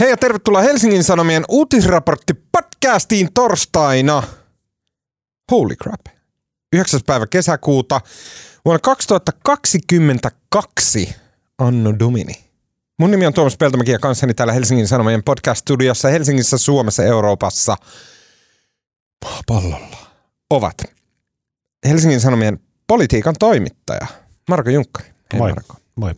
[0.00, 4.22] Hei ja tervetuloa Helsingin Sanomien uutisraportti podcastiin torstaina.
[5.50, 6.00] Holy crap.
[6.72, 7.00] 9.
[7.06, 8.00] päivä kesäkuuta
[8.64, 11.14] vuonna 2022
[11.58, 12.34] Anno Domini.
[12.98, 17.76] Mun nimi on Tuomas Peltomäki ja kanssani täällä Helsingin Sanomien podcast-studiossa Helsingissä, Suomessa, Euroopassa,
[19.24, 19.96] maapallolla
[20.50, 20.82] ovat
[21.88, 24.06] Helsingin Sanomien politiikan toimittaja
[24.48, 25.08] Marko Junkkari.
[25.32, 25.52] Hei Moi.
[25.52, 25.76] Marko.
[25.96, 26.14] Moi.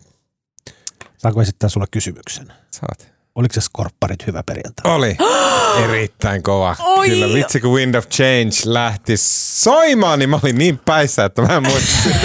[1.19, 2.53] Saanko esittää sulle kysymyksen?
[2.71, 3.16] Saat.
[3.37, 4.93] Oliko se skorpparit hyvä perjantai?
[4.93, 5.17] Oli
[5.85, 6.77] erittäin kova.
[6.85, 7.09] Oi!
[7.09, 11.57] Kyllä vitsi kun Wind of Change lähti soimaan, niin mä olin niin päissä, että mä
[11.57, 12.09] en muista.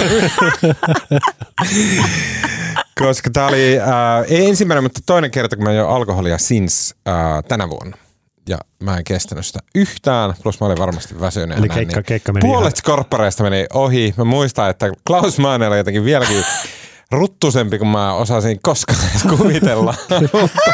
[2.98, 3.86] Koska tää oli äh,
[4.28, 7.14] ei ensimmäinen, mutta toinen kerta, kun mä join alkoholia since äh,
[7.48, 7.96] tänä vuonna.
[8.48, 11.58] Ja mä en kestänyt sitä yhtään, plus mä olin varmasti väsynyt.
[11.58, 14.14] Eli keikka- keikka meni Puolet ihan- skorppareista meni ohi.
[14.16, 16.44] Mä muistan, että Klaus Manner oli jotenkin vieläkin
[17.12, 19.94] ruttusempi kuin mä osasin koskaan edes kuvitella.
[20.20, 20.72] mutta,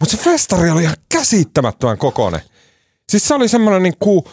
[0.00, 2.40] mutta se festari oli ihan käsittämättömän kokoinen.
[3.08, 4.24] Siis se oli semmoinen niin kuin,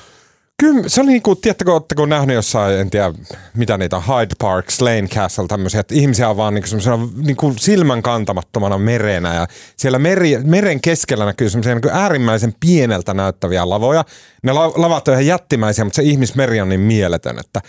[0.59, 3.13] kyllä, se oli niin kuin, tiedättekö, ootteko nähnyt jossain, en tiedä
[3.53, 7.35] mitä niitä Hyde Park, Slane Castle, tämmöisiä, että ihmisiä on vaan niin kuin semmoisena niin
[7.35, 13.13] kuin silmän kantamattomana merenä ja siellä meri, meren keskellä näkyy semmoisia niin kuin äärimmäisen pieneltä
[13.13, 14.05] näyttäviä lavoja.
[14.43, 17.61] Ne la, lavat on ihan jättimäisiä, mutta se ihmismeri on niin mieletön, että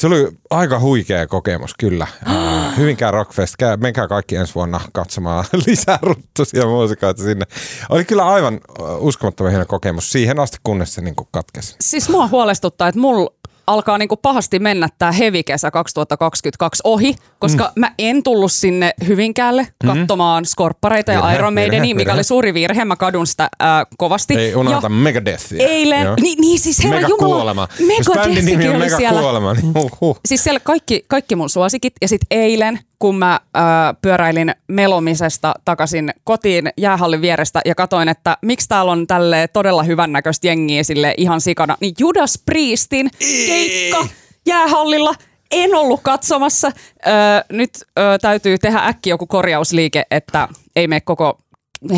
[0.00, 2.06] se oli aika huikea kokemus, kyllä.
[2.26, 3.54] Ää, Hyvinkään Rockfest.
[3.58, 7.44] Käy- Menkää kaikki ensi vuonna katsomaan lisää ruttusia muusikoita sinne.
[7.90, 8.60] Oli kyllä aivan
[8.98, 11.76] uskomattoman hieno kokemus siihen asti, kunnes se niin katkesi.
[11.80, 13.30] Siis mua huolestuttaa, että mulla
[13.68, 17.80] alkaa niinku pahasti mennä tämä hevikesä 2022 ohi, koska mm.
[17.80, 22.14] mä en tullut sinne Hyvinkäälle katsomaan skorppareita ja Iron Maidenia, virhe, mikä virhe.
[22.14, 22.84] oli suuri virhe.
[22.84, 24.34] Mä kadun sitä ää, kovasti.
[24.34, 25.66] Ei unohda Ja Megadethia.
[25.66, 26.14] eilen, Joo.
[26.20, 27.68] niin, niin siis herra Mega Jumala, kuolema.
[27.86, 29.20] Megadethikin oli Mega siellä.
[29.20, 30.20] kuolema, niin huh.
[30.26, 33.62] Siis siellä kaikki, kaikki mun suosikit ja sitten eilen, kun mä äh,
[34.02, 40.46] pyöräilin melomisesta takaisin kotiin jäähallin vierestä ja katoin, että miksi täällä on tälle todella hyvännäköistä
[40.46, 43.10] jengiä sille ihan sikana, niin Judas Priestin
[43.46, 44.06] keikka
[44.46, 45.14] jäähallilla
[45.50, 46.72] en ollut katsomassa.
[47.06, 47.12] Öö,
[47.52, 51.38] nyt öö, täytyy tehdä äkki joku korjausliike, että ei mene koko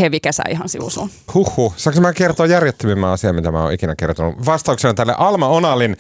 [0.00, 1.10] hevikesä ihan sivusuun.
[1.34, 1.74] Huhhuh.
[1.76, 4.46] Saanko mä kertoa järjettömimmän asian, mitä mä oon ikinä kertonut?
[4.46, 5.96] Vastauksena tälle Alma Onalin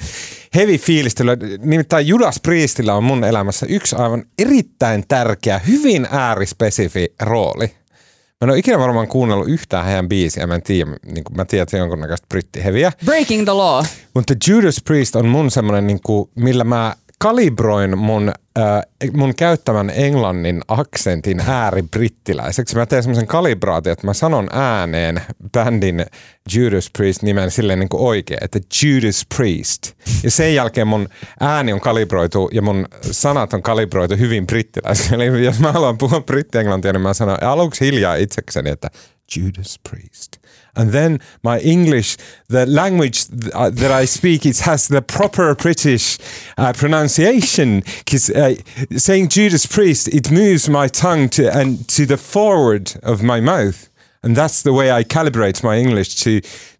[0.54, 1.38] heavy fiilistelylle.
[1.58, 7.66] Nimittäin Judas Priestillä on mun elämässä yksi aivan erittäin tärkeä, hyvin äärispesifi rooli.
[7.66, 10.46] Mä en ole ikinä varmaan kuunnellut yhtään heidän biisiä.
[10.46, 12.92] Mä en tiedä, niin kuin mä tiedän, että se on jonkunnäköistä brittiheviä.
[13.04, 13.84] Breaking the law.
[14.14, 18.82] Mutta Judas Priest on mun semmoinen, niin kuin, millä mä kalibroin mun, äh,
[19.12, 22.76] mun käyttämän englannin aksentin ääribrittiläiseksi.
[22.76, 25.22] Mä teen semmoisen kalibraation, että mä sanon ääneen
[25.52, 26.06] bändin
[26.54, 29.92] Judas Priest nimen silleen niin kuin oikein, että Judas Priest.
[30.22, 31.08] Ja sen jälkeen mun
[31.40, 35.14] ääni on kalibroitu ja mun sanat on kalibroitu hyvin brittiläiseksi.
[35.14, 38.90] Eli jos mä haluan puhua brittienglantia, niin mä sanon aluksi hiljaa itsekseni, että
[39.36, 40.39] Judas Priest.
[40.76, 42.16] And then my English,
[42.48, 46.18] the language th- uh, that I speak, it has the proper British
[46.56, 47.80] uh, pronunciation.
[47.98, 48.54] Because uh,
[48.96, 53.89] saying Judas Priest, it moves my tongue to and to the forward of my mouth,
[54.22, 56.30] and that's the way I calibrate my English to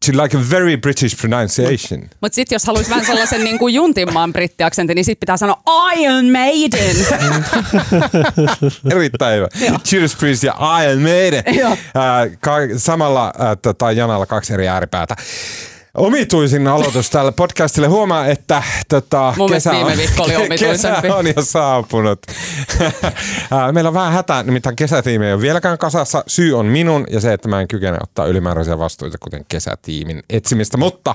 [0.06, 2.00] to like a very British pronunciation.
[2.20, 5.62] Mutta sitten jos haluaisi vähän sellaisen niin kuin juntimman brittiaksentin, niin sitten pitää sanoa
[5.96, 6.96] Iron Maiden.
[8.96, 9.48] Erittäin hyvä.
[9.92, 11.44] Judas Priest ja Iron Maiden.
[11.58, 11.70] Joo.
[11.72, 11.78] Äh,
[12.40, 15.16] ka- samalla äh, tota, janalla kaksi eri ääripäätä.
[15.94, 17.88] Omituisin aloitus tälle podcastille.
[17.88, 21.00] Huomaa, että tota, Mun kesä, on, viikko oli omituisempi.
[21.02, 22.18] kesä on jo saapunut.
[23.72, 26.24] Meillä on vähän hätää, nimittäin kesätiimi ei ole vieläkään kasassa.
[26.26, 30.76] Syy on minun ja se, että mä en kykene ottaa ylimääräisiä vastuita, kuten kesätiimin etsimistä,
[30.76, 31.14] mutta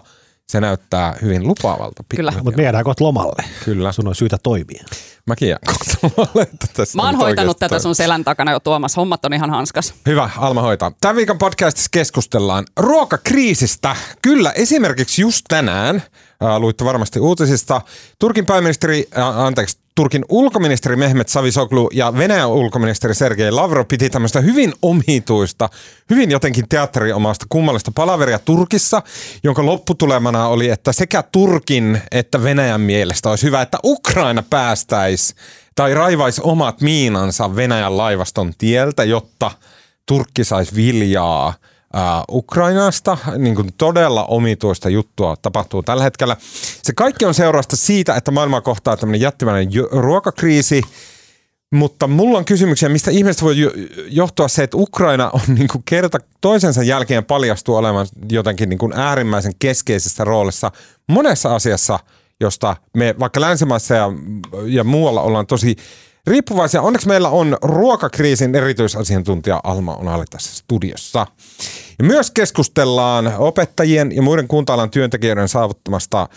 [0.54, 2.04] näyttää hyvin lupaavalta.
[2.16, 2.34] Kyllä.
[2.44, 3.44] Mutta me jäädään kohta lomalle.
[3.66, 3.92] Kyllä.
[3.92, 4.86] Sun on syytä toimia.
[5.28, 8.98] Mäkin jään kohta että tässä Mä oon hoitanut tätä sun selän takana jo Tuomas.
[8.98, 9.94] Hommat on ihan hanskas.
[10.06, 10.92] Hyvä, Alma hoitaa.
[11.02, 13.96] Tämän viikon podcastissa keskustellaan ruokakriisistä.
[14.22, 17.82] Kyllä, esimerkiksi just tänään, äh, luitte varmasti uutisista,
[18.20, 24.42] Turkin pääministeri, äh, anteeksi, Turkin ulkoministeri Mehmet Savisoglu ja Venäjän ulkoministeri Sergei Lavrov piti tämmöistä
[24.42, 25.70] hyvin omituista,
[26.10, 29.02] hyvin jotenkin teatteriomaista kummallista palaveria Turkissa,
[29.44, 35.36] jonka lopputulemana oli, että sekä Turkin että Venäjän mielestä olisi hyvä, että Ukraina päästäisi
[35.76, 39.52] tai raivaisi omat miinansa Venäjän laivaston tieltä, jotta
[40.06, 41.54] Turkki saisi viljaa
[41.96, 43.18] ää, Ukrainasta.
[43.38, 46.38] Niin kuin todella omituista juttua tapahtuu tällä hetkellä.
[46.82, 50.82] Se kaikki on seurausta siitä, että maailma kohtaa tämmöinen jättimäinen ruokakriisi.
[51.72, 53.72] Mutta mulla on kysymyksiä, mistä ihmiset voi jo-
[54.08, 58.94] johtua se, että Ukraina on niin kuin kerta toisensa jälkeen paljastuu olemaan jotenkin niin kuin
[58.94, 60.72] äärimmäisen keskeisessä roolissa
[61.08, 62.00] monessa asiassa,
[62.40, 64.12] josta me vaikka länsimaissa ja,
[64.66, 65.76] ja muualla ollaan tosi
[66.28, 66.82] riippuvaisia.
[66.82, 71.28] Onneksi meillä on ruokakriisin erityisasiantuntija Alma Onali tässä studiossa.
[72.00, 76.28] Ja myös keskustellaan opettajien ja muiden kunta-alan työntekijöiden saavuttamasta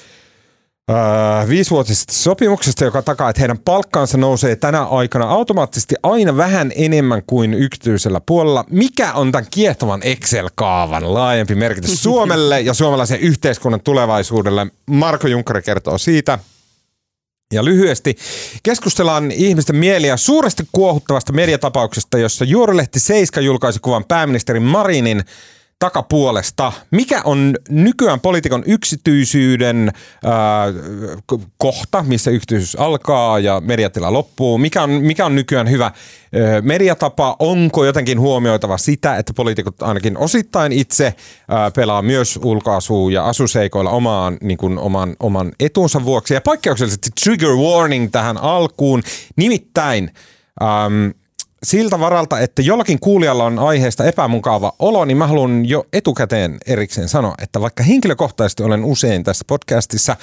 [0.91, 7.23] Öö, viisivuotisesta sopimuksesta, joka takaa, että heidän palkkaansa nousee tänä aikana automaattisesti aina vähän enemmän
[7.27, 8.65] kuin yksityisellä puolella.
[8.71, 14.67] Mikä on tämän kiehtovan Excel-kaavan laajempi merkitys Suomelle ja suomalaisen yhteiskunnan tulevaisuudelle?
[14.87, 16.39] Marko Junkkari kertoo siitä.
[17.53, 18.17] Ja lyhyesti
[18.63, 25.25] keskustellaan ihmisten mieliä suuresti kuohuttavasta mediatapauksesta, jossa Juorilehti Seiska julkaisi kuvan pääministeri Marinin
[25.79, 26.73] takapuolesta.
[26.91, 29.93] Mikä on nykyään poliitikon yksityisyyden
[30.25, 30.67] ää,
[31.59, 34.59] kohta, missä yksityisyys alkaa ja mediatila loppuu?
[34.59, 37.37] Mikä on, mikä on nykyään hyvä ää, mediatapa?
[37.39, 41.15] Onko jotenkin huomioitava sitä, että poliitikot ainakin osittain itse
[41.49, 46.35] ää, pelaa myös ulkoasua ja asuseikoilla omaan, niin kuin oman, oman etunsa vuoksi?
[46.35, 49.03] Ja poikkeuksellisesti trigger warning tähän alkuun.
[49.37, 50.11] Nimittäin...
[50.63, 51.11] Ähm,
[51.63, 57.09] siltä varalta, että jollakin kuulijalla on aiheesta epämukava olo, niin mä haluan jo etukäteen erikseen
[57.09, 60.17] sanoa, että vaikka henkilökohtaisesti olen usein tässä podcastissa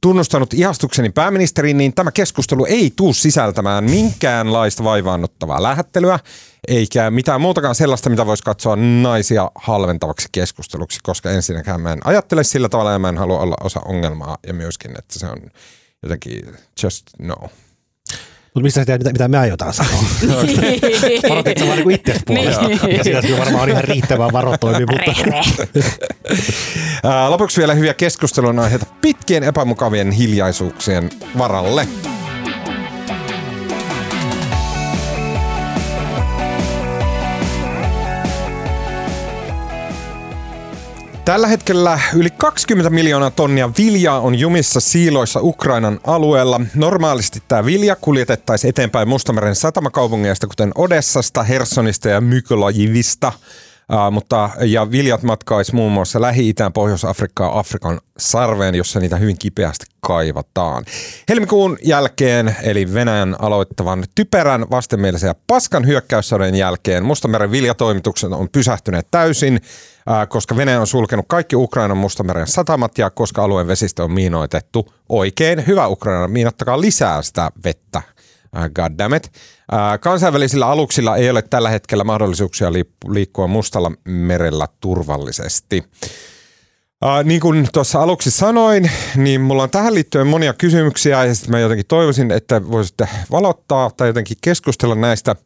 [0.00, 6.18] tunnustanut ihastukseni pääministeriin, niin tämä keskustelu ei tuu sisältämään minkäänlaista vaivaannuttavaa lähettelyä,
[6.68, 12.44] eikä mitään muutakaan sellaista, mitä voisi katsoa naisia halventavaksi keskusteluksi, koska ensinnäkään mä en ajattele
[12.44, 15.50] sillä tavalla ja mä en halua olla osa ongelmaa ja myöskin, että se on
[16.02, 17.36] jotenkin just no.
[18.58, 20.04] Mutta mistä sä tiedät, mitä, mitä me aiotaan sanoa?
[21.28, 22.68] Varoitit sä vaan niin itse puolesta.
[22.68, 22.96] Niin.
[22.96, 25.12] Ja siinä kyllä varmaan on ihan riittävää varotoimi, mutta
[27.28, 31.88] Lopuksi vielä hyviä keskustelun aiheita pitkien epämukavien hiljaisuuksien varalle.
[41.28, 46.60] Tällä hetkellä yli 20 miljoonaa tonnia viljaa on jumissa siiloissa Ukrainan alueella.
[46.74, 53.32] Normaalisti tämä vilja kuljetettaisiin eteenpäin Mustameren satamakaupungeista, kuten Odessasta, Hersonista ja Mykolajivista.
[54.10, 60.84] Mutta, ja viljat matkaisi muun muassa Lähi-Itään, Pohjois-Afrikkaan, Afrikan sarveen, jossa niitä hyvin kipeästi kaivataan.
[61.28, 69.06] Helmikuun jälkeen, eli Venäjän aloittavan typerän, vastenmielisen ja paskan hyökkäyssodan jälkeen, Mustameren viljatoimitukset on pysähtyneet
[69.10, 69.60] täysin,
[70.28, 75.66] koska Venäjä on sulkenut kaikki Ukrainan Mustameren satamat ja koska alueen vesistö on miinoitettu oikein.
[75.66, 78.02] Hyvä Ukraina, miinottakaa lisää sitä vettä
[78.56, 79.26] Uh, God damn it.
[79.72, 82.72] Uh, kansainvälisillä aluksilla ei ole tällä hetkellä mahdollisuuksia
[83.08, 85.84] liikkua Mustalla merellä turvallisesti.
[87.04, 91.50] Uh, niin kuin tuossa aluksi sanoin, niin mulla on tähän liittyen monia kysymyksiä ja sitten
[91.50, 95.36] mä jotenkin toivoisin, että voisitte valottaa tai jotenkin keskustella näistä.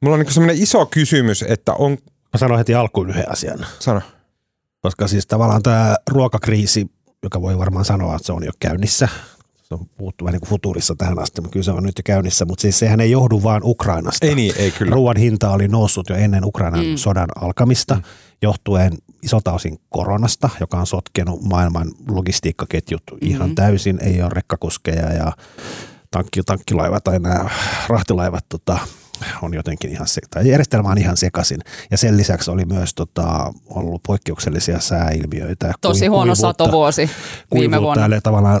[0.00, 1.90] Mulla on niin semmoinen iso kysymys, että on...
[2.32, 3.66] mä sanon heti alkuun yhden asian.
[3.78, 4.00] Sano.
[4.80, 6.86] Koska siis tavallaan tämä ruokakriisi,
[7.22, 9.08] joka voi varmaan sanoa, että se on jo käynnissä.
[9.68, 12.02] Se on puhuttu vähän niin kuin futurissa tähän asti, mutta kyllä se on nyt jo
[12.04, 12.44] käynnissä.
[12.44, 14.26] Mutta siis sehän ei johdu vaan Ukrainasta.
[14.26, 14.94] Ei niin, ei kyllä.
[14.94, 16.96] Ruoan hinta oli noussut jo ennen Ukrainan mm.
[16.96, 18.02] sodan alkamista, mm.
[18.42, 18.92] johtuen
[19.22, 23.28] isolta osin koronasta, joka on sotkenut maailman logistiikkaketjut mm-hmm.
[23.28, 23.98] ihan täysin.
[24.02, 25.32] Ei ole rekkakuskeja ja
[26.10, 27.50] tankki, tankkilaivat tai nämä
[27.88, 28.78] rahtilaivat tota,
[29.42, 31.58] on jotenkin ihan se, tai järjestelmä on ihan sekaisin.
[31.90, 35.72] Ja sen lisäksi oli myös tota, ollut poikkeuksellisia sääilmiöitä.
[35.80, 37.10] Tosi Kui- huono kuivuutta- satovuosi
[37.54, 38.04] viime vuonna.
[38.04, 38.60] Eli tavallaan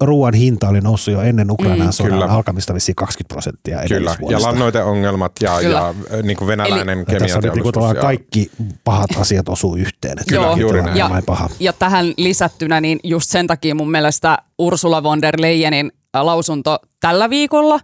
[0.00, 2.26] ruoan hinta oli noussut jo ennen Ukrainan mm, sodan Kyllä.
[2.26, 5.78] alkamista vissiin 20 prosenttia Kyllä, ja lannoiteongelmat ja, Kyllä.
[5.78, 7.72] ja niin kuin venäläinen Ja tässä on niinku kemiateollisuus.
[7.72, 8.50] tavallaan ja- kaikki
[8.84, 10.18] pahat asiat osuu yhteen.
[10.30, 10.44] Joo.
[10.44, 11.10] kaikki juuri näin.
[11.10, 11.48] vain paha.
[11.60, 17.30] Ja tähän lisättynä, niin just sen takia mun mielestä Ursula von der Leyenin lausunto tällä
[17.30, 17.80] viikolla,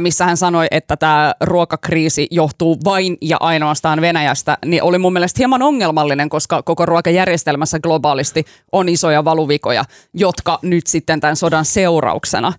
[0.00, 5.38] missä hän sanoi, että tämä ruokakriisi johtuu vain ja ainoastaan Venäjästä, niin oli mun mielestä
[5.38, 12.52] hieman ongelmallinen, koska koko ruokajärjestelmässä globaalisti on isoja valuvikoja, jotka nyt sitten tämän sodan seurauksena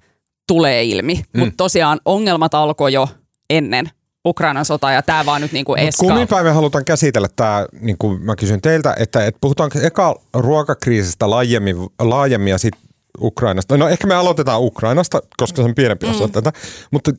[0.48, 1.16] tulee ilmi.
[1.34, 1.40] Mm.
[1.40, 3.10] Mutta tosiaan ongelmat alkoi jo
[3.50, 3.90] ennen
[4.26, 6.08] Ukrainan sotaa ja tämä vaan nyt niinku eskaa.
[6.08, 10.16] kummin päin me halutaan käsitellä tämä, niin kuin mä kysyn teiltä, että, että puhutaanko eka
[10.34, 12.87] ruokakriisistä laajemmin, laajemmin ja sitten
[13.22, 13.78] Ukrainasta.
[13.78, 16.54] No ehkä me aloitetaan Ukrainasta, koska se on pienempi osa tätä.
[16.92, 17.12] Mutta,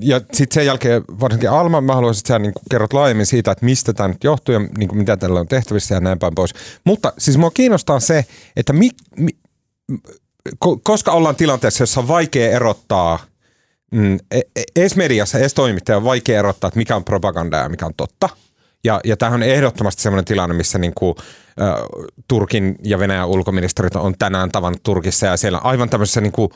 [0.00, 3.64] ja sitten sen jälkeen varsinkin Alma, mä haluaisin, että sä niin kerrot laajemmin siitä, että
[3.64, 6.54] mistä tämä nyt johtuu ja niin kuin mitä tällä on tehtävissä ja näin päin pois.
[6.84, 8.24] Mutta siis mua kiinnostaa se,
[8.56, 9.30] että mi, mi,
[10.64, 13.18] ko- koska ollaan tilanteessa, jossa on vaikea erottaa
[13.92, 17.68] mm, e- e- edes mediassa, edes toimittaja on vaikea erottaa, että mikä on propagandaa ja
[17.68, 18.28] mikä on totta.
[18.86, 21.14] Ja, ja tämähän on ehdottomasti sellainen tilanne, missä niin kuin,
[21.60, 21.64] ä,
[22.28, 26.50] Turkin ja Venäjän ulkoministerit on tänään tavannut Turkissa ja siellä aivan tämmöisessä niin kuin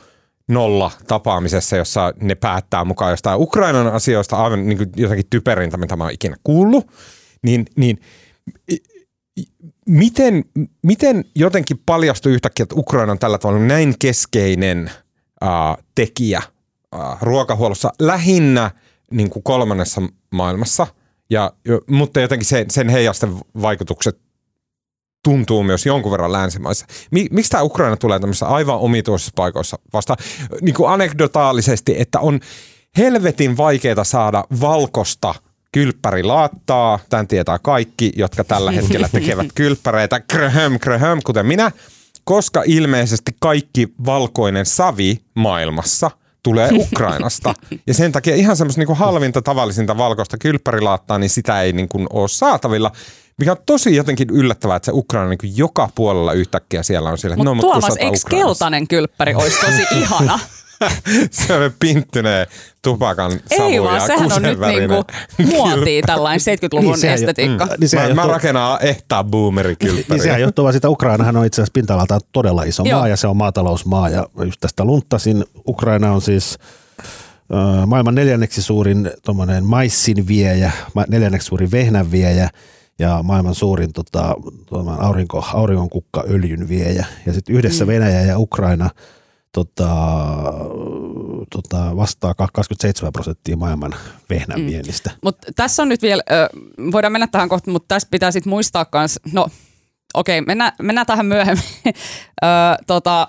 [0.47, 5.95] nolla tapaamisessa, jossa ne päättää mukaan jostain Ukrainan asioista aivan niin kuin jotakin typerintä, mitä
[5.95, 6.91] mä oon ikinä kuullut.
[7.43, 7.97] Niin, niin
[9.87, 10.45] miten,
[10.81, 14.91] miten jotenkin paljastui yhtäkkiä, että Ukraina on tällä tavalla näin keskeinen
[15.41, 16.41] ää, tekijä
[16.95, 18.71] äh, ruokahuollossa lähinnä
[19.11, 20.87] niin kuin kolmannessa maailmassa,
[21.31, 21.53] ja,
[21.89, 24.19] mutta jotenkin se, sen heijasten vaikutukset
[25.23, 26.85] tuntuu myös jonkun verran länsimaissa.
[27.11, 30.15] Miksi tämä Ukraina tulee tämmöisissä aivan omituisissa paikoissa vasta
[30.61, 32.39] niin kuin anekdotaalisesti, että on
[32.97, 35.35] helvetin vaikeaa saada valkosta
[35.71, 36.99] kylppärilaattaa.
[37.09, 40.19] Tämän tietää kaikki, jotka tällä hetkellä tekevät kylppäreitä.
[40.19, 41.71] Kröhöm, kröhöm, kuten minä.
[42.23, 46.11] Koska ilmeisesti kaikki valkoinen savi maailmassa
[46.43, 47.53] tulee Ukrainasta.
[47.87, 52.07] Ja sen takia ihan semmoista niin halvinta tavallisinta valkoista kylppärilaattaa, niin sitä ei niin kuin
[52.09, 52.91] ole saatavilla.
[53.37, 57.37] Mikä on tosi jotenkin yllättävää, että se Ukraina niin joka puolella yhtäkkiä siellä on siellä.
[57.37, 60.39] Mut no, Tuomas, eikö keltainen kylppäri olisi tosi ihana?
[61.31, 62.47] se on pinttyneen
[62.81, 65.03] tupakan savu Ei vaan, sehän on nyt niinku
[65.45, 67.65] muotia tällainen 70-luvun niin, estetiikka.
[67.65, 70.05] Mm, niin mä, johtuu, mä rakennan ehtaa boomerikylppäriä.
[70.09, 72.99] Niin sehän johtuu vaan sitä, Ukrainahan on itse asiassa pinta-alaltaan todella iso Joo.
[72.99, 75.45] maa ja se on maatalousmaa ja just tästä lunttasin.
[75.67, 76.57] Ukraina on siis
[77.85, 79.11] maailman neljänneksi suurin
[79.61, 80.71] maissin viejä,
[81.07, 82.49] neljänneksi suurin vehnän viejä
[82.99, 84.35] ja maailman suurin tota,
[84.97, 87.05] aurinko, auringonkukkaöljyn viejä.
[87.25, 87.87] Ja sitten yhdessä mm.
[87.87, 88.89] Venäjä ja Ukraina–
[89.51, 89.89] tota,
[91.51, 93.95] tota, vastaa 27 prosenttia maailman
[94.29, 94.65] vehnän mm.
[94.65, 95.11] viennistä.
[95.23, 96.23] Mutta tässä on nyt vielä,
[96.91, 99.47] voidaan mennä tähän kohtaan, mutta tässä pitää sitten muistaa myös, no
[100.13, 101.65] okei, okay, mennään, mennään tähän myöhemmin.
[101.85, 101.95] ö,
[102.87, 103.27] tota,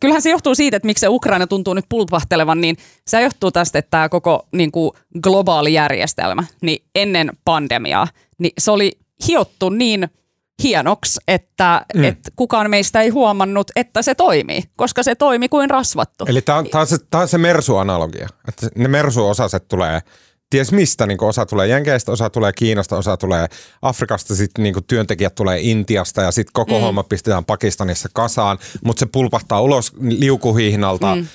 [0.00, 3.78] kyllähän se johtuu siitä, että miksi se Ukraina tuntuu nyt pulpahtelevan, niin se johtuu tästä,
[3.78, 4.90] että tämä koko niin kuin
[5.22, 8.92] globaali järjestelmä, niin ennen pandemiaa, niin se oli
[9.28, 10.08] hiottu niin–
[10.62, 12.04] hienoksi, että mm.
[12.04, 16.24] et kukaan meistä ei huomannut, että se toimii, koska se toimi kuin rasvattu.
[16.28, 20.00] Eli tämä on, on se, on se Mersu-analogia, että ne Mersu-osaset tulee
[20.52, 23.46] ties mistä, niin osa tulee Jenkeistä, osa tulee Kiinasta, osa tulee
[23.82, 26.80] Afrikasta, sitten niin työntekijät tulee Intiasta ja sitten koko mm.
[26.80, 31.26] homma pistetään Pakistanissa kasaan, mutta se pulpahtaa ulos liukuhihnalta mm.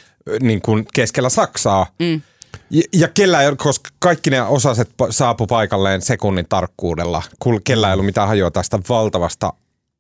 [0.42, 1.86] niin kuin keskellä Saksaa.
[2.00, 2.22] Mm.
[2.70, 7.24] Ja, ja kellä ei, koska kaikki ne osaset saapu paikalleen sekunnin tarkkuudella,
[7.64, 9.54] kellä ei ollut mitään hajoa tästä valtavasta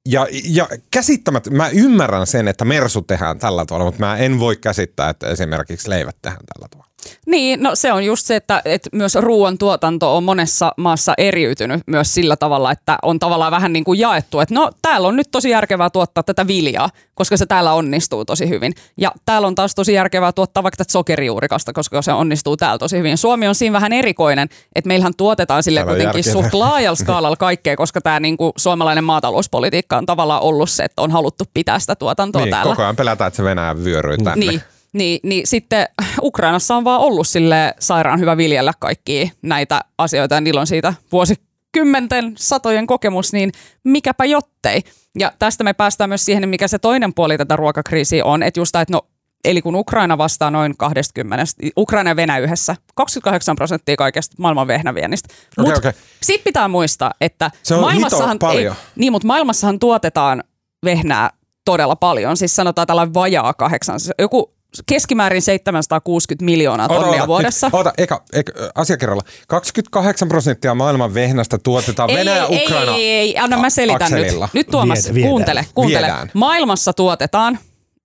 [0.07, 4.55] ja, ja käsittämättä, mä ymmärrän sen, että mersu tehdään tällä tavalla, mutta mä en voi
[4.55, 6.86] käsittää, että esimerkiksi leivät tehdään tällä tavalla.
[7.25, 11.81] Niin, no se on just se, että, että myös ruoan tuotanto on monessa maassa eriytynyt
[11.87, 15.27] myös sillä tavalla, että on tavallaan vähän niin kuin jaettu, että no täällä on nyt
[15.31, 18.73] tosi järkevää tuottaa tätä viljaa, koska se täällä onnistuu tosi hyvin.
[18.97, 22.97] Ja täällä on taas tosi järkevää tuottaa vaikka tätä sokerijuurikasta, koska se onnistuu täällä tosi
[22.97, 23.17] hyvin.
[23.17, 27.75] Suomi on siinä vähän erikoinen, että meillähän tuotetaan sille täällä kuitenkin suht laajalla skaalalla kaikkea,
[27.75, 31.95] koska tämä niin kuin suomalainen maatalouspolitiikka on tavallaan ollut se, että on haluttu pitää sitä
[31.95, 32.71] tuotantoa niin, täällä.
[32.71, 34.45] Koko ajan pelätään, että se Venäjä vyöryy tänne.
[34.45, 34.61] Niin,
[34.97, 35.87] niin, niin sitten
[36.21, 40.93] Ukrainassa on vaan ollut sille sairaan hyvä viljellä kaikkia näitä asioita ja niillä on siitä
[41.11, 43.51] vuosikymmenten, satojen kokemus, niin
[43.83, 44.81] mikäpä jottei.
[45.19, 48.75] Ja tästä me päästään myös siihen, mikä se toinen puoli tätä ruokakriisiä on, että just
[48.75, 49.01] että no
[49.45, 51.45] Eli kun Ukraina vastaa noin 20,
[51.77, 55.33] Ukraina ja Venäjä yhdessä, 28 prosenttia kaikesta maailman vehnäviennistä.
[55.57, 55.93] Okay, okay.
[56.23, 58.75] sitten pitää muistaa, että se on maailmassahan, paljon.
[58.75, 60.43] Ei, niin, mutta maailmassahan tuotetaan
[60.85, 61.29] vehnää
[61.65, 62.37] todella paljon.
[62.37, 67.69] Siis sanotaan tällainen vajaa kahdeksan, joku keskimäärin 760 miljoonaa tonnia ota, ota, vuodessa.
[67.73, 69.23] Ota, eka, eka, asiakirjalla.
[69.47, 74.13] 28 prosenttia maailman vehnästä tuotetaan ei, Venäjä, ei, Ukraina Ei, ei, ei, anna mä selitän
[74.13, 74.45] akselilla.
[74.45, 74.53] nyt.
[74.53, 76.07] Nyt Tuomas, Vied, kuuntele, kuuntele.
[76.07, 76.31] Viedään.
[76.33, 77.59] Maailmassa tuotetaan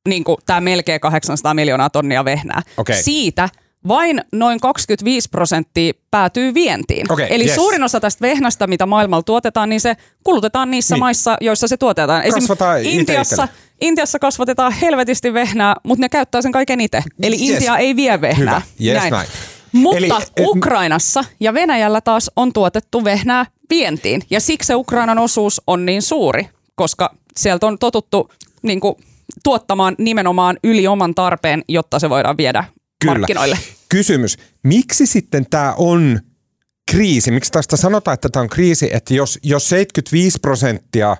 [0.08, 2.62] niin tämä melkein 800 miljoonaa tonnia vehnää.
[2.76, 2.96] Okay.
[3.02, 3.48] Siitä–
[3.88, 7.12] vain noin 25 prosenttia päätyy vientiin.
[7.12, 7.54] Okay, Eli yes.
[7.54, 11.00] suurin osa tästä vehnästä, mitä maailmalla tuotetaan, niin se kulutetaan niissä niin.
[11.00, 12.22] maissa, joissa se tuotetaan.
[12.30, 13.48] Kasvataan Intiassa,
[13.82, 17.02] Intiassa kasvatetaan helvetisti vehnää, mutta ne käyttää sen kaiken itse.
[17.22, 17.50] Eli yes.
[17.50, 18.62] Intia ei vie vehnää.
[18.80, 18.92] Hyvä.
[18.92, 19.10] Yes, näin.
[19.10, 19.28] näin.
[19.72, 20.08] Mutta Eli,
[20.40, 24.22] Ukrainassa ja Venäjällä taas on tuotettu vehnää vientiin.
[24.30, 28.30] Ja siksi se Ukrainan osuus on niin suuri, koska sieltä on totuttu
[28.62, 28.94] niin kuin,
[29.44, 32.64] tuottamaan nimenomaan yli oman tarpeen, jotta se voidaan viedä
[33.00, 33.14] Kyllä.
[33.14, 33.58] markkinoille.
[33.88, 36.20] Kysymys, miksi sitten tämä on
[36.92, 37.30] kriisi?
[37.30, 41.16] Miksi tästä sanotaan, että tämä on kriisi, että jos, jos 75 prosenttia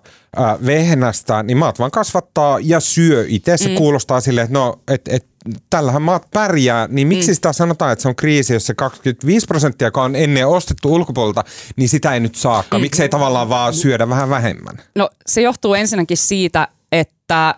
[0.67, 3.57] vehnästä, niin maat vaan kasvattaa ja syö itse.
[3.57, 3.75] Se mm.
[3.75, 5.27] kuulostaa silleen, että no, et, et,
[5.71, 7.35] tällähän maat pärjää, niin miksi mm.
[7.35, 11.45] sitä sanotaan, että se on kriisi, jos se 25 prosenttia, joka on ennen ostettu ulkopuolelta,
[11.77, 12.79] niin sitä ei nyt saakka.
[12.79, 12.83] Mm.
[12.83, 14.77] Miksi ei tavallaan vaan syödä vähän vähemmän?
[14.95, 17.55] No se johtuu ensinnäkin siitä, että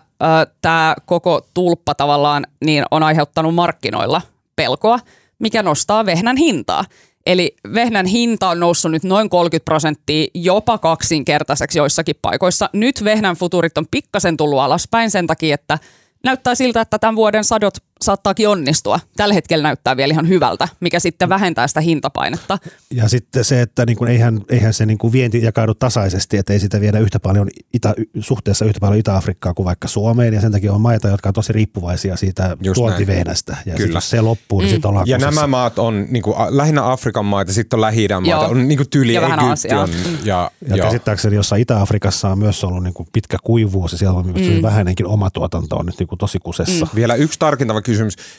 [0.61, 4.21] tämä koko tulppa tavallaan niin on aiheuttanut markkinoilla
[4.55, 4.99] pelkoa,
[5.39, 6.85] mikä nostaa vehnän hintaa.
[7.25, 12.69] Eli vehnän hinta on noussut nyt noin 30 prosenttia, jopa kaksinkertaiseksi joissakin paikoissa.
[12.73, 15.79] Nyt vehnän futurit on pikkasen tullut alaspäin sen takia, että
[16.23, 18.99] näyttää siltä, että tämän vuoden sadot saattaakin onnistua.
[19.17, 22.57] Tällä hetkellä näyttää vielä ihan hyvältä, mikä sitten vähentää sitä hintapainetta.
[22.91, 26.53] Ja sitten se, että niin kuin eihän, eihän se niin kuin vienti jakaudu tasaisesti, että
[26.53, 30.51] ei sitä viedä yhtä paljon itä, suhteessa yhtä paljon Itä-Afrikkaa kuin vaikka Suomeen, ja sen
[30.51, 33.57] takia on maita, jotka on tosi riippuvaisia siitä tuontivehnästä.
[33.65, 33.97] Ja Kyllä.
[33.97, 34.71] jos se loppuu, niin mm.
[34.71, 35.41] sitten ollaan Ja kusessa.
[35.41, 38.89] nämä maat on niin kuin, lähinnä Afrikan maita, sitten on lähi maita, on niin kuin
[38.89, 39.89] tyli ja Egypti on.
[39.89, 40.17] Mm.
[40.23, 44.19] Ja, ja, ja käsittääkseni jossain Itä-Afrikassa on myös ollut niin kuin pitkä kuivuus, ja siellä
[44.19, 44.61] on mm.
[44.61, 46.85] vähäinenkin oma tuotanto on nyt niin kuin tosi kusessa.
[46.85, 46.91] Mm.
[46.95, 47.94] Vielä yksi tarkintava kysymys.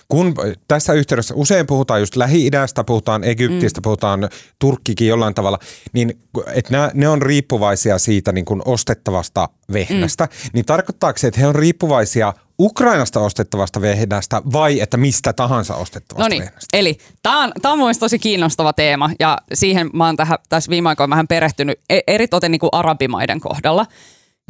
[0.08, 0.34] Kun
[0.68, 3.82] tässä yhteydessä usein puhutaan just Lähi-idästä, puhutaan Egyptistä, mm.
[3.82, 5.58] puhutaan Turkkikin jollain tavalla,
[5.92, 6.20] niin
[6.54, 10.50] että ne, ne on riippuvaisia siitä niin kuin ostettavasta vehnästä, mm.
[10.52, 16.24] niin tarkoittaako se, että he on riippuvaisia Ukrainasta ostettavasta vehnästä vai että mistä tahansa ostettavasta
[16.24, 16.76] Noniin, vehnästä?
[16.76, 20.88] eli tämä on, tää on tosi kiinnostava teema ja siihen mä oon tähän, tässä viime
[20.88, 23.86] aikoina vähän perehtynyt e- eritoten niin kuin arabimaiden kohdalla.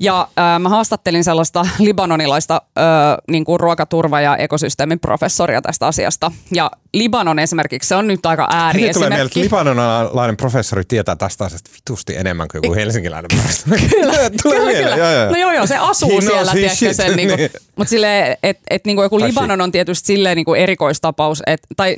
[0.00, 2.84] Ja äh, mä haastattelin sellaista libanonilaista äh,
[3.30, 6.32] niin kuin ruokaturva- ja ekosysteemin professoria tästä asiasta.
[6.54, 8.94] Ja Libanon esimerkiksi, se on nyt aika ääriesimerkki.
[8.94, 13.80] tulee mieleen, että libanonilainen professori tietää tästä asiasta vitusti enemmän kuin joku helsinkiläinen professori.
[13.88, 14.12] kyllä,
[14.42, 14.96] tulee kyllä, kyllä.
[14.96, 15.30] Joo, joo.
[15.30, 17.16] No joo, joo, se asuu He siellä, tiedätkö sen.
[17.16, 20.60] Niin kuin, mutta silleen, että et, niin kuin joku Libanon on tietysti silleen niin kuin
[20.60, 21.96] erikoistapaus, et, tai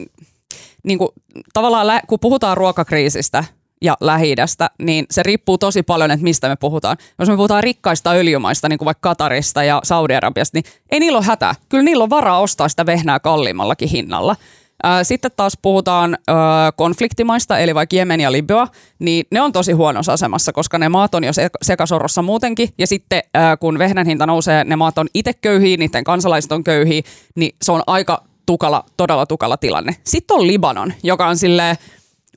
[0.85, 1.09] niin kuin,
[1.53, 3.45] tavallaan kun puhutaan ruokakriisistä–
[3.83, 4.35] ja lähi
[4.83, 6.97] niin se riippuu tosi paljon, että mistä me puhutaan.
[7.19, 11.27] Jos me puhutaan rikkaista öljymaista, niin kuin vaikka Katarista ja Saudi-Arabiasta, niin ei niillä ole
[11.27, 11.55] hätä.
[11.69, 14.37] Kyllä niillä on varaa ostaa sitä vehnää kalliimmallakin hinnalla.
[15.03, 16.19] Sitten taas puhutaan
[16.77, 18.67] konfliktimaista, eli vaikka Jemen ja Libya,
[18.99, 21.33] niin ne on tosi huonossa asemassa, koska ne maat on jo
[21.63, 22.69] sekasorrossa muutenkin.
[22.79, 23.23] Ja sitten
[23.61, 27.03] kun vehnän hinta nousee, ne maat on itse köyhiä, niiden kansalaiset on köyhiä,
[27.35, 29.97] niin se on aika tukala, todella tukala tilanne.
[30.05, 31.77] Sitten on Libanon, joka on silleen,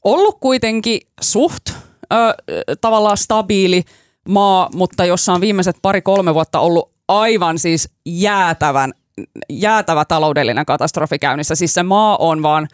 [0.04, 1.70] ollut kuitenkin suht
[2.14, 2.36] ö,
[2.82, 3.84] tavallaan stabiili
[4.28, 8.94] maa, mutta jossa on viimeiset pari-kolme vuotta ollut aivan siis jäätävän,
[9.50, 11.56] jäätävä taloudellinen katastrofi käynnissä.
[11.56, 12.68] Siis se maa on vaan,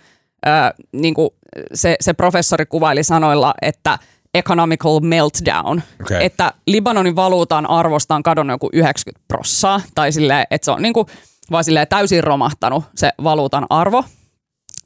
[0.48, 0.50] ö,
[0.94, 1.30] niin kuin
[1.74, 4.00] se, se professori kuvaili sanoilla, että
[4.34, 5.82] economical meltdown.
[6.02, 6.18] Okay.
[6.22, 10.94] Että Libanonin valuutan arvosta on kadonnut joku 90 prossaa, tai silleen, että se on niin
[10.94, 11.08] kuin,
[11.52, 14.04] vaan silleen täysin romahtanut se valuutan arvo.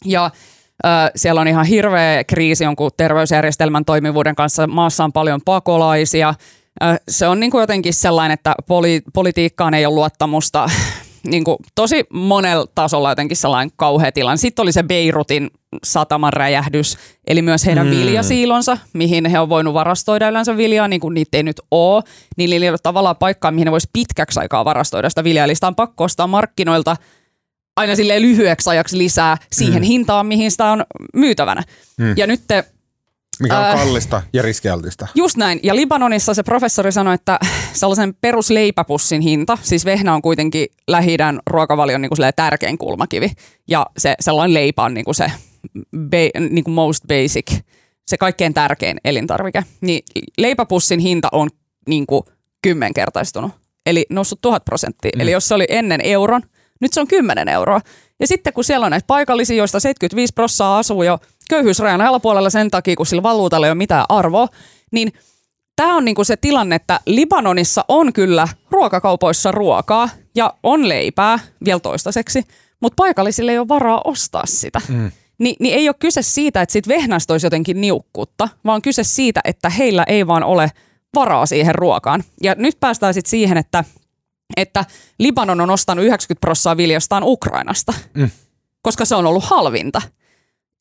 [0.06, 0.32] Ja
[1.16, 4.68] siellä on ihan hirveä kriisi jonkun terveysjärjestelmän toimivuuden kanssa.
[4.68, 6.34] Maassa on paljon pakolaisia.
[7.08, 10.70] Se on niin kuin jotenkin sellainen, että poli- politiikkaan ei ole luottamusta.
[11.28, 14.38] Niin kuin tosi monella tasolla jotenkin sellainen kauhea tilanne.
[14.38, 15.50] Sitten oli se Beirutin
[15.84, 17.92] sataman räjähdys, eli myös heidän mm.
[17.92, 22.04] viljasiilonsa, mihin he on voinut varastoida yleensä viljaa, niin kuin niitä ei nyt ole.
[22.38, 25.46] Niin niillä ei ole tavallaan paikkaa, mihin ne voisi pitkäksi aikaa varastoida sitä viljaa.
[25.46, 26.96] Eli sitä on pakko ostaa markkinoilta–
[27.76, 29.88] aina sille lyhyeksi ajaksi lisää siihen mm.
[29.88, 31.64] hintaan, mihin sitä on myytävänä.
[31.98, 32.14] Mm.
[32.18, 32.64] Ja nyt te,
[33.42, 35.08] mikä on äh, kallista ja riskialtista.
[35.16, 35.60] Just näin.
[35.64, 37.40] Ja Libanonissa se professori sanoi, että
[37.74, 43.32] sellaisen perusleipäpussin hinta, siis vehnä on kuitenkin lähi ruokavalion niin kuin tärkein kulmakivi.
[43.68, 45.32] Ja se sellainen leipä on niin kuin se
[45.98, 47.60] be, niin kuin most basic,
[48.08, 49.64] se kaikkein tärkein elintarvike.
[49.82, 50.04] Niin
[50.38, 51.50] leipäpussin hinta on
[51.88, 52.24] niin kuin
[52.62, 53.52] kymmenkertaistunut.
[53.86, 55.12] Eli noussut tuhat prosenttia.
[55.16, 55.22] Mm.
[55.22, 56.42] Eli jos se oli ennen euron,
[56.82, 57.82] nyt se on 10 euroa.
[58.20, 62.72] Ja sitten kun siellä on näitä paikallisia, joista 75 prosenttia asuu jo köyhyysrajan alapuolella sen
[62.72, 64.48] takia, kun sillä valuutalla ei ole mitään arvoa,
[64.92, 65.14] niin
[65.76, 71.80] tämä on niinku se tilanne, että Libanonissa on kyllä ruokakaupoissa ruokaa ja on leipää vielä
[71.80, 72.44] toistaiseksi,
[72.80, 74.82] mutta paikallisille ei ole varaa ostaa sitä.
[74.88, 75.12] Mm.
[75.38, 79.42] Ni, niin ei ole kyse siitä, että siitä vehnästä olisi jotenkin niukkuutta, vaan kyse siitä,
[79.44, 80.72] että heillä ei vaan ole
[81.16, 82.24] varaa siihen ruokaan.
[82.44, 83.84] Ja nyt päästään sitten siihen, että–
[84.58, 84.86] että
[85.20, 88.30] Libanon on ostanut 90 prosenttia viljastaan Ukrainasta, mm.
[88.82, 90.02] koska se on ollut halvinta.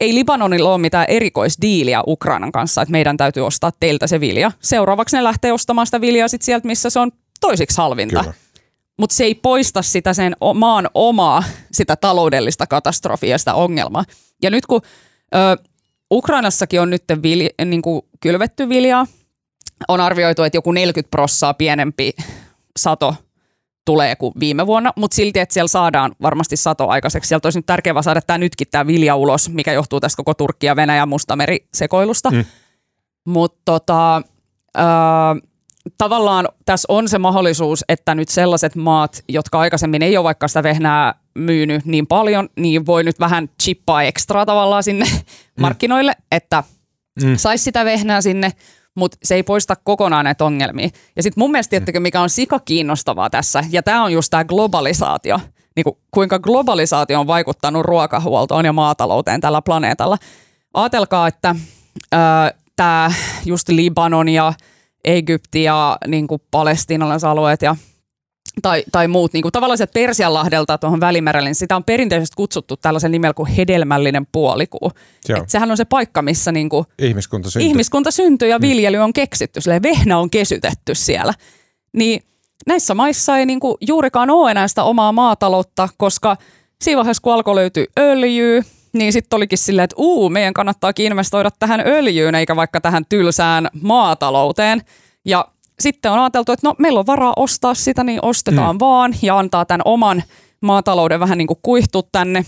[0.01, 4.53] Ei Libanonilla ole mitään erikoisdiiliä Ukrainan kanssa, että meidän täytyy ostaa teiltä se vilja.
[4.61, 8.25] Seuraavaksi ne lähtee ostamaan sitä viljaa sit sieltä, missä se on toisiksi halvinta.
[8.99, 14.05] Mutta se ei poista sitä sen maan omaa sitä taloudellista katastrofia, sitä ongelmaa.
[14.43, 14.81] Ja nyt kun
[15.35, 15.63] ö,
[16.13, 19.07] Ukrainassakin on nyt vilja, niin kuin kylvetty viljaa,
[19.89, 22.13] on arvioitu, että joku 40 prossaa pienempi
[22.79, 23.15] sato
[23.85, 27.29] tulee kuin viime vuonna, mutta silti, että siellä saadaan varmasti sato aikaiseksi.
[27.29, 30.67] Sieltä olisi nyt tärkeää saada tämä nytkin tämä vilja ulos, mikä johtuu tästä koko Turkki
[30.67, 32.31] ja Venäjä mustameri sekoilusta.
[32.31, 32.45] Mm.
[33.27, 34.17] Mutta tota,
[34.79, 35.51] äh,
[35.99, 40.63] tavallaan tässä on se mahdollisuus, että nyt sellaiset maat, jotka aikaisemmin ei ole vaikka sitä
[40.63, 45.61] vehnää myynyt niin paljon, niin voi nyt vähän chippaa ekstra tavallaan sinne mm.
[45.61, 46.65] markkinoille, että
[47.23, 47.37] mm.
[47.37, 48.53] saisi sitä vehnää sinne
[48.97, 50.89] mutta se ei poista kokonaan näitä ongelmia.
[51.17, 54.45] Ja sitten mun mielestä, tiettäkö, mikä on sika kiinnostavaa tässä, ja tämä on just tämä
[54.45, 55.41] globalisaatio,
[55.77, 60.19] niin kuin, kuinka globalisaatio on vaikuttanut ruokahuoltoon ja maatalouteen tällä planeetalla.
[60.75, 61.55] Aatelkaa, että
[62.77, 63.13] tämä
[63.45, 64.53] just Libanon ja
[65.05, 67.77] Egypti ja niin palestiinalaisalueet ja
[68.63, 72.77] tai, tai muut, niin kuin tavallaan se Persianlahdelta tuohon Välimerelle, niin sitä on perinteisesti kutsuttu
[72.77, 74.93] tällaisen nimellä kuin hedelmällinen puolikuu.
[75.37, 77.69] Et sehän on se paikka, missä niin kuin ihmiskunta, syntyy.
[77.69, 78.63] ihmiskunta syntyy ja mm.
[78.63, 81.35] viljely on keksitty, silleen vehnä on kesytetty siellä.
[81.93, 82.23] Niin
[82.67, 86.37] näissä maissa ei niin kuin juurikaan ole enää sitä omaa maataloutta, koska
[86.83, 91.51] siinä vaiheessa, kun alkoi löytyä öljyä, niin sitten olikin silleen, että uu, meidän kannattaakin investoida
[91.59, 94.81] tähän öljyyn eikä vaikka tähän tylsään maatalouteen.
[95.25, 95.49] Ja
[95.81, 98.81] sitten on ajateltu, että no meillä on varaa ostaa sitä, niin ostetaan mm.
[98.81, 100.23] vaan ja antaa tämän oman
[100.61, 102.45] maatalouden vähän niin kuin kuihtua tänne.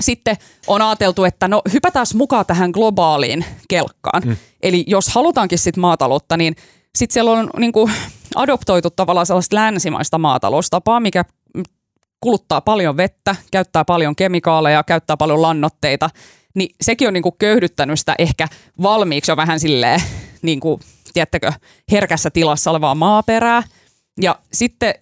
[0.00, 4.22] Sitten on ajateltu, että no hypätään mukaan tähän globaaliin kelkkaan.
[4.24, 4.36] Mm.
[4.62, 6.56] Eli jos halutaankin sitten maataloutta, niin
[6.96, 7.92] sitten siellä on niin kuin
[8.34, 11.24] adoptoitu tavallaan sellaista länsimaista maataloustapaa, mikä
[12.20, 16.10] kuluttaa paljon vettä, käyttää paljon kemikaaleja, käyttää paljon lannoitteita,
[16.54, 18.48] niin sekin on niin kuin köyhdyttänyt sitä ehkä
[18.82, 20.02] valmiiksi jo vähän silleen,
[20.42, 20.80] niin kuin,
[21.14, 21.52] tiedättekö,
[21.90, 23.62] herkässä tilassa olevaa maaperää.
[24.20, 24.94] Ja sitten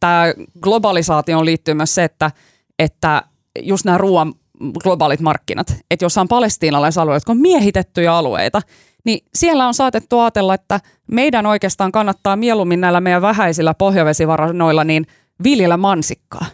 [0.00, 0.24] tämä
[0.60, 2.30] globalisaatioon liittyy myös se, että,
[2.78, 3.22] että
[3.62, 4.34] just nämä ruoan
[4.82, 8.62] globaalit markkinat, että jos on palestiinalaisalueita, jotka on miehitettyjä alueita,
[9.04, 15.06] niin siellä on saatettu ajatella, että meidän oikeastaan kannattaa mieluummin näillä meidän vähäisillä pohjavesivarannoilla niin
[15.42, 16.46] viljellä mansikkaa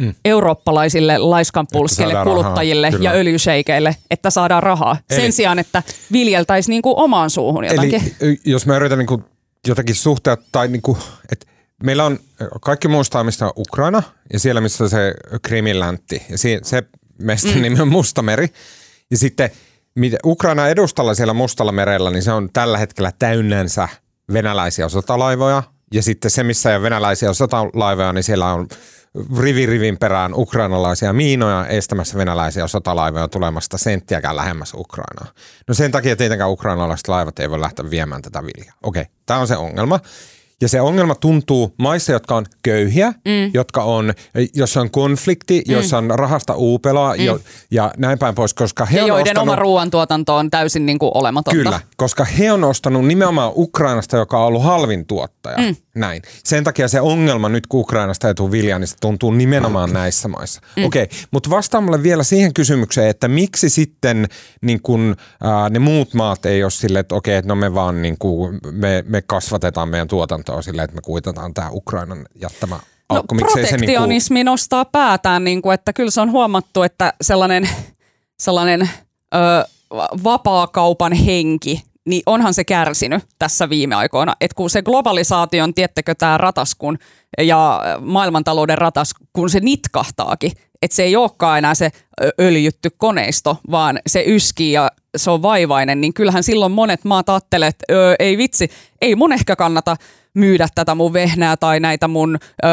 [0.00, 0.14] mm.
[0.24, 4.96] eurooppalaisille laiskanpulskille, kuluttajille rahaa, ja öljyseikeille, että saadaan rahaa.
[5.10, 8.14] Eli, Sen sijaan, että viljeltäisiin niin kuin omaan suuhun jotakin.
[8.20, 9.24] Eli jos mä yritän niin kuin
[9.68, 10.98] jotakin suhteet, tai niin kuin,
[11.32, 11.46] että
[11.82, 12.18] meillä on,
[12.60, 14.02] kaikki muistaa, mistä on Ukraina,
[14.32, 16.82] ja siellä, missä se Krimin läntti, ja se, se
[17.18, 17.62] mestan mm.
[17.62, 18.48] nimi on Mustameri.
[19.10, 19.50] Ja sitten
[20.24, 23.88] Ukraina edustalla siellä Mustalla merellä, niin se on tällä hetkellä täynnänsä
[24.32, 25.62] venäläisiä sotalaivoja.
[25.94, 28.68] Ja sitten se, missä ei venäläisiä sotalaivoja, niin siellä on
[29.40, 35.26] rivi rivin perään ukrainalaisia miinoja estämässä venäläisiä sotalaivoja tulemasta senttiäkään lähemmäs Ukrainaa.
[35.68, 38.74] No sen takia tietenkään ukrainalaiset laivat ei voi lähteä viemään tätä viljaa.
[38.82, 40.00] Okei, tämä on se ongelma.
[40.60, 43.50] Ja se ongelma tuntuu maissa, jotka on köyhiä, mm.
[43.54, 44.14] jotka on,
[44.54, 45.74] jossa on konflikti, mm.
[45.74, 47.24] jossa on rahasta uupeloa mm.
[47.24, 50.86] jo, ja näin päin pois, koska he ja on joiden ostanut, oma ruoantuotanto on täysin
[50.86, 51.56] niin kuin olematonta.
[51.56, 55.58] Kyllä, koska he on ostanut nimenomaan Ukrainasta, joka on ollut halvin tuottaja.
[55.58, 55.76] Mm.
[55.96, 56.22] Näin.
[56.44, 59.94] Sen takia se ongelma nyt, kun Ukrainasta ei tule viljaa, niin se tuntuu nimenomaan mm.
[59.94, 60.60] näissä maissa.
[60.76, 60.84] Mm.
[60.84, 64.28] Okei, okay, mutta vastaa mulle vielä siihen kysymykseen, että miksi sitten
[64.62, 67.74] niin kun, äh, ne muut maat ei ole silleen, että okei, okay, että no me
[67.74, 72.80] vaan niin kuin, me, me kasvatetaan meidän tuotantoa silleen, että me kuitataan tämä Ukrainan jättämä
[73.12, 73.34] No, aukko.
[73.34, 74.44] protektionismi se niin kuin...
[74.44, 77.68] nostaa päätään, niin kuin, että kyllä se on huomattu, että sellainen,
[78.40, 78.90] sellainen
[79.34, 79.38] ö,
[80.24, 84.34] vapaakaupan henki niin onhan se kärsinyt tässä viime aikoina.
[84.40, 86.98] Että kun se globalisaatio on, tiettekö, tämä ratas kun,
[87.38, 91.90] ja maailmantalouden ratas, kun se nitkahtaakin, että se ei olekaan enää se
[92.40, 97.68] öljytty koneisto, vaan se yskii ja se on vaivainen, niin kyllähän silloin monet maat ajattelee,
[97.68, 97.84] että
[98.18, 99.96] ei vitsi, ei mun ehkä kannata–
[100.34, 102.68] myydä tätä mun vehnää tai näitä mun ö,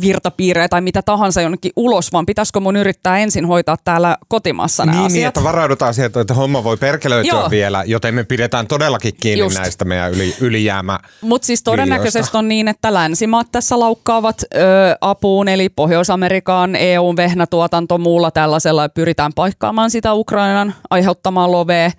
[0.00, 4.96] virtapiirejä tai mitä tahansa jonnekin ulos, vaan pitäisikö mun yrittää ensin hoitaa täällä kotimaassa nämä
[4.96, 5.14] niin, asiat.
[5.14, 7.50] Niin, että varaudutaan siihen, että homma voi perkelöityä Joo.
[7.50, 9.58] vielä, joten me pidetään todellakin kiinni Just.
[9.58, 14.58] näistä meidän yli, ylijäämä Mutta siis todennäköisesti on niin, että länsimaat tässä laukkaavat ö,
[15.00, 21.90] apuun, eli Pohjois-Amerikaan EUn vehnätuotanto muulla tällaisella pyritään paikkaamaan sitä Ukrainan aiheuttamaa lovea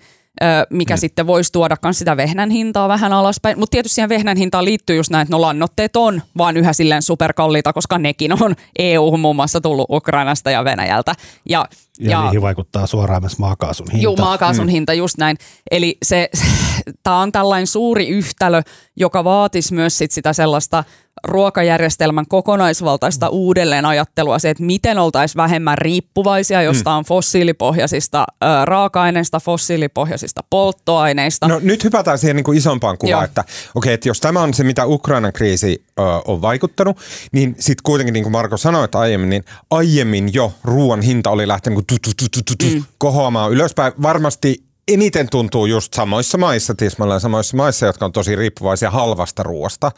[0.70, 0.98] mikä mm.
[0.98, 3.58] sitten voisi tuoda myös sitä vehnän hintaa vähän alaspäin.
[3.58, 7.02] Mutta tietysti siihen vehnän hintaan liittyy just näin, että no lannotteet on vaan yhä silleen
[7.02, 11.14] superkalliita, koska nekin on EU muun muassa tullut Ukrainasta ja Venäjältä.
[11.48, 11.66] Ja,
[12.00, 14.04] ja, ja niihin vaikuttaa suoraan myös maakaasun hinta.
[14.04, 14.70] Joo, maakaasun mm.
[14.70, 15.36] hinta, just näin.
[15.70, 16.30] Eli se,
[17.02, 18.62] tämä on tällainen suuri yhtälö,
[18.96, 20.84] joka vaatisi myös sit sitä sellaista
[21.24, 23.32] ruokajärjestelmän kokonaisvaltaista mm.
[23.32, 26.64] uudelleenajattelua, se, että miten oltaisiin vähemmän riippuvaisia mm.
[26.64, 27.06] jostain mm.
[27.06, 31.48] fossiilipohjaisista ö, raaka-aineista, fossiilipohjaisista polttoaineista.
[31.48, 33.24] No nyt hypätään siihen niin kuin isompaan kuvaan, Joo.
[33.24, 36.96] että okay, että jos tämä on se, mitä Ukrainan kriisi ö, on vaikuttanut,
[37.32, 41.48] niin sitten kuitenkin niin kuin Marko sanoi, että aiemmin, niin aiemmin jo ruoan hinta oli
[41.48, 42.84] lähtenyt niin tu, tu, tu, tu, tu, mm.
[42.98, 43.92] kohoamaan ylöspäin.
[44.02, 49.92] Varmasti eniten tuntuu just samoissa maissa, tismalleen samoissa maissa, jotka on tosi riippuvaisia halvasta ruoasta.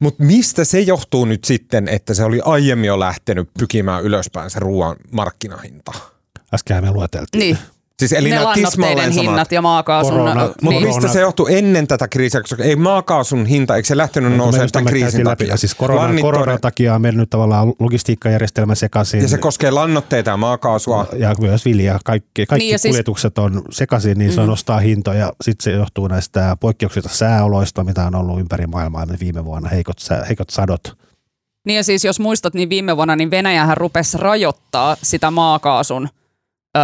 [0.00, 4.58] Mutta mistä se johtuu nyt sitten, että se oli aiemmin jo lähtenyt pykimään ylöspäin se
[4.58, 5.92] ruoan markkinahinta?
[6.54, 7.40] Äsken me lueteltiin.
[7.40, 7.58] Niin.
[7.98, 10.12] Siis eli ne lannoitteiden hinnat ja maakaasun.
[10.12, 10.54] Korona, niin.
[10.62, 14.70] Mutta mistä se johtuu ennen tätä kriisiä, koska ei maakaasun hinta, eikö se lähtenyt nousemaan
[14.72, 15.56] tämän kriisin takia?
[15.56, 19.22] Siis korona, koronan takia on mennyt tavallaan logistiikkajärjestelmä sekaisin.
[19.22, 21.06] Ja se koskee lannoitteita ja maakaasua.
[21.16, 21.98] Ja myös viljaa.
[22.04, 23.44] Kaikki, kaikki niin kuljetukset siis...
[23.44, 24.46] on sekaisin, niin se mm.
[24.46, 25.32] nostaa hintoja.
[25.42, 29.96] Sitten se johtuu näistä poikkeuksista sääoloista, mitä on ollut ympäri maailmaa viime vuonna, heikot,
[30.28, 30.98] heikot sadot.
[31.66, 36.08] Niin ja siis jos muistat, niin viime vuonna niin Venäjähän rupesi rajoittaa sitä maakaasun
[36.76, 36.82] öö,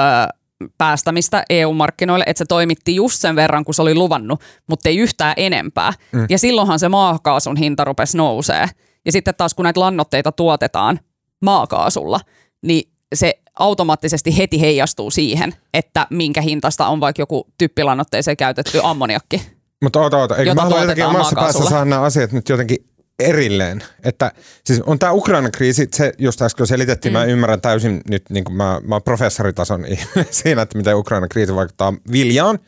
[0.79, 5.35] päästämistä EU-markkinoille, että se toimitti just sen verran, kun se oli luvannut, mutta ei yhtään
[5.37, 5.93] enempää.
[6.13, 6.27] Mm.
[6.29, 8.69] Ja silloinhan se maakaasun hinta rupesi nousee.
[9.05, 11.01] Ja sitten taas kun näitä lannoitteita tuotetaan
[11.43, 12.21] maakaasulla,
[12.63, 19.43] niin se automaattisesti heti heijastuu siihen, että minkä hintasta on vaikka joku typpilannoitteeseen käytetty ammoniakki.
[19.83, 20.37] Mutta oota, oota.
[20.37, 23.83] Eikö mä haluan jotenkin omassa päässä saada nämä asiat nyt jotenkin erilleen.
[24.05, 24.33] Että
[24.65, 27.19] siis on tämä Ukrainan kriisi, se just äsken selitettiin, mm.
[27.19, 31.29] mä ymmärrän täysin nyt, niin kuin mä, mä oon professoritason ihminen siinä, että miten Ukrainan
[31.29, 32.59] kriisi vaikuttaa viljaan.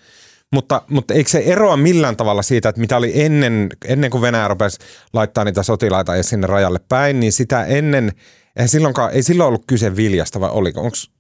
[0.53, 4.49] Mutta, mutta eikö se eroa millään tavalla siitä, että mitä oli ennen, ennen kuin Venäjä
[4.49, 4.79] rupesi
[5.13, 8.13] laittaa niitä sotilaita sinne rajalle päin, niin sitä ennen,
[8.57, 10.81] eihän silloinkaan, ei silloin ollut kyse viljasta vai oliko?
[10.81, 11.16] Onks, No,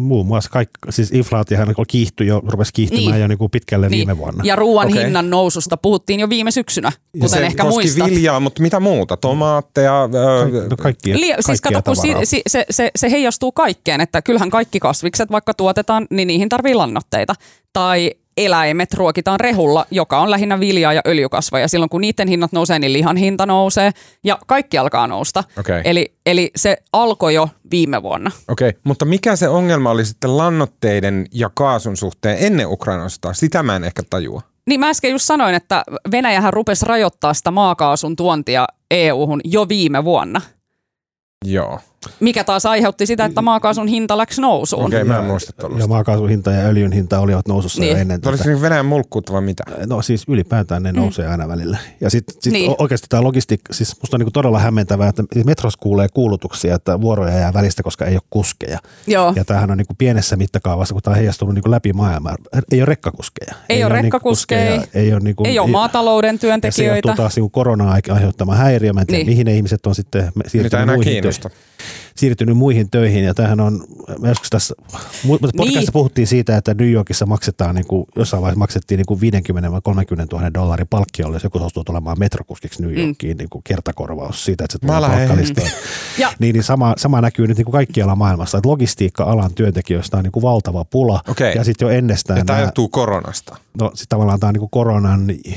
[0.00, 3.20] muun muassa kaikki, siis inflaatiohan kiihtyi jo, rupesi kiihtymään Niin.
[3.20, 4.44] jo niin kuin pitkälle viime vuonna.
[4.44, 5.04] Ja ruoan okay.
[5.04, 8.10] hinnan noususta puhuttiin jo viime syksynä, ja kuten se ehkä koski muistat.
[8.10, 9.16] viljaa, mutta mitä muuta?
[9.16, 13.52] Tomaatteja, öö, no kaikkia, Li- siis kaikkia kato, kun si- si- se, se, se heijastuu
[13.52, 17.34] kaikkeen, että kyllähän kaikki kasvikset vaikka tuotetaan, niin niihin tarvii lannoitteita.
[17.72, 21.68] Tai eläimet ruokitaan rehulla, joka on lähinnä viljaa ja öljykasveja.
[21.68, 23.90] Silloin kun niiden hinnat nousee, niin lihan hinta nousee
[24.24, 25.44] ja kaikki alkaa nousta.
[25.58, 25.82] Okei.
[25.84, 28.30] Eli, eli se alkoi jo viime vuonna.
[28.48, 33.34] Okei, mutta mikä se ongelma oli sitten lannoitteiden ja kaasun suhteen ennen Ukrainan sotaa?
[33.34, 34.42] Sitä mä en ehkä tajua.
[34.66, 40.04] Niin mä äsken just sanoin, että Venäjähän rupesi rajoittaa sitä maakaasun tuontia EU-hun jo viime
[40.04, 40.40] vuonna.
[41.44, 41.80] Joo.
[42.20, 44.84] Mikä taas aiheutti sitä, että maakaasun hinta läksi nousuun.
[44.86, 45.88] Okei, mä en Ja- muista Ja tuollaista.
[45.88, 47.92] maakaasun hinta ja öljyn hinta olivat nousussa Niin.
[47.92, 48.44] jo ennen Oliko tätä.
[48.44, 49.62] se niin Venäjän mulkkuutta vai mitä?
[49.86, 51.78] No siis ylipäätään ne nousee aina välillä.
[52.00, 52.52] Ja sitten sit Mm.
[52.52, 52.74] Niin.
[52.78, 57.38] oikeasti tämä logistiikka, siis musta on niinku todella hämmentävää, että metros kuulee kuulutuksia, että vuoroja
[57.38, 58.78] jää välistä, koska ei ole kuskeja.
[59.06, 59.32] Joo.
[59.36, 62.36] Ja tämähän on niinku pienessä mittakaavassa, kun tämä on heijastunut niinku läpi maailmaa.
[62.72, 63.54] Ei ole rekkakuskeja.
[63.68, 64.76] Ei ole niinku rekkakuskeja.
[64.80, 67.08] kuskeja, Ei ole, niinku, Ei ole maatalouden ja se työntekijöitä.
[67.08, 68.92] johtuu taas niinku koronaa aiheuttama häiriö.
[68.92, 69.26] Mä en tiedä, Niin.
[69.26, 71.48] mihin ne ihmiset on sitten siirtynyt muihin, kiinnosta?
[71.48, 71.64] töihin,
[72.16, 73.24] siirtynyt muihin töihin.
[73.24, 73.84] Ja tämähän on,
[74.20, 74.74] mä joskus tässä,
[75.26, 75.92] mu- podcastissa Niin.
[75.92, 79.80] puhuttiin siitä, että New Yorkissa maksetaan, niin kuin, jossain vaiheessa maksettiin niin kuin 50 vai
[79.84, 83.38] 30 000 dollarin palkkiolle, jos joku suostuu tulemaan metrokuskiksi New Yorkiin, mm.
[83.38, 85.68] niin kuin kertakorvaus siitä, että se tulee palkkalistoon.
[86.38, 90.32] Niin, niin sama, sama näkyy nyt niin kuin kaikkialla maailmassa, että logistiikka-alan työntekijöistä on niin
[90.32, 91.20] kuin valtava pula.
[91.28, 91.54] Okei.
[91.54, 93.56] Ja sitten jo ennestään Ja tämä nämä- johtuu koronasta.
[93.80, 95.54] no sit tavallaan tämä on niin koronan ai-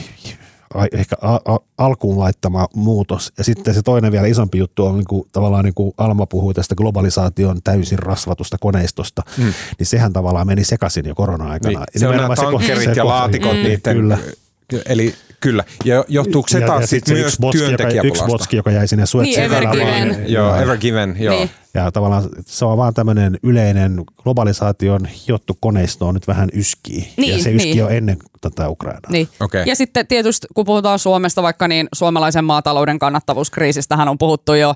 [0.91, 3.33] ehkä a, a, alkuun laittama muutos.
[3.37, 6.53] Ja sitten se toinen vielä isompi juttu on niin kuin, tavallaan niin kuin Alma puhui
[6.53, 9.53] tästä globalisaation täysin rasvatusta koneistosta, mm.
[9.79, 11.79] niin sehän tavallaan meni sekaisin jo korona-aikana.
[11.79, 13.63] Niin, se on nämä tankkerit se ja ko- laatikot Mm.
[13.63, 13.97] niiden.
[13.97, 14.17] Kyllä.
[14.85, 15.63] Eli kyllä.
[15.85, 18.27] Ja johtuuko se taas sitten sit myös yksi botski, joka, yksi työntekijäpulasta?
[18.27, 20.25] botski, joka jäi sinne Suetsin Niin, Evergiven.
[20.27, 21.35] Joo, Ever Given, joo.
[21.35, 21.49] Niin.
[21.73, 27.13] Ja tavallaan se on vaan tämmöinen yleinen globalisaation hiottu koneisto on nyt vähän yskii.
[27.17, 27.77] Niin, ja se yski niin.
[27.77, 29.11] jo ennen tätä Ukrainaa.
[29.11, 29.29] Niin.
[29.39, 29.63] Okei.
[29.67, 34.73] Ja sitten tietysti kun puhutaan Suomesta vaikka, niin suomalaisen maatalouden kannattavuuskriisistähän on puhuttu jo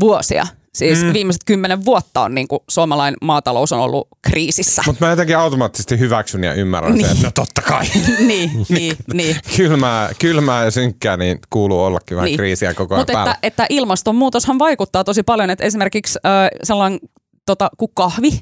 [0.00, 0.46] vuosia.
[0.74, 1.12] Siis mm.
[1.12, 4.82] viimeiset kymmenen vuotta on niin kuin suomalainen maatalous on ollut kriisissä.
[4.86, 7.06] Mutta mä jotenkin automaattisesti hyväksyn ja ymmärrän Niin.
[7.06, 7.84] sen, että no totta kai.
[8.26, 9.36] niin, niin, niin.
[9.56, 12.36] Kylmää, kylmää ja synkkää, niin kuuluu ollakin vähän Niin.
[12.36, 13.32] kriisiä koko ajan Mutta päällä.
[13.32, 17.00] että, että ilmastonmuutoshan vaikuttaa tosi paljon, että esimerkiksi äh, sellainen
[17.46, 18.40] tota, kuin kahvi,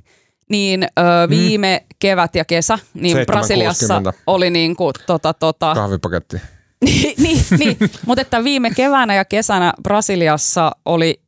[0.51, 3.25] niin äh, viime kevät ja kesä, niin 7,60.
[3.27, 6.37] Brasiliassa oli niin kuin, tota, tota, Kahvipaketti.
[6.85, 7.77] niin, niin, niin.
[8.07, 11.21] mutta että viime keväänä ja kesänä Brasiliassa oli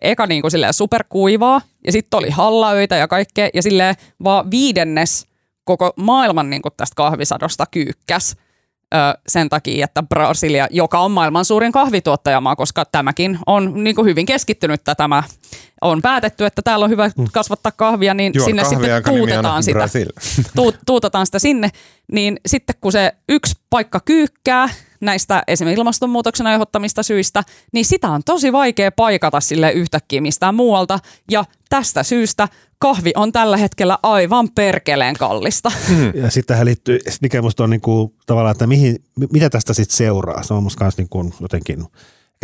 [0.00, 5.26] eka niin kuin silleen superkuivaa ja sitten oli hallaöitä ja kaikkea ja silleen vaan viidennes
[5.64, 8.36] koko maailman niin kuin tästä kahvisadosta kyykkäs
[8.94, 14.06] ö, sen takia, että Brasilia, joka on maailman suurin kahvituottajamaa, koska tämäkin on niin kuin
[14.06, 15.22] hyvin keskittynyt tämä,
[15.80, 19.88] on päätetty, että täällä on hyvä kasvattaa kahvia, niin Juon sinne kahvia, sitten tuutetaan sitä.
[20.56, 21.68] Tu, tuutataan sitä sinne,
[22.12, 24.68] niin sitten kun se yksi paikka kyykkää
[25.00, 30.98] näistä esimerkiksi ilmastonmuutoksen aiheuttamista syistä, niin sitä on tosi vaikea paikata sille yhtäkkiä mistään muualta.
[31.30, 35.72] Ja tästä syystä kahvi on tällä hetkellä aivan perkeleen kallista.
[36.14, 39.96] Ja sitten tähän liittyy, mikä musta on niinku, tavallaan, että mihin, mi- mitä tästä sitten
[39.96, 40.42] seuraa.
[40.42, 41.84] Se on musta kans niinku jotenkin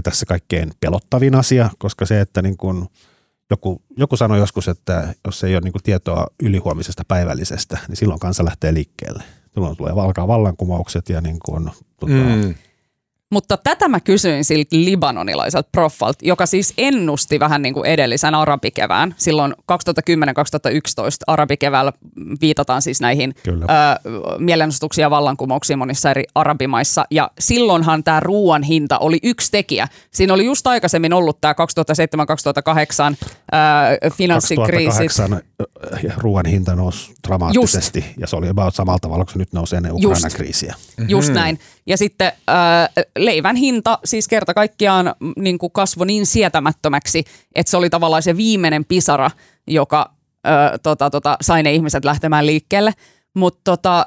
[0.02, 2.86] tässä kaikkein pelottavin asia, koska se, että niinku
[3.50, 8.44] joku, joku sanoi joskus, että jos ei ole niinku tietoa ylihuomisesta päivällisestä, niin silloin kansa
[8.44, 9.22] lähtee liikkeelle.
[9.56, 12.54] Silloin tulee alkaa vallankumoukset ja niin kuin, tota, Mm.
[13.32, 19.14] Mutta tätä mä kysyin siltä libanonilaiselta proffalta, joka siis ennusti vähän niin kuin edellisen arabikevään.
[19.16, 19.56] Silloin 2010-2011
[21.26, 21.92] arabikeväällä
[22.40, 23.64] viitataan siis näihin Kyllä.
[23.64, 27.04] ö, mielenosoituksiin ja vallankumouksiin monissa eri arabimaissa.
[27.10, 29.88] Ja silloinhan tämä ruoan hinta oli yksi tekijä.
[30.10, 31.54] Siinä oli just aikaisemmin ollut tämä
[33.12, 33.16] 2007-2008
[34.04, 35.08] ö, finanssikriisit.
[35.08, 35.40] 2008
[36.16, 39.92] ruoan hinta nousi dramaattisesti ja se oli about samalla tavalla kuin se nyt nousee ennen
[39.92, 40.36] Ukrainan Just.
[40.36, 40.74] kriisiä.
[41.08, 41.58] Just näin.
[41.86, 47.76] Ja sitten äh, leivän hinta siis kerta kaikkiaan niin kuin kasvoi niin sietämättömäksi, että se
[47.76, 49.30] oli tavallaan se viimeinen pisara,
[49.66, 50.10] joka
[50.46, 52.92] äh, tota, tota, sai ne ihmiset lähtemään liikkeelle.
[53.34, 53.98] Mutta tota,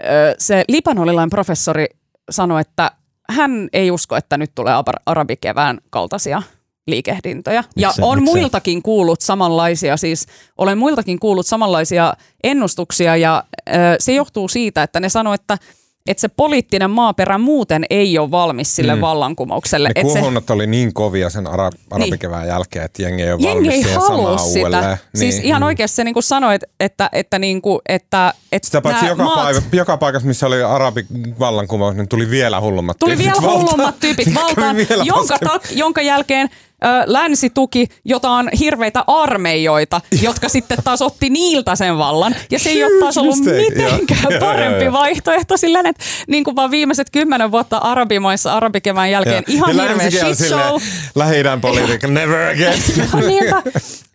[0.00, 1.86] äh, se libanonilainen professori
[2.30, 2.90] sanoi, että
[3.30, 4.74] hän ei usko, että nyt tulee
[5.06, 6.42] arabikevään kaltaisia
[6.86, 7.64] liikehdintöjä.
[7.76, 8.34] Ja Miksei, on miksei?
[8.34, 10.26] muiltakin kuullut samanlaisia, siis
[10.58, 12.14] olen muiltakin kuullut samanlaisia
[12.44, 15.58] ennustuksia ja ö, se johtuu siitä, että ne sanoo, että
[16.06, 18.98] että se poliittinen maaperä muuten ei ole valmis sille Mm.
[18.98, 19.00] mm.
[19.00, 19.88] vallankumoukselle.
[19.88, 23.40] Ne Et se, kuohunnat oli niin kovia sen ara- arabikevään jälkeen, että jengi ei ole
[23.42, 24.58] jengi valmis ei siihen samaan sitä.
[24.66, 24.96] uudelleen.
[25.14, 25.44] Siis Niin.
[25.46, 29.56] ihan oikeasti se niinku sanoi, että, että, että, niinku, että, että Sitä paitsi joka, maat,
[29.56, 33.60] paik- joka paikassa, missä oli arabivallankumous, niin tuli vielä hullummat Tuli tyypit vielä valtaan.
[33.60, 36.48] hullummat tyypit valtaan, jonka, tak, jonka jälkeen
[36.84, 42.36] ö, länsi tuki jotain hirveitä armeijoita, jotka sitten taas otti niiltä sen vallan.
[42.50, 47.10] Ja se ei ole taas ollut mitenkään parempi vaihtoehto silleen, että niin kuin vaan viimeiset
[47.10, 50.80] kymmenen vuotta arabimaissa arabikevään jälkeen Ja- ihan ja hirveä on shit show.
[51.14, 52.78] Lähi-idän politiikka, never again.
[53.12, 53.62] No niinpä.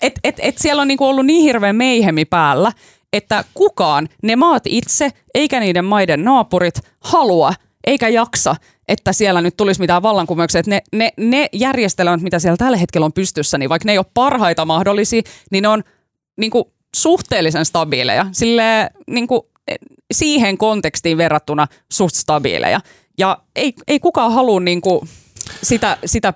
[0.01, 2.71] Et, et, et siellä on niinku ollut niin hirveä meihemi päällä,
[3.13, 7.53] että kukaan, ne maat itse, eikä niiden maiden naapurit, halua
[7.87, 8.55] eikä jaksa,
[8.87, 10.61] että siellä nyt tulisi mitään vallankumouksia.
[10.65, 14.05] Ne, ne, ne järjestelmät, mitä siellä tällä hetkellä on pystyssä, niin vaikka ne ei ole
[14.13, 15.21] parhaita mahdollisia,
[15.51, 15.83] niin ne on
[16.37, 18.25] niinku suhteellisen stabiileja.
[18.31, 19.49] Sille niinku,
[20.13, 22.81] siihen kontekstiin verrattuna suht stabiileja.
[23.17, 25.07] Ja ei, ei kukaan halua niinku
[25.63, 26.33] sitä, sitä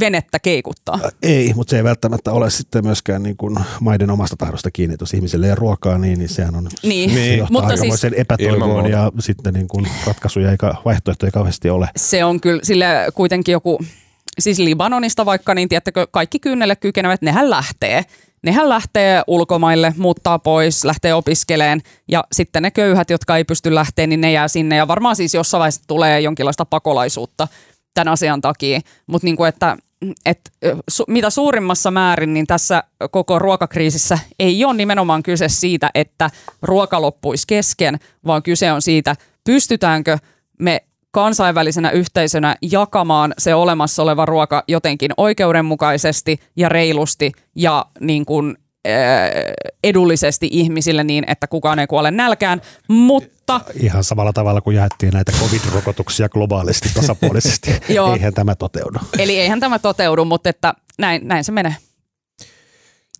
[0.00, 0.98] venettä keikuttaa.
[1.22, 4.96] Ei, mutta se ei välttämättä ole sitten myöskään niin kuin maiden omasta tahdosta kiinni.
[5.00, 7.38] Jos ihmiselle ei ruokaa, niin, niin sehän on Niin, se Niin.
[7.38, 11.88] johtaa mutta siis epätoivoon ja sitten niin kuin ratkaisuja eikä vaihtoehtoja kauheasti ole.
[11.96, 13.78] se on kyllä sille kuitenkin joku,
[14.38, 18.04] siis Libanonista vaikka, niin tiedättekö, kaikki kynnelle kykenevät, nehän lähtee.
[18.42, 24.06] Nehän lähtee ulkomaille, muuttaa pois, lähtee opiskeleen ja sitten ne köyhät, jotka ei pysty lähteä,
[24.06, 24.76] niin ne jää sinne.
[24.76, 27.48] Ja varmaan siis jossain vaiheessa tulee jonkinlaista pakolaisuutta
[27.94, 28.80] tämän asian takia.
[29.06, 29.76] Mutta niin kuin, että,
[30.26, 30.50] että
[30.88, 36.30] su, mitä suurimmassa määrin, niin tässä koko ruokakriisissä ei ole nimenomaan kyse siitä, että
[36.62, 40.18] ruoka loppuisi kesken, vaan kyse on siitä, pystytäänkö
[40.58, 48.56] me kansainvälisenä yhteisönä jakamaan se olemassa oleva ruoka jotenkin oikeudenmukaisesti ja reilusti ja niin kuin,
[49.84, 55.32] edullisesti ihmisille niin, että kukaan ei kuole nälkään, mutta Ihan samalla tavalla kuin jaettiin näitä
[55.32, 57.70] covid-rokotuksia globaalisti tasapuolisesti.
[57.88, 58.14] Joo.
[58.14, 58.98] Eihän tämä toteudu.
[59.18, 61.76] eli eihän tämä toteudu, mutta että näin, näin se menee.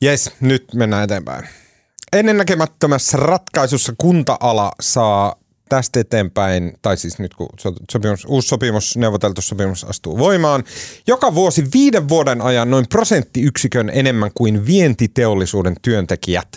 [0.00, 1.48] Jes, nyt mennään eteenpäin.
[2.12, 5.36] Ennennäkemättömässä ratkaisussa kunta-ala saa
[5.72, 10.64] tästä eteenpäin, tai siis nyt kun so- sopimus, uusi sopimus, neuvoteltu sopimus astuu voimaan,
[11.06, 16.48] joka vuosi viiden vuoden ajan noin prosenttiyksikön enemmän kuin vientiteollisuuden työntekijät.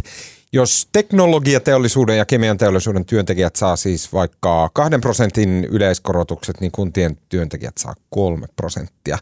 [0.54, 7.78] Jos teknologiateollisuuden ja kemian teollisuuden työntekijät saa siis vaikka kahden prosentin yleiskorotukset, niin kuntien työntekijät
[7.78, 9.18] saa kolme prosenttia.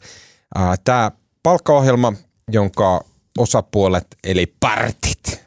[0.84, 1.12] Tämä
[1.44, 2.14] palkkaohjelma,
[2.52, 3.04] jonka
[3.38, 5.44] osapuolet eli partit,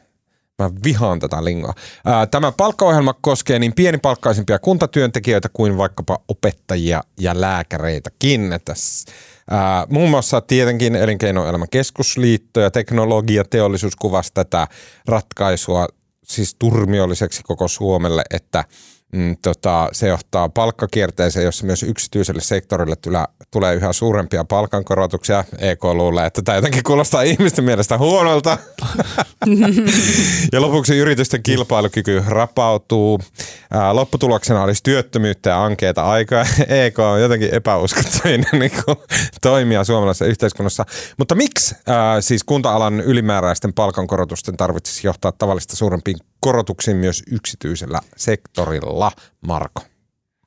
[0.61, 1.73] Mä vihaan tätä lingoa.
[2.31, 8.59] Tämä palkkaohjelma koskee niin pienipalkkaisimpia kuntatyöntekijöitä kuin vaikkapa opettajia ja lääkäreitäkin.
[8.65, 9.11] Tässä,
[9.89, 14.67] muun muassa tietenkin Elinkeinoelämän keskusliitto ja teknologiateollisuus kuvasi tätä
[15.07, 15.87] ratkaisua
[16.23, 18.65] siis turmiolliseksi koko Suomelle, että
[19.11, 25.43] mm, tota, se johtaa palkkakierteeseen, jossa myös yksityiselle sektorille tula, tulee yhä suurempia palkankorotuksia.
[25.59, 28.57] EK luulee, että tämä jotenkin kuulostaa ihmisten mielestä huonolta.
[30.53, 33.19] ja lopuksi yritysten kilpailukyky rapautuu.
[33.71, 36.45] Ää, lopputuloksena olisi työttömyyttä ja ankeita aikaa.
[36.85, 38.71] EK on jotenkin epäuskottavinen niin
[39.41, 40.85] toimija suomalaisessa yhteiskunnassa.
[41.17, 49.11] Mutta miksi ää, siis kunta-alan ylimääräisten palkankorotusten tarvitsisi johtaa tavallista suurempiin korotuksiin myös yksityisellä sektorilla,
[49.47, 49.81] Marko?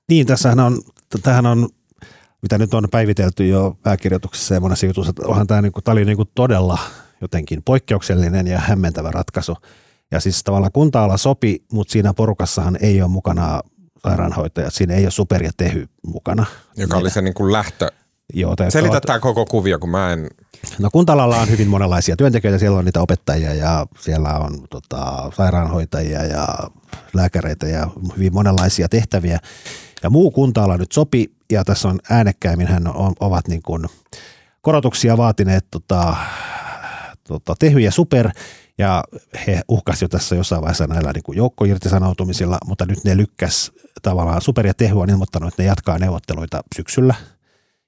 [0.09, 0.83] Niin, tässähän on,
[1.23, 1.69] tämähän on,
[2.43, 6.05] mitä nyt on päivitelty jo pääkirjoituksessa ja monessa jutussa, että onhan tämä, niinku, tämä oli
[6.05, 6.79] niinku todella
[7.21, 9.57] jotenkin poikkeuksellinen ja hämmentävä ratkaisu.
[10.11, 13.61] Ja siis tavallaan kunta-ala sopi, mutta siinä porukassahan ei ole mukana
[14.03, 16.47] sairaanhoitajat, siinä ei ole super ja tehy mukana.
[16.77, 17.89] Joka oli se niin kuin lähtö.
[18.35, 20.29] Joo, Selitä tämä koko kuvio, kun mä en...
[20.79, 26.25] No kuntalalla on hyvin monenlaisia työntekijöitä, siellä on niitä opettajia ja siellä on tota, sairaanhoitajia
[26.25, 26.49] ja
[27.15, 29.39] lääkäreitä ja hyvin monenlaisia tehtäviä.
[30.03, 33.87] Ja muu kuntaala nyt sopi ja tässä on äänekkäimmin hän on, ovat niin kuin
[34.61, 36.17] korotuksia vaatineet tota,
[37.29, 38.31] tota, Tehy ja Super.
[38.79, 39.05] Ja
[39.47, 44.67] he uhkasivat jo tässä jossain vaiheessa näillä niin joukkoirtisanoutumisilla, mutta nyt ne lykkäs tavallaan Super
[44.67, 47.15] ja Tehy on ilmoittanut, että ne jatkaa neuvotteluita syksyllä.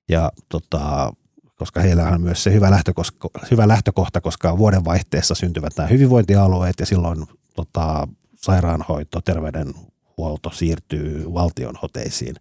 [0.08, 1.12] Ja tota,
[1.62, 6.86] koska heillä on myös se hyvä, lähtökoska, hyvä lähtökohta, koska vuodenvaihteessa syntyvät nämä hyvinvointialueet ja
[6.86, 12.36] silloin tota, sairaanhoito, terveydenhuolto siirtyy valtion hoteisiin.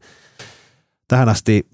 [1.08, 1.70] Tähän asti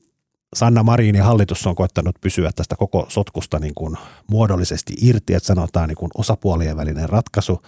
[0.55, 3.97] Sanna Marinin hallitus on koettanut pysyä tästä koko sotkusta niin kuin
[4.29, 7.61] muodollisesti irti, että sanotaan niin kuin osapuolien välinen ratkaisu.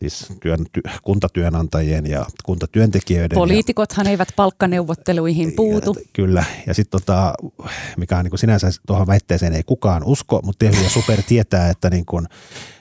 [0.00, 3.36] Siis työn, ty, kuntatyönantajien ja kuntatyöntekijöiden.
[3.36, 5.96] Poliitikothan ja, eivät palkkaneuvotteluihin puutu.
[5.98, 7.34] Ja, kyllä, ja sitten tota,
[7.96, 11.70] mikä on niin kuin sinänsä tuohon väitteeseen ei kukaan usko, mutta Tehy ja Super tietää,
[11.70, 12.26] että, niin kuin,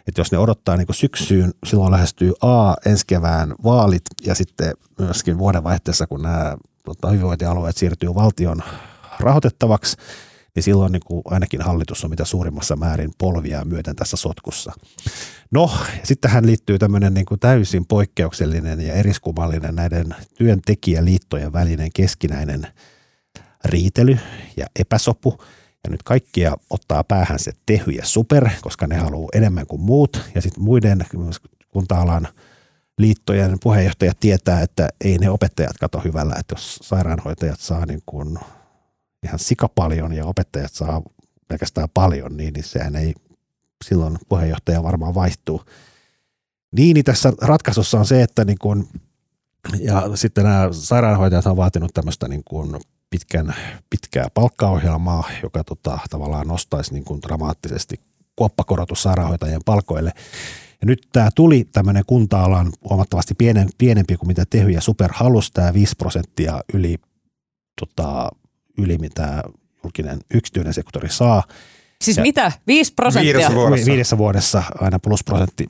[0.08, 4.74] että jos ne odottaa niin kuin syksyyn, silloin lähestyy A, ensi kevään vaalit ja sitten
[5.00, 8.64] myöskin vuodenvaihteessa, kun nämä tota, hyvinvointialueet siirtyy valtion
[9.20, 9.98] rahoitettavaksi,
[10.56, 14.74] niin silloin niin kuin ainakin hallitus on mitä suurimmassa määrin polvia myöten tässä sotkussa.
[15.52, 15.72] No,
[16.04, 22.68] sittenhän liittyy tämmöinen niin kuin täysin poikkeuksellinen ja eriskummallinen näiden työntekijäliittojen välinen keskinäinen
[23.66, 24.18] riitely
[24.58, 25.38] ja epäsopu.
[25.84, 30.22] Ja nyt kaikkia ottaa päähän se tehy ja super, koska ne haluaa enemmän kuin muut.
[30.36, 31.06] Ja sitten muiden
[31.70, 32.28] kunta-alan
[32.98, 38.40] liittojen puheenjohtajat tietää, että ei ne opettajat kato hyvällä, että jos sairaanhoitajat saa niin kuin
[39.24, 41.02] ihan sikapaljon ja opettajat saa
[41.48, 43.14] pelkästään paljon, niin, niin sehän ei
[43.86, 45.64] silloin puheenjohtaja varmaan vaihtuu.
[46.76, 48.88] Niin, niin tässä ratkaisussa on se, että niin kun,
[49.80, 53.56] ja sitten nämä sairaanhoitajat on vaatinut tämmöistä niin kun pitkän,
[53.90, 58.00] pitkää palkkaohjelmaa, joka tota, tavallaan nostaisi niin kun dramaattisesti
[58.36, 60.12] kuoppakorotus sairaanhoitajien palkoille.
[60.82, 65.52] Ja nyt tämä tuli tämmöinen kunta-alan huomattavasti pienen, pienempi kuin mitä Tehy ja Super halusi,
[65.54, 66.98] tämä 5 prosenttia yli
[67.80, 68.32] tota,
[68.78, 69.44] yli mitä
[69.84, 71.44] julkinen yksityinen sektori saa.
[72.02, 72.52] Siis ja mitä?
[72.68, 73.34] 5 prosenttia?
[73.34, 73.86] Viidessä vuodessa.
[73.86, 75.68] Viidessä vuodessa aina plusprosentti.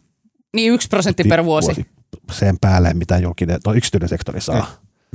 [0.56, 1.66] Niin yksi prosentti per vuosi.
[1.66, 1.86] vuosi.
[2.32, 4.58] Sen päälle, mitä julkinen, no yksityinen sektori saa.
[4.58, 4.66] Ja,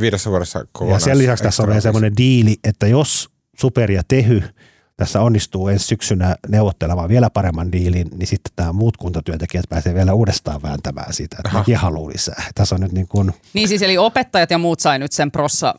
[0.01, 4.43] viidessä vuodessa Ja sen lisäksi tässä on vielä semmoinen diili, että jos Super ja Tehy–
[4.99, 10.15] tässä onnistuu ensi syksynä neuvottelemaan vielä paremman diilin, niin sitten tämä muut kuntatyöntekijät pääsee vielä
[10.15, 12.43] uudestaan vääntämään siitä, että nekin haluaa lisää.
[12.55, 13.33] Tässä on nyt niin kuin...
[13.53, 15.75] Niin siis eli opettajat ja muut sai nyt sen prossa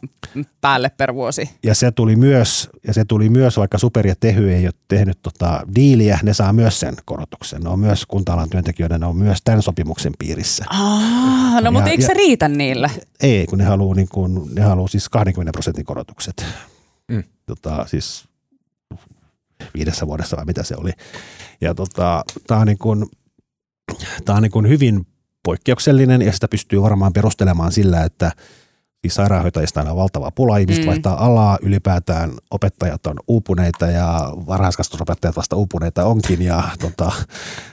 [0.62, 1.50] päälle per vuosi.
[1.64, 5.20] Ja se tuli myös, ja se tuli myös vaikka Super ja Tehy ei ole tehnyt
[5.22, 7.62] tota diiliä, ne saa myös sen korotuksen.
[7.62, 10.66] Ne on myös kunta-alan työntekijöiden, ne on myös tämän sopimuksen piirissä.
[10.70, 12.92] Ah, no ja, mutta eikö se riitä niille?
[13.22, 16.46] Ei, kun ne haluaa, niin kuin, ne haluaa siis 20 prosentin korotukset.
[17.08, 17.24] Mm.
[17.46, 18.29] Tota, siis
[19.76, 20.92] viidessä vuodessa vai mitä se oli.
[21.62, 23.06] Ja tota, tämä on, niin kuin,
[24.26, 25.08] tää on niin kuin hyvin
[25.44, 28.32] poikkeuksellinen ja sitä pystyy varmaan perustelemaan sillä, että
[29.02, 30.88] siis sairaanhoitajista on valtava pula, ihmiset mm.
[30.88, 37.12] vaihtaa alaa, ylipäätään opettajat on uupuneita ja varhaiskasvatusopettajat vasta uupuneita onkin ja tota,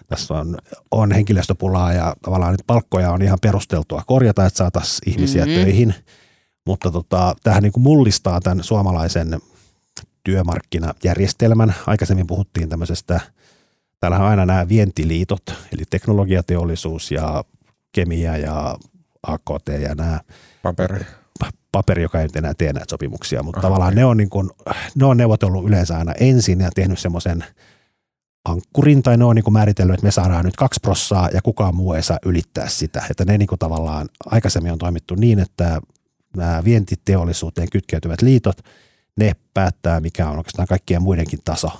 [0.06, 0.58] tässä on,
[0.90, 5.62] on henkilöstöpulaa ja tavallaan nyt palkkoja on ihan perusteltua korjata, että saataisiin ihmisiä mm-hmm.
[5.62, 5.94] töihin,
[6.66, 9.40] mutta tota, tähän niin kuin mullistaa tämän suomalaisen
[10.26, 11.74] työmarkkinajärjestelmän.
[11.86, 13.20] Aikaisemmin puhuttiin tämmöisestä,
[14.00, 17.44] täällä on aina nämä vientiliitot, eli teknologiateollisuus ja
[17.92, 18.76] kemia ja
[19.22, 20.20] AKT ja nämä.
[20.62, 21.04] Paperi.
[21.72, 24.02] Paperi, joka ei enää tee näitä sopimuksia, mutta Aha, tavallaan okay.
[24.02, 24.50] ne, on niin kuin,
[24.94, 27.44] ne on neuvotellut yleensä aina ensin ja tehnyt semmoisen
[28.44, 31.74] ankkurin, tai ne on niin kuin määritellyt, että me saadaan nyt kaksi prossaa ja kukaan
[31.74, 33.02] muu ei saa ylittää sitä.
[33.10, 35.80] Että ne niin kuin tavallaan aikaisemmin on toimittu niin, että
[36.36, 38.56] nämä vientiteollisuuteen kytkeytyvät liitot–
[39.16, 41.70] ne päättää, mikä on oikeastaan kaikkien muidenkin taso.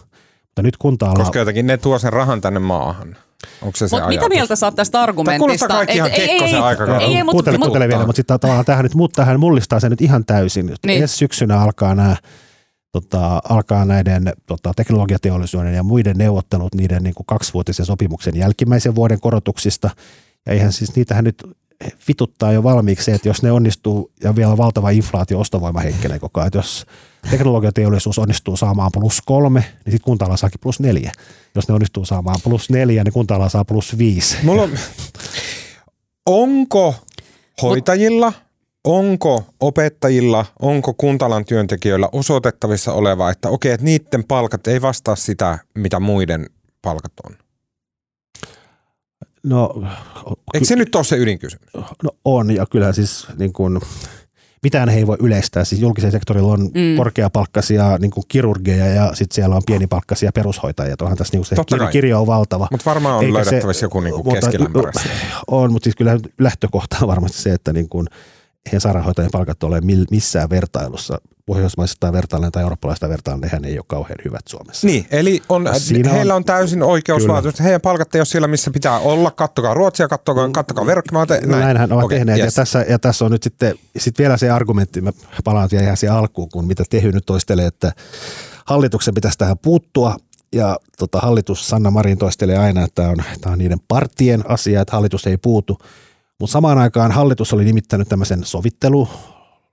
[0.57, 3.17] Mutta nyt kunta Koska jotenkin ne tuo sen rahan tänne maahan.
[3.63, 5.39] Onko se se Mut mitä mieltä sä oot tästä argumentista?
[5.39, 7.05] Tämä kuulostaa kaikki ihan Kekkosen aikakautta.
[7.05, 9.89] Ei, ei, ei, kuuntele, kuuntele vielä, mutta sitten tavallaan tähän nyt, mut, tähän mullistaa se
[9.89, 10.73] nyt ihan täysin.
[10.87, 11.03] Niin.
[11.03, 12.17] Ensi syksynä alkaa nämä
[12.93, 19.21] tota, alkaa näiden tota, teknologiateollisuuden ja muiden neuvottelut niiden niin kuin kaksivuotisen sopimuksen jälkimmäisen vuoden
[19.21, 19.91] korotuksista.
[20.47, 21.43] Ja eihän siis niitähän nyt
[22.09, 26.47] vituttaa jo valmiiksi että jos ne onnistuu ja vielä valtava inflaatio ostovoima heikkenee koko ajan.
[26.47, 26.87] Että jos
[27.31, 31.13] teknologiateollisuus onnistuu saamaan plus kolme, niin sitten kunta saakin plus neljä.
[31.55, 34.37] Jos ne onnistuu saamaan plus neljä, niin kunta saa plus viisi.
[34.43, 34.71] Mulla on,
[36.27, 36.95] onko
[37.63, 38.33] hoitajilla,
[38.85, 45.59] onko opettajilla, onko kuntalan työntekijöillä osoitettavissa oleva, että okei, että niiden palkat ei vastaa sitä,
[45.75, 46.47] mitä muiden
[46.83, 47.46] palkat on?
[49.47, 49.83] No,
[50.55, 51.69] Eikö se nyt ole se ydinkysymys?
[52.03, 53.81] No on, ja kyllä siis niin kuin,
[54.63, 55.65] mitään he ei voi yleistää.
[55.65, 56.97] Siis julkisen sektorilla on mm.
[56.97, 60.97] korkeapalkkaisia niin kuin kirurgeja ja sitten siellä on pienipalkkaisia perushoitajia.
[61.03, 62.69] Onhan tässä niin kuin se kir- kirjo on valtava.
[62.71, 65.09] Mutta varmaan on Eikä löydettävissä se, joku niin kuin keskilämpörässä.
[65.47, 68.07] On, mutta siis kyllä lähtökohta on varmasti se, että niin kuin,
[68.67, 74.19] eihän sairaanhoitajien palkat ole missään vertailussa pohjoismaisesta vertailen tai eurooppalaisesta vertailen, nehän ei ole kauhean
[74.25, 74.87] hyvät Suomessa.
[74.87, 78.25] Niin, eli on, Siinä heillä on, on täysin oikeus vaatia, että heidän palkat ei ole
[78.25, 79.31] siellä, missä pitää olla.
[79.31, 81.35] Kattokaa Ruotsia, kattokaa, kattokaa verrokkimaata.
[81.35, 81.51] Näin.
[81.51, 82.39] Näinhän ovat okay, tehneet.
[82.39, 82.47] Yes.
[82.47, 85.13] Ja, tässä, ja tässä on nyt sitten sit vielä se argumentti, mä
[85.45, 87.93] palaan vielä ihan siihen alkuun, kun mitä Tehy nyt toistelee, että
[88.65, 90.17] hallituksen pitäisi tähän puuttua.
[90.55, 94.81] Ja tota, hallitus, Sanna Marin toistelee aina, että tämä on, tämä on niiden partien asia,
[94.81, 95.79] että hallitus ei puutu.
[96.41, 99.09] Mutta samaan aikaan hallitus oli nimittänyt tämmöisen sovittelu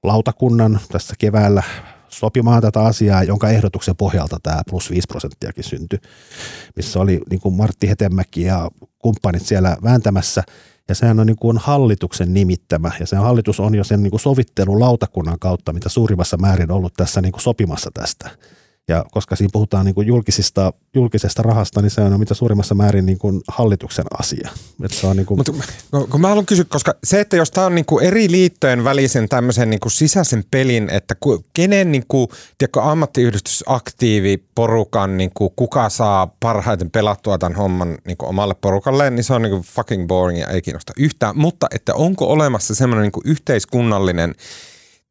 [0.03, 1.63] lautakunnan tässä keväällä
[2.09, 5.99] sopimaan tätä asiaa, jonka ehdotuksen pohjalta tämä plus 5 prosenttiakin syntyi,
[6.75, 10.43] missä oli niin kuin Martti Hetemäki ja kumppanit siellä vääntämässä.
[10.89, 14.19] Ja sehän on niin kuin hallituksen nimittämä, ja se hallitus on jo sen niin kuin
[14.19, 18.29] sovittelulautakunnan kautta, mitä suurimmassa määrin ollut tässä niin kuin sopimassa tästä.
[18.87, 23.05] Ja koska siinä puhutaan niin kuin julkisista, julkisesta rahasta, niin se on mitä suurimmassa määrin
[23.05, 24.49] niin kuin hallituksen asia.
[24.83, 25.37] Että se on niin kuin...
[25.37, 25.51] Mutta
[26.09, 29.29] kun mä haluan kysyä, koska se, että jos tämä on niin kuin eri liittojen välisen
[29.29, 31.15] tämmöisen niin kuin sisäisen pelin, että
[31.53, 32.27] kenen niin kuin,
[32.57, 39.15] tiedätkö, ammattiyhdistysaktiivi porukan, niin kuin, kuka saa parhaiten pelattua tämän homman niin kuin omalle porukalleen,
[39.15, 41.37] niin se on niin kuin fucking boring ja ei kiinnosta yhtään.
[41.37, 44.35] Mutta että onko olemassa semmoinen niin kuin yhteiskunnallinen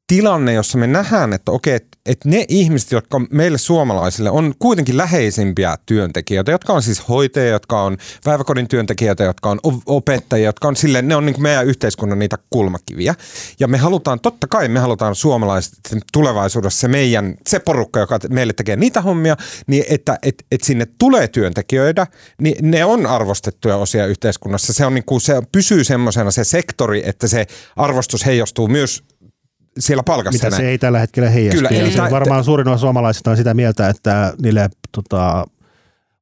[0.07, 5.77] tilanne, jossa me nähdään, että okei, että ne ihmiset, jotka meille suomalaisille on kuitenkin läheisimpiä
[5.87, 11.09] työntekijöitä, jotka on siis hoitajia, jotka on päiväkodin työntekijöitä, jotka on opettajia, jotka on silleen,
[11.09, 13.15] ne on niin meidän yhteiskunnan niitä kulmakiviä.
[13.61, 15.75] Ja me halutaan, totta kai me halutaan suomalaiset
[16.13, 19.37] tulevaisuudessa se meidän, se porukka, joka meille tekee niitä hommia,
[19.67, 22.07] niin että et, et sinne tulee työntekijöitä,
[22.41, 24.73] niin ne on arvostettuja osia yhteiskunnassa.
[24.73, 27.47] Se, on niin kuin, se pysyy semmoisena se sektori, että se
[27.77, 29.03] arvostus heijastuu myös
[29.79, 30.45] siellä palkassa.
[30.47, 31.57] Mitä se ei tällä hetkellä heijastu.
[31.57, 35.47] Kyllä, eli, varmaan suurin osa suomalaisista on sitä mieltä, että niille tota,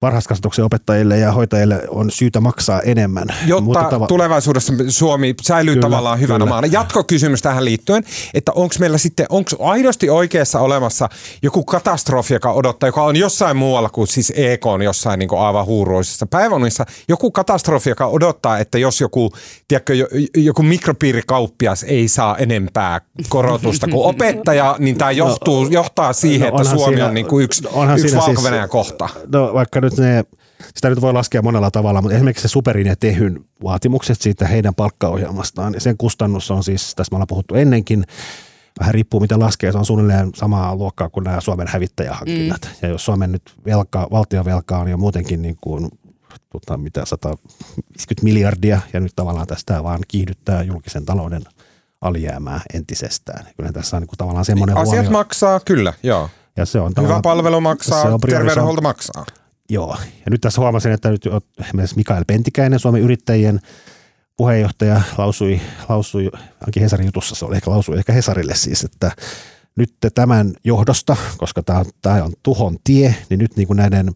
[0.03, 3.27] varhaiskasvatuksen opettajille ja hoitajille on syytä maksaa enemmän.
[3.47, 6.49] Jotta Mutta tava- tulevaisuudessa Suomi säilyy kyllä, tavallaan hyvänä kyllä.
[6.49, 6.67] maana.
[6.67, 11.09] Jatkokysymys tähän liittyen, että onko meillä sitten, onko aidosti oikeassa olemassa
[11.43, 15.41] joku katastrofi, joka odottaa, joka on jossain muualla kuin siis EK on jossain niin kuin
[15.41, 19.33] aivan huuruisissa päivänunissa, joku katastrofi, joka odottaa, että jos joku,
[19.69, 19.93] tiedätkö,
[20.37, 26.61] joku mikropiirikauppias ei saa enempää korotusta kuin opettaja, niin tämä johtuu, no, johtaa siihen, no,
[26.61, 27.63] että Suomi siinä, on niin kuin yksi,
[27.99, 29.09] yksi valko siis, kohta.
[29.33, 30.25] No vaikka nyt nyt ne,
[30.75, 34.75] sitä nyt voi laskea monella tavalla, mutta esimerkiksi se Superin ja Tehyn vaatimukset siitä heidän
[34.75, 38.05] palkkaohjelmastaan, sen kustannus on siis, tässä me ollaan puhuttu ennenkin,
[38.81, 42.61] vähän riippuu mitä laskee, se on suunnilleen samaa luokkaa kuin nämä Suomen hävittäjähankinnat.
[42.65, 42.71] Mm.
[42.83, 45.89] Ja jos Suomen nyt velka, valtiovelka on jo muutenkin niin kuin,
[46.53, 51.43] tota, mitä 150 miljardia, ja nyt tavallaan tästä vaan kiihdyttää julkisen talouden
[52.01, 53.47] alijäämää entisestään.
[53.57, 55.11] Kyllä tässä on niin kuin tavallaan semmoinen Asiat huomio.
[55.11, 56.31] maksaa, kyllä, joo.
[56.57, 59.25] Ja se on Hyvä palvelu maksaa, terveydenhuolto maksaa.
[59.71, 61.23] Joo, ja nyt tässä huomasin, että nyt
[61.61, 63.61] esimerkiksi Mikael Pentikäinen, Suomen yrittäjien
[64.37, 69.13] puheenjohtaja, lausui, lausui ainakin Hesarin jutussa se oli, ehkä lausui ehkä Hesarille siis, että
[69.77, 74.11] nyt tämän johdosta, koska tämä, tämä on tuhon tie, niin nyt niin kuin näiden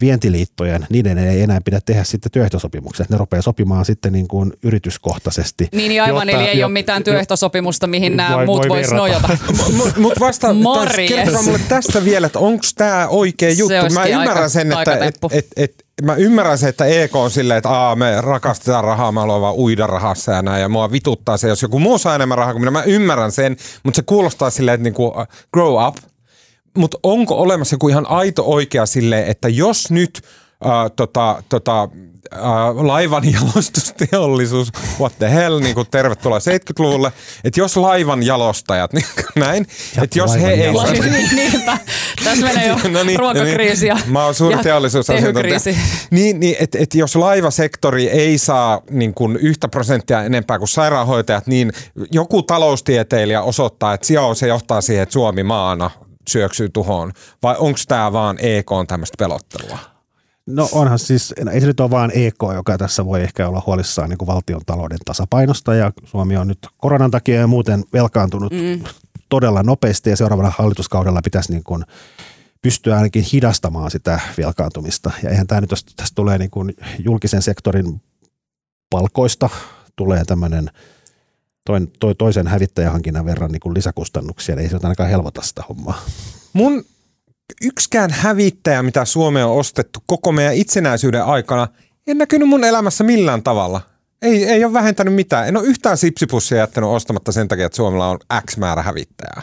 [0.00, 3.06] vientiliittojen, niiden ei enää pidä tehdä sitten työehtosopimuksia.
[3.08, 5.68] Ne rupeaa sopimaan sitten niin kuin yrityskohtaisesti.
[5.72, 8.94] Niin, niin aivan, jotta, eli ei jo, ole mitään työehtosopimusta, mihin nämä voi, muut voisi
[8.94, 9.28] nojata.
[9.76, 10.48] Mutta mut vasta
[11.08, 13.94] kertokaa mulle tästä vielä, että onko tämä oikea juttu.
[13.94, 17.70] Mä ymmärrän sen, että et, et, et, mä ymmärrän se, että EK on silleen, että
[17.70, 21.48] Aa, me rakastetaan rahaa, mä haluan vaan uida rahassa ja näin, ja mua vituttaa se,
[21.48, 22.70] jos joku muu saa enemmän rahaa kuin minä.
[22.70, 25.96] Mä ymmärrän sen, mutta se kuulostaa silleen, että niinku, uh, grow up,
[26.76, 30.20] mutta onko olemassa joku ihan aito oikea sille, että jos nyt
[30.66, 31.88] äh, tota, tota,
[32.32, 32.40] äh,
[32.74, 34.68] laivan jalostusteollisuus,
[35.00, 37.12] what the hell, niin kuin tervetuloa 70-luvulle,
[37.44, 39.04] että jos laivan jalostajat, niin
[39.36, 39.66] näin,
[40.02, 40.72] että jos he ei...
[41.00, 41.78] Niin, niinpä,
[42.24, 45.58] tässä menee jo no niin, ruokakriisi ja, Mä oon suuri teollisuusasiantuntija.
[46.10, 51.46] Niin, niin että et jos laivasektori ei saa niin kuin yhtä prosenttia enempää kuin sairaanhoitajat,
[51.46, 51.72] niin
[52.12, 55.90] joku taloustieteilijä osoittaa, että joo, se johtaa siihen, että Suomi maana
[56.28, 57.12] syöksyy tuhoon,
[57.42, 59.78] vai onko tämä vaan EK on tämmöistä pelottelua?
[60.46, 64.08] No onhan siis, ei se nyt ole vaan EK, joka tässä voi ehkä olla huolissaan
[64.08, 68.84] niin kuin valtion talouden tasapainosta ja Suomi on nyt koronan takia ja muuten velkaantunut mm.
[69.28, 71.84] todella nopeasti ja seuraavalla hallituskaudella pitäisi niin kuin
[72.62, 75.10] pystyä ainakin hidastamaan sitä velkaantumista.
[75.22, 76.74] Ja eihän tämä nyt, jos tästä tulee niin kuin
[77.04, 78.00] julkisen sektorin
[78.90, 79.48] palkoista,
[79.96, 80.70] tulee tämmöinen–
[81.68, 86.02] toin, toi, toisen hävittäjähankinnan verran niin kuin lisäkustannuksia, niin ei se ainakaan helpota sitä hommaa.
[86.52, 86.84] Mun
[87.62, 91.68] yksikään hävittäjä, mitä Suomeen on ostettu koko meidän itsenäisyyden aikana,
[92.06, 93.80] en näkynyt mun elämässä millään tavalla.
[94.22, 95.48] Ei, ei ole vähentänyt mitään.
[95.48, 98.18] En ole yhtään sipsipussia jättänyt ostamatta sen takia, että Suomella on
[98.50, 99.42] X määrä hävittäjää.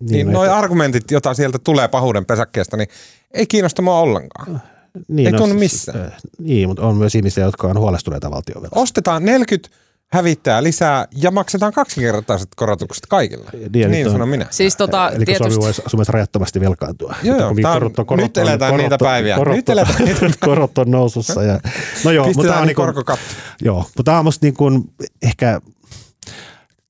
[0.00, 0.58] Niin, niin noi että...
[0.58, 2.88] argumentit, joita sieltä tulee pahuuden pesäkkeestä, niin
[3.30, 4.62] ei kiinnosta mua ollenkaan.
[5.08, 6.04] Niin, ei no, tunnu siis, missään.
[6.04, 8.80] Äh, niin, mutta on myös ihmisiä, jotka on huolestuneita valtiovelasta.
[8.80, 9.76] Ostetaan 40
[10.12, 13.50] hävittää lisää ja maksetaan kaksinkertaiset korotukset kaikille.
[13.72, 14.46] Niin, niin sanon minä.
[14.50, 15.50] Siis tota, Eli tietysti...
[15.50, 17.14] Suomi voisi Suomessa rajattomasti velkaantua.
[17.22, 19.36] Joo, joo korot, on, korot, nyt eletään korot, niitä päiviä.
[19.36, 21.42] Korot, nyt eletään niitä korot on nousussa.
[21.42, 21.60] Ja,
[22.04, 23.24] no joo, mutta tämä on, niin korkokatto.
[23.62, 24.84] Joo, mutta tämä on musta niin kuin
[25.22, 25.60] ehkä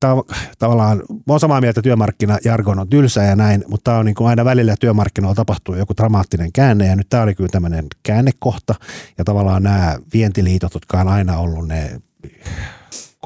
[0.01, 0.23] tämä on,
[0.59, 4.15] tavallaan, mä olen samaa mieltä, että työmarkkinajargon on tylsä ja näin, mutta tämä on niin
[4.15, 8.75] kuin aina välillä työmarkkinoilla tapahtuu joku dramaattinen käänne ja nyt tämä oli kyllä tämmöinen käännekohta
[9.19, 12.01] ja tavallaan nämä vientiliitot, jotka on aina ollut ne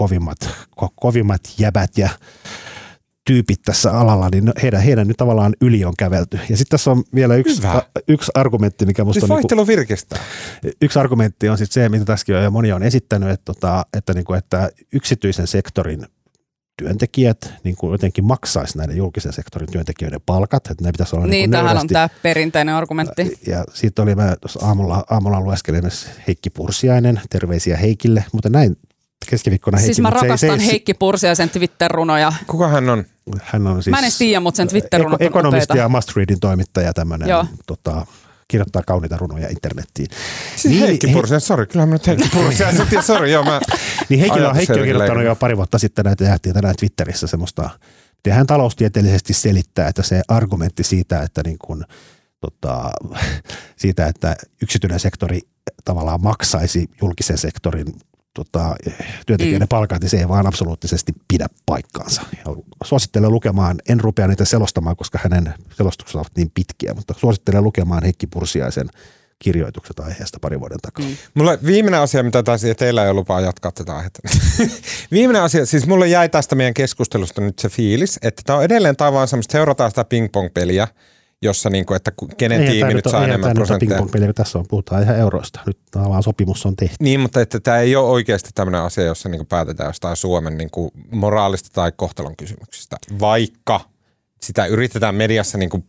[0.01, 0.39] kovimmat,
[0.77, 2.09] ko, kovimmat jäbät ja
[3.27, 6.37] tyypit tässä alalla, niin heidän, heidän nyt tavallaan yli on kävelty.
[6.37, 9.35] Ja sitten tässä on vielä yksi, a, yksi argumentti, mikä musta siis on...
[9.35, 10.23] vaihtelu niin virkistää.
[10.83, 14.15] Yksi argumentti on sitten se, mitä tässäkin on, ja moni on esittänyt, että, tota, että,
[14.15, 16.07] niin kuin, että yksityisen sektorin
[16.83, 20.67] työntekijät niin kuin jotenkin maksaisi näiden julkisen sektorin työntekijöiden palkat.
[20.67, 23.39] Että ne pitäisi olla niin, niin tähän on tämä perinteinen argumentti.
[23.47, 25.83] Ja sitten oli, mä tuossa aamulla, aamulla lueskelin
[26.27, 28.77] Heikki Pursiainen, terveisiä Heikille, mutta näin
[29.31, 29.95] keskiviikkona Heikki.
[29.95, 32.33] Siis mä rakastan se, Heikki Pursiaisen Twitter-runoja.
[32.47, 33.05] Kuka hän on?
[33.43, 33.91] Hän on siis...
[33.91, 37.29] Mä en edes tiedä, mutta sen Twitter-runot Ekonomisti ja Must Readin toimittaja tämmöinen.
[37.67, 38.07] Tota,
[38.49, 40.09] kirjoittaa kauniita runoja internettiin.
[40.57, 43.61] Siis niin, Heikki Pursiainen, sori, kyllä mä nyt Heikki Pursiaisen, sori, joo mä
[44.09, 47.71] Niin Heikki on, Heikki on kirjoittanut jo pari vuotta sitten näitä jähtiä tänään Twitterissä semmoista,
[48.17, 51.85] miten hän taloustieteellisesti selittää, että se argumentti siitä, että niin kuin,
[52.41, 52.91] tota,
[53.83, 55.41] siitä, että yksityinen sektori
[55.85, 57.87] tavallaan maksaisi julkisen sektorin
[58.45, 58.77] tota,
[59.27, 59.69] työntekijöiden mm.
[59.69, 62.23] palkat, niin se ei vaan absoluuttisesti pidä paikkaansa.
[62.37, 67.65] Ja suosittelen lukemaan, en rupea niitä selostamaan, koska hänen selostukset ovat niin pitkiä, mutta suosittelen
[67.65, 68.89] lukemaan Heikki Pursiaisen
[69.39, 71.07] kirjoitukset aiheesta pari vuoden takaa.
[71.07, 71.17] Mm.
[71.35, 74.21] Mulle viimeinen asia, mitä taisi, ja teillä ei ole lupaa jatkaa tätä aihetta.
[75.13, 78.97] viimeinen asia, siis mulle jäi tästä meidän keskustelusta nyt se fiilis, että tämä on edelleen
[78.97, 80.89] taivaan semmoista, seurataan sitä ping-pong-peliä,
[81.43, 83.89] jossa niin kuin, että kenen ei tiimi nyt saa enemmän prosentteja.
[83.89, 85.61] Ping-pong-peliä, tässä on, puhutaan ihan euroista.
[85.67, 86.97] Nyt tavallaan sopimus on tehty.
[87.01, 90.59] Niin, mutta että tämä ei ole oikeasti tämmöinen asia, jossa niin kuin päätetään jostain Suomen
[90.59, 93.81] niin kuin moraalista tai kohtalon kysymyksistä, vaikka
[94.43, 95.85] sitä yritetään mediassa niin kuin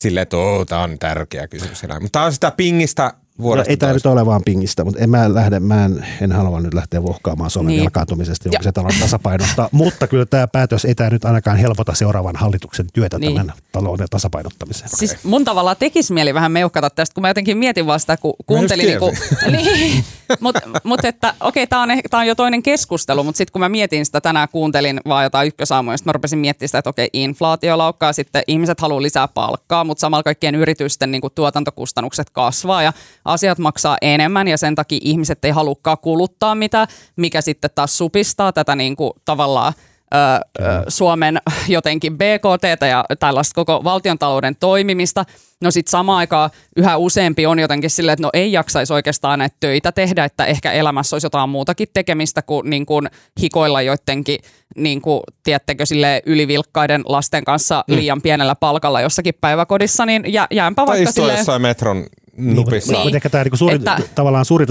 [0.00, 0.36] silleen, että
[0.68, 1.82] tämä on tärkeä kysymys.
[1.82, 5.34] Mutta tämä on sitä pingistä No, ei tämä nyt ole vaan pingistä, mutta en mä
[5.34, 7.80] lähde, mä en, en halua nyt lähteä vohkaamaan Suomen niin.
[7.80, 12.86] velkaantumisesta julkisen talouden tasapainosta, mutta kyllä tämä päätös ei tämä nyt ainakaan helpota seuraavan hallituksen
[12.92, 13.36] työtä niin.
[13.36, 14.90] tämän talouden tasapainottamiseen.
[14.94, 18.86] Siis mun tavallaan tekisi mieli vähän meuhkata tästä, kun mä jotenkin mietin vasta, kun kuuntelin.
[18.90, 19.16] Niin, kuin,
[19.50, 20.04] niin,
[20.40, 23.68] mutta mut että okei, tämä on, tää on jo toinen keskustelu, mutta sitten kun mä
[23.68, 27.78] mietin sitä tänään, kuuntelin vaan jotain ykkösaamuja, sitten mä rupesin miettimään sitä, että okei, inflaatio
[27.78, 32.92] laukkaa, sitten ihmiset haluaa lisää palkkaa, mutta samalla kaikkien yritysten niin kuin tuotantokustannukset kasvaa ja
[33.32, 38.52] asiat maksaa enemmän ja sen takia ihmiset ei halukkaan kuluttaa mitä, mikä sitten taas supistaa
[38.52, 39.72] tätä niin kuin tavallaan
[40.14, 40.16] ö,
[40.60, 45.24] ö, Suomen jotenkin BKT ja tällaista koko valtiontalouden toimimista.
[45.64, 49.56] No sitten samaan aikaan yhä useampi on jotenkin silleen, että no ei jaksaisi oikeastaan näitä
[49.60, 53.08] töitä tehdä, että ehkä elämässä olisi jotain muutakin tekemistä kuin, niin kuin
[53.42, 54.38] hikoilla joidenkin,
[54.76, 57.96] niin kuin, tiedättekö, sille ylivilkkaiden lasten kanssa mm.
[57.96, 61.38] liian pienellä palkalla jossakin päiväkodissa, niin jä, jäänpä tai vaikka silleen...
[61.38, 62.06] jossain metron
[62.40, 62.92] nupissa.
[62.92, 63.22] Niin, niin.
[63.30, 64.66] tämä niin suuri, että, tavallaan suuri,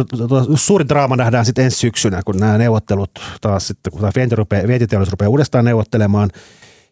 [0.56, 3.12] suuri draama nähdään sitten ensi syksynä, kun nämä neuvottelut
[3.42, 4.02] taas sitten, kun
[4.68, 6.30] vientiteollisuus rupeaa uudestaan neuvottelemaan.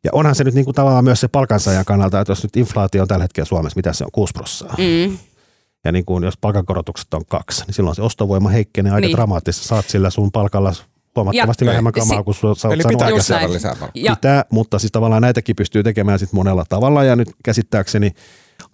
[0.04, 3.02] Ja onhan se nyt niin kuin tavallaan myös se palkansaajan kannalta, että jos nyt inflaatio
[3.02, 5.08] on tällä hetkellä Suomessa, mitä se on, 6 prosenttia.
[5.08, 5.18] Mm.
[5.86, 9.16] Ja niin kuin jos palkankorotukset on kaksi, niin silloin se ostovoima heikkenee aika niin.
[9.16, 9.68] dramaattisesti.
[9.68, 10.74] Saat sillä sun palkalla
[11.16, 15.22] huomattavasti ja, vähemmän kamaa kuin sä oot Eli pitää saada lisää Pitää, mutta siis tavallaan
[15.22, 18.12] näitäkin pystyy tekemään sit monella tavalla ja nyt käsittääkseni–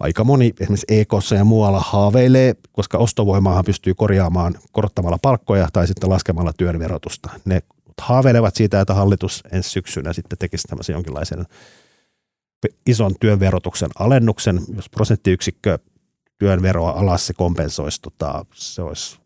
[0.00, 6.10] aika moni esimerkiksi EKssa ja muualla haaveilee, koska ostovoimaahan pystyy korjaamaan korottamalla palkkoja tai sitten
[6.10, 7.30] laskemalla työn verotusta.
[7.44, 7.62] Ne
[8.00, 11.46] haaveilevat siitä, että hallitus ensi syksynä sitten tekisi tämmöisen jonkinlaisen
[12.86, 15.78] ison työn verotuksen alennuksen, jos prosenttiyksikkö
[16.38, 19.18] työn veroa alas se kompensoisi, tota, se olisi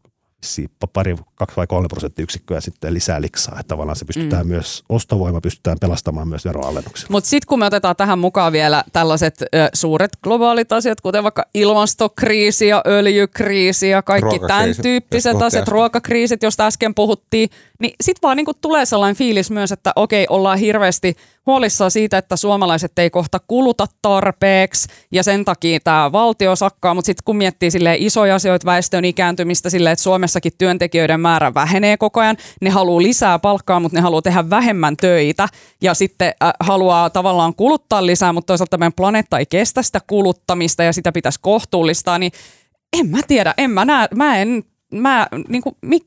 [0.93, 3.57] pari, kaksi vai kolme prosenttiyksikköä sitten lisää liksaa.
[3.61, 4.53] Että tavallaan se pystytään mm.
[4.53, 7.09] myös, ostovoima pystytään pelastamaan myös veroalennuksilla.
[7.11, 11.45] Mutta sitten kun me otetaan tähän mukaan vielä tällaiset ö, suuret globaalit asiat, kuten vaikka
[11.55, 18.37] ilmastokriisi ja öljykriisi ja kaikki tämän tyyppiset asiat, ruokakriisit, josta äsken puhuttiin, niin sitten vaan
[18.37, 21.17] niinku tulee sellainen fiilis myös, että okei, ollaan hirveästi
[21.47, 27.07] huolissaan siitä, että suomalaiset ei kohta kuluta tarpeeksi ja sen takia tämä valtio sakkaa, mutta
[27.07, 32.21] sitten kun miettii sille isoja asioita, väestön ikääntymistä, sille, että Suomessakin työntekijöiden määrä vähenee koko
[32.21, 35.49] ajan, ne haluaa lisää palkkaa, mutta ne haluaa tehdä vähemmän töitä
[35.83, 40.83] ja sitten äh, haluaa tavallaan kuluttaa lisää, mutta toisaalta meidän planeetta ei kestä sitä kuluttamista
[40.83, 42.33] ja sitä pitäisi kohtuullistaa, niin
[42.99, 46.05] en mä tiedä, en mä näe, mä en, mä, niin kuin, mik,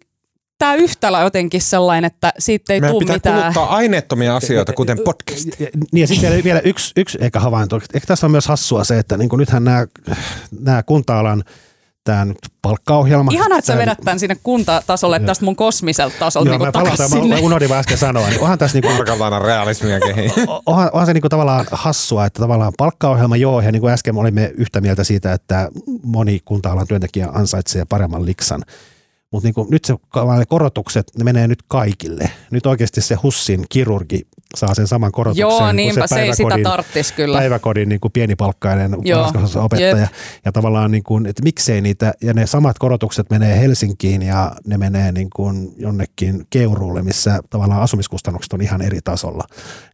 [0.57, 3.41] tämä yhtälö jotenkin sellainen, että siitä ei tule mitään.
[3.41, 5.47] kuluttaa aineettomia asioita, kuten podcast.
[5.91, 7.75] Niin ja sitten vielä yksi, yksi eikä havainto.
[7.75, 9.85] Ehkä tässä on myös hassua se, että niin nythän nämä,
[10.59, 11.43] nämä kunta-alan
[12.03, 13.31] tämä nyt palkkaohjelma.
[13.31, 15.25] Ihana, että sä vedät tämän sinne kuntatasolle ja.
[15.25, 17.35] tästä mun kosmiselta tasolta Joo, niin mä palataan, sinne.
[17.35, 18.29] mä unohdin äsken sanoa.
[18.29, 19.03] Niin onhan tässä niinku,
[19.45, 20.31] realismia kehiin.
[20.65, 24.51] Onhan, onhan se niinku tavallaan hassua, että tavallaan palkkaohjelma joo, ja niin kuin äsken olimme
[24.57, 25.69] yhtä mieltä siitä, että
[26.03, 28.63] moni kunta-alan työntekijä ansaitsee paremman liksan.
[29.31, 29.95] Mutta niin nyt se
[30.47, 32.31] korotukset, ne menee nyt kaikille.
[32.51, 36.55] Nyt oikeasti se Hussin kirurgi saa sen saman korotuksen Joo, kuin niinpä, se ei sitä
[36.63, 37.37] tarttis kyllä.
[37.37, 38.95] päiväkodin niin kuin pienipalkkainen
[39.55, 39.97] opettaja.
[39.97, 40.09] jep.
[40.45, 44.77] Ja tavallaan, niin kuin, että miksei niitä, ja ne samat korotukset menee Helsinkiin ja ne
[44.77, 49.43] menee niin kuin jonnekin Keuruulle, missä tavallaan asumiskustannukset on ihan eri tasolla.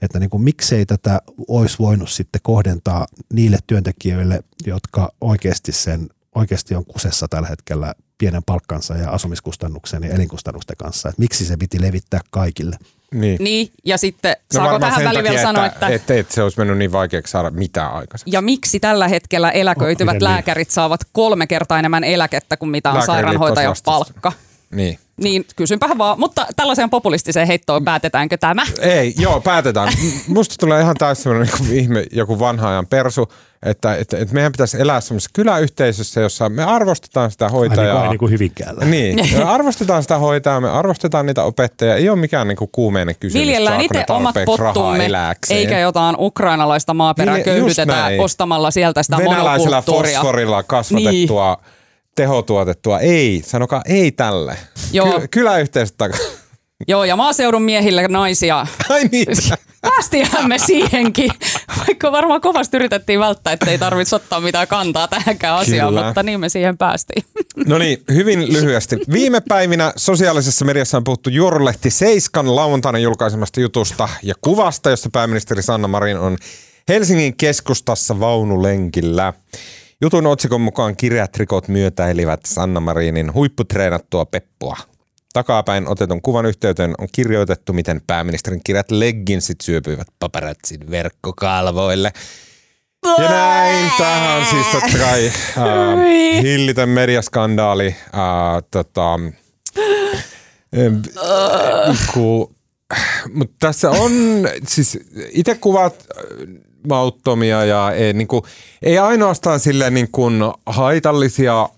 [0.01, 6.76] Että niin kuin, miksei tätä olisi voinut sitten kohdentaa niille työntekijöille, jotka oikeasti sen oikeasti
[6.76, 11.10] on kusessa tällä hetkellä pienen palkkansa ja asumiskustannuksen ja elinkustannusten kanssa.
[11.10, 12.78] Että miksi se piti levittää kaikille?
[13.14, 13.38] Niin.
[13.39, 16.78] Niin, ja sitten No saako tähän väliin vielä sanoa, että, että, että se olisi mennyt
[16.78, 18.32] niin vaikeaksi saada mitään aikaiseksi.
[18.36, 20.34] ja miksi tällä hetkellä eläköityvät Miten niin?
[20.34, 24.32] lääkärit saavat kolme kertaa enemmän eläkettä kuin mitä on sairaanhoitajan palkka?
[24.72, 24.99] Niin.
[25.22, 26.20] Niin, kysynpähän vaan.
[26.20, 28.63] Mutta tällaiseen populistiseen heittoon päätetäänkö tämä?
[28.82, 29.93] Ei, joo, päätetään.
[30.28, 33.32] Musta tulee ihan täysin semmoinen niin ihme, joku vanha ajan persu,
[33.63, 37.84] että, että, että meidän pitäisi elää semmoisessa kyläyhteisössä, jossa me arvostetaan sitä Ai hoitajaa.
[37.86, 38.86] niin, kuin- ai niin kuin Hyvinkäällä.
[38.86, 41.95] Niin, me arvostetaan sitä hoitajaa, me arvostetaan niitä opettajia.
[41.95, 45.09] Ei ole mikään niinku kuumeinen kysymys, Viljellään itse omat tarpeeksi rahaa pottumme,
[45.49, 50.20] eikä jotain ukrainalaista maaperää Vilje- just köyhdytetään ostamalla sieltä sitä Venäläisellä monokulttuuria.
[50.20, 51.76] fosforilla kasvatettua, niin.
[52.18, 52.99] Tehotuotettua.
[52.99, 54.57] Ei, sanokaa ei tälle.
[54.91, 55.20] Joo.
[55.20, 56.20] Ky- kyläyhteisöt takaa.
[56.88, 58.68] Joo, ja maaseudun miehille naisia.
[58.89, 59.28] Ai niin.
[59.82, 61.32] Päästiinhän me siihenkin,
[61.88, 66.05] vaikka varmaan kovasti yritettiin välttää, että ei tarvitse ottaa mitään kantaa tähänkään asiaan, Kyllä.
[66.05, 67.24] mutta niin me siihen päästiin.
[67.65, 68.97] No niin, hyvin lyhyesti.
[69.11, 75.61] Viime päivinä sosiaalisessa mediassa on puhuttu Juorulehti Seiskan lauantaina julkaisemasta jutusta ja kuvasta, jossa pääministeri
[75.61, 76.38] Sanna Marin on
[76.89, 79.34] Helsingin keskustassa vaunulenkillä.
[80.02, 84.78] Jutun otsikon mukaan kirjat rikot myötäilivät Sanna Marinin huipputreenattua peppua.
[85.34, 92.12] Takapäin otetun kuvan yhteyteen on kirjoitettu, miten pääministerin kirjat legginsit syöpyivät paparazzin verkkokalvoille.
[93.18, 97.88] Ja näin, tähän siis totta kai äh, hillitön mediaskandaali.
[97.88, 99.20] Äh, tota,
[103.34, 104.12] mutta tässä on,
[104.68, 105.00] siis
[105.32, 108.45] itse kuvat äh, mauttomia ja ei, niinku,
[108.82, 111.69] ei ainoastaan sille niin kuin haitallisia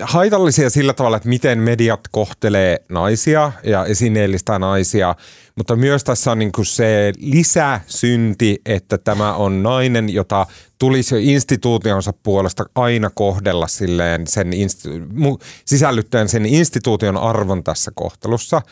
[0.00, 5.14] haitallisia sillä tavalla, että miten mediat kohtelee naisia ja esineellistää naisia,
[5.56, 10.46] mutta myös tässä on niin kuin se lisäsynti, että tämä on nainen, jota
[10.78, 17.90] tulisi jo instituutionsa puolesta aina kohdella silleen sen insti- mu- sisällyttäen sen instituution arvon tässä
[17.94, 18.62] kohtelussa.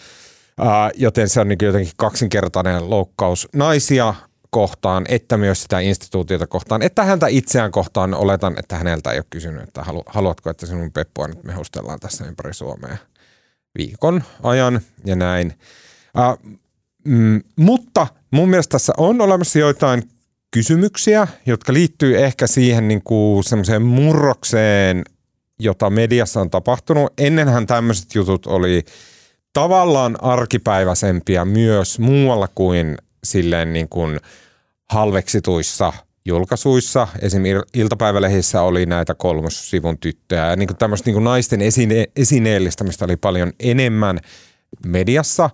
[0.94, 4.14] Joten se on niin jotenkin kaksinkertainen loukkaus naisia
[4.52, 9.24] kohtaan, että myös sitä instituutiota kohtaan, että häntä itseään kohtaan oletan, että häneltä ei ole
[9.30, 12.96] kysynyt, että halu, haluatko, että sinun peppua nyt mehustellaan tässä ympäri Suomea
[13.78, 15.52] viikon ajan ja näin.
[16.16, 16.36] Ää,
[17.04, 20.02] mm, mutta mun mielestä tässä on olemassa joitain
[20.50, 25.04] kysymyksiä, jotka liittyy ehkä siihen niin kuin semmoiseen murrokseen,
[25.58, 27.12] jota mediassa on tapahtunut.
[27.18, 28.84] Ennenhän tämmöiset jutut oli
[29.52, 34.20] tavallaan arkipäiväisempiä myös muualla kuin silleen niin kuin
[34.92, 35.92] halveksituissa
[36.24, 37.08] julkaisuissa.
[37.20, 37.42] Esim.
[37.42, 40.46] il- iltapäivälehdissä oli näitä kolmossivun tyttöjä.
[40.46, 44.18] Ja niin kuin tämmöistä niin kuin naisten esine- esineellistämistä oli paljon enemmän
[44.86, 45.44] mediassa.
[45.44, 45.50] Äh,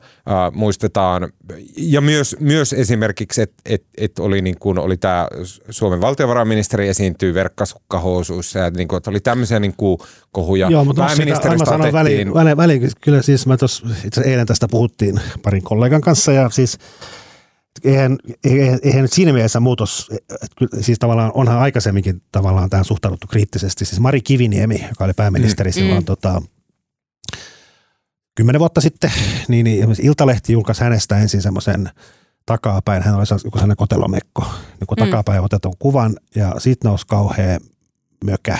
[0.52, 1.32] muistetaan,
[1.76, 5.28] ja myös, myös esimerkiksi, että et, et oli, niin kuin, oli tämä
[5.70, 9.98] Suomen valtiovarainministeri esiintyy verkkasukkahousuissa ja niin kuin, että oli tämmöisiä niin kuin
[10.32, 10.70] kohuja.
[10.70, 15.20] Joo, mutta aina sanon väliin, väliin, väliin, kyllä siis mä tuossa itse eilen tästä puhuttiin
[15.42, 16.78] parin kollegan kanssa ja siis
[17.84, 20.10] eihän, eihän, eihän nyt siinä mielessä muutos,
[20.42, 23.84] että siis tavallaan onhan aikaisemminkin tavallaan tähän suhtauduttu kriittisesti.
[23.84, 25.74] Siis Mari Kiviniemi, joka oli pääministeri mm.
[25.74, 26.42] silloin tota,
[28.34, 29.12] kymmenen vuotta sitten,
[29.48, 31.90] niin, niin Iltalehti julkaisi hänestä ensin semmoisen
[32.46, 34.42] takapäin, hän oli joku sellainen kotelomekko,
[34.80, 35.04] niin kuin Mm.
[35.04, 37.58] takapäin otetun kuvan ja siitä nousi kauhea
[38.24, 38.58] mökä.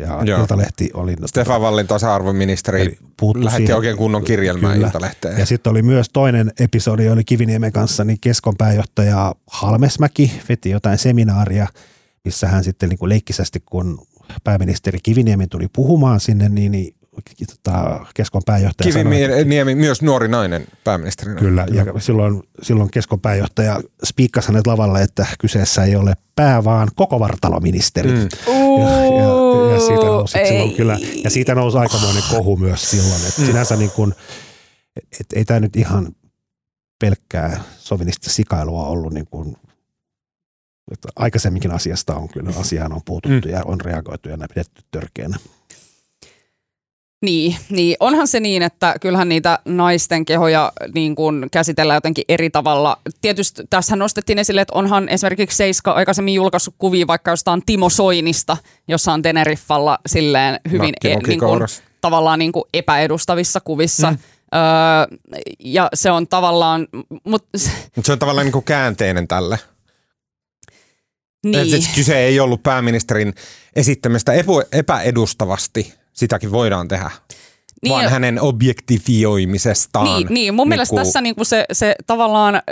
[0.00, 0.40] Ja Joo.
[0.40, 1.16] Iltalehti oli...
[1.26, 2.98] Stefan Wallin tasa-arvoministeri
[3.34, 3.76] lähetti siihen.
[3.76, 4.86] oikein kunnon kirjelmää Kyllä.
[4.86, 5.38] Iltalehteen.
[5.38, 10.98] Ja sitten oli myös toinen episodi, oli Kiviniemen kanssa, niin Keskon pääjohtaja Halmesmäki veti jotain
[10.98, 11.66] seminaaria,
[12.24, 14.06] missä hän sitten niin kuin leikkisästi, kun
[14.44, 16.94] pääministeri Kiviniemi tuli puhumaan sinne, niin, niin
[17.46, 21.40] tota, Keskon pääjohtaja sanoi, että- Kiviniemi, myös nuori nainen pääministerinä.
[21.40, 26.88] Kyllä, ja silloin, silloin Keskon pääjohtaja spiikkasi hänet lavalle, että kyseessä ei ole pää, vaan
[26.94, 28.10] koko vartaloministeri.
[28.10, 28.16] Mm.
[28.16, 30.46] Ja, ja, ja, siitä nousi, Ei.
[30.46, 33.20] silloin kyllä, ja siitä nousi aikamoinen kohu myös silloin.
[33.28, 34.14] Että sinänsä niin kuin,
[35.20, 36.08] et, ei tämä nyt ihan
[36.98, 39.56] pelkkää sovinista sikailua ollut niin kuin,
[40.92, 43.54] että aikaisemminkin asiasta on kyllä asiaan on puututtu Mm.
[43.54, 45.38] ja on reagoitu ja näin pidetty törkeänä.
[47.22, 52.50] Niin, niin, onhan se niin, että kyllähän niitä naisten kehoja niin kuin käsitellään jotenkin eri
[52.50, 52.98] tavalla.
[53.20, 58.56] Tietysti tässä nostettiin esille, että onhan esimerkiksi Seiska aikaisemmin julkaissut kuvia vaikka jostain Timo Soinista,
[58.88, 61.60] jossa on Teneriffalla silleen hyvin e, niin kuin,
[62.00, 64.10] tavallaan niin kuin epäedustavissa kuvissa.
[64.10, 64.18] Mm.
[64.54, 65.18] Öö,
[65.58, 66.88] ja se on tavallaan,
[67.24, 67.48] mut,
[68.02, 69.58] se on tavallaan niin kuin käänteinen tälle.
[71.44, 71.70] niin.
[71.70, 73.34] Siis kyse ei ollut pääministerin
[73.76, 74.32] esittämästä
[74.72, 77.10] epäedustavasti, sitäkin voidaan tehdä,
[77.82, 80.04] Niin, vaan hänen objektifioimisestaan.
[80.06, 82.62] Niin, niin mun mielestä Niinku- tässä niinku se, se tavallaan, äh,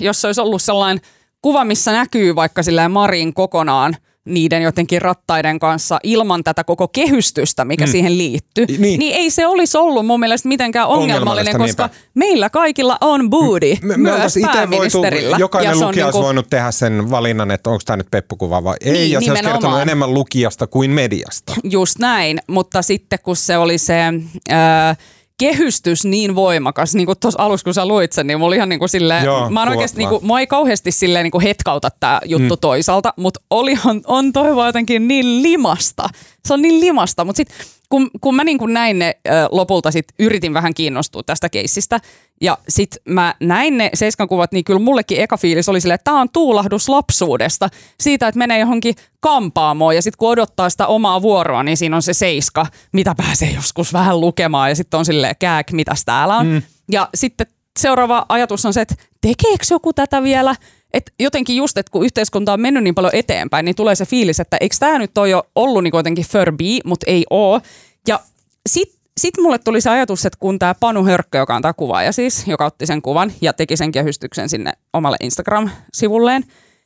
[0.00, 1.04] jos se olisi ollut sellainen
[1.42, 3.96] kuva, missä näkyy vaikka silleen Marin kokonaan
[4.26, 7.90] niiden jotenkin rattaiden kanssa ilman tätä koko kehystystä, mikä mm.
[7.90, 8.98] siihen liittyy, Niin.
[8.98, 9.16] niin.
[9.16, 12.10] ei se olisi ollut mun mielestä mitenkään ongelmallinen, Ongelmallista, koska niinpä.
[12.14, 15.36] meillä kaikilla on booty, Me, me myös itse voitu, pääministerillä.
[15.40, 18.92] jokainen lukija olisi niinku- voinut tehdä sen valinnan, että onko tämä nyt peppukuva vai ei,
[18.92, 21.52] Niin, ja se olisi kertonut enemmän lukijasta kuin mediasta.
[21.64, 24.00] Just näin, mutta sitten kun se oli se
[24.48, 24.96] ää,
[25.38, 28.68] kehystys niin voimakas, niin kuin tuossa alussa kun sä luit sen, niin mulla oli ihan
[28.68, 31.42] niin kuin silleen, Joo, mä oon oikeasti, niin kuin, mua ei kauheasti silleen niin kuin
[31.42, 32.60] hetkauta tämä juttu mm.
[32.60, 36.08] toisaalta, mutta olihan, on toi vaan jotenkin niin limasta.
[36.46, 37.56] Se on niin limasta, mutta sitten
[37.88, 42.00] kun, kun mä niin kuin näin ne ä, lopulta sit yritin vähän kiinnostua tästä keissistä
[42.40, 46.04] ja sit mä näin ne seiskan kuvat, niin kyllä mullekin eka fiilis oli silleen, että
[46.04, 47.68] tämä on tuulahdus lapsuudesta
[48.00, 52.02] siitä, että menee johonkin kampaamoon ja sitten kun odottaa sitä omaa vuoroa, niin siinä on
[52.02, 56.46] se seiska, mitä pääsee joskus vähän lukemaan ja sitten on silleen kääk, mitäs täällä on.
[56.46, 56.62] Mm.
[56.92, 57.46] Ja sitten
[57.78, 60.54] seuraava ajatus on se, että tekeekö joku tätä vielä?
[60.96, 64.40] Et jotenkin just, että kun yhteiskunta on mennyt niin paljon eteenpäin, niin tulee se fiilis,
[64.40, 67.60] että eikö tämä nyt ole jo ollut niin jotenkin Furby, mutta ei oo.
[68.08, 68.20] Ja
[68.68, 72.12] sitten sit mulle tuli se ajatus, että kun tämä Panu Hörkkö, joka on tämä kuvaaja
[72.12, 76.44] siis, joka otti sen kuvan ja teki sen kehystyksen sinne omalle Instagram-sivulleen,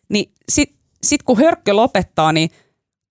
[0.09, 2.51] niin sitten sit kun Hörkkö lopettaa, niin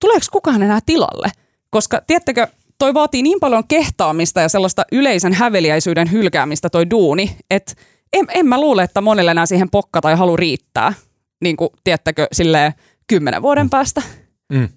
[0.00, 1.28] tuleeko kukaan enää tilalle?
[1.70, 2.46] Koska tiedättekö,
[2.78, 7.72] toi vaatii niin paljon kehtaamista ja sellaista yleisen häveliäisyyden hylkäämistä toi duuni, että
[8.12, 10.92] en, en mä luule, että monelle enää siihen pokka tai halu riittää,
[11.40, 12.72] niin kuin, tiedättekö, silleen
[13.06, 14.02] kymmenen vuoden päästä.
[14.52, 14.68] Mm.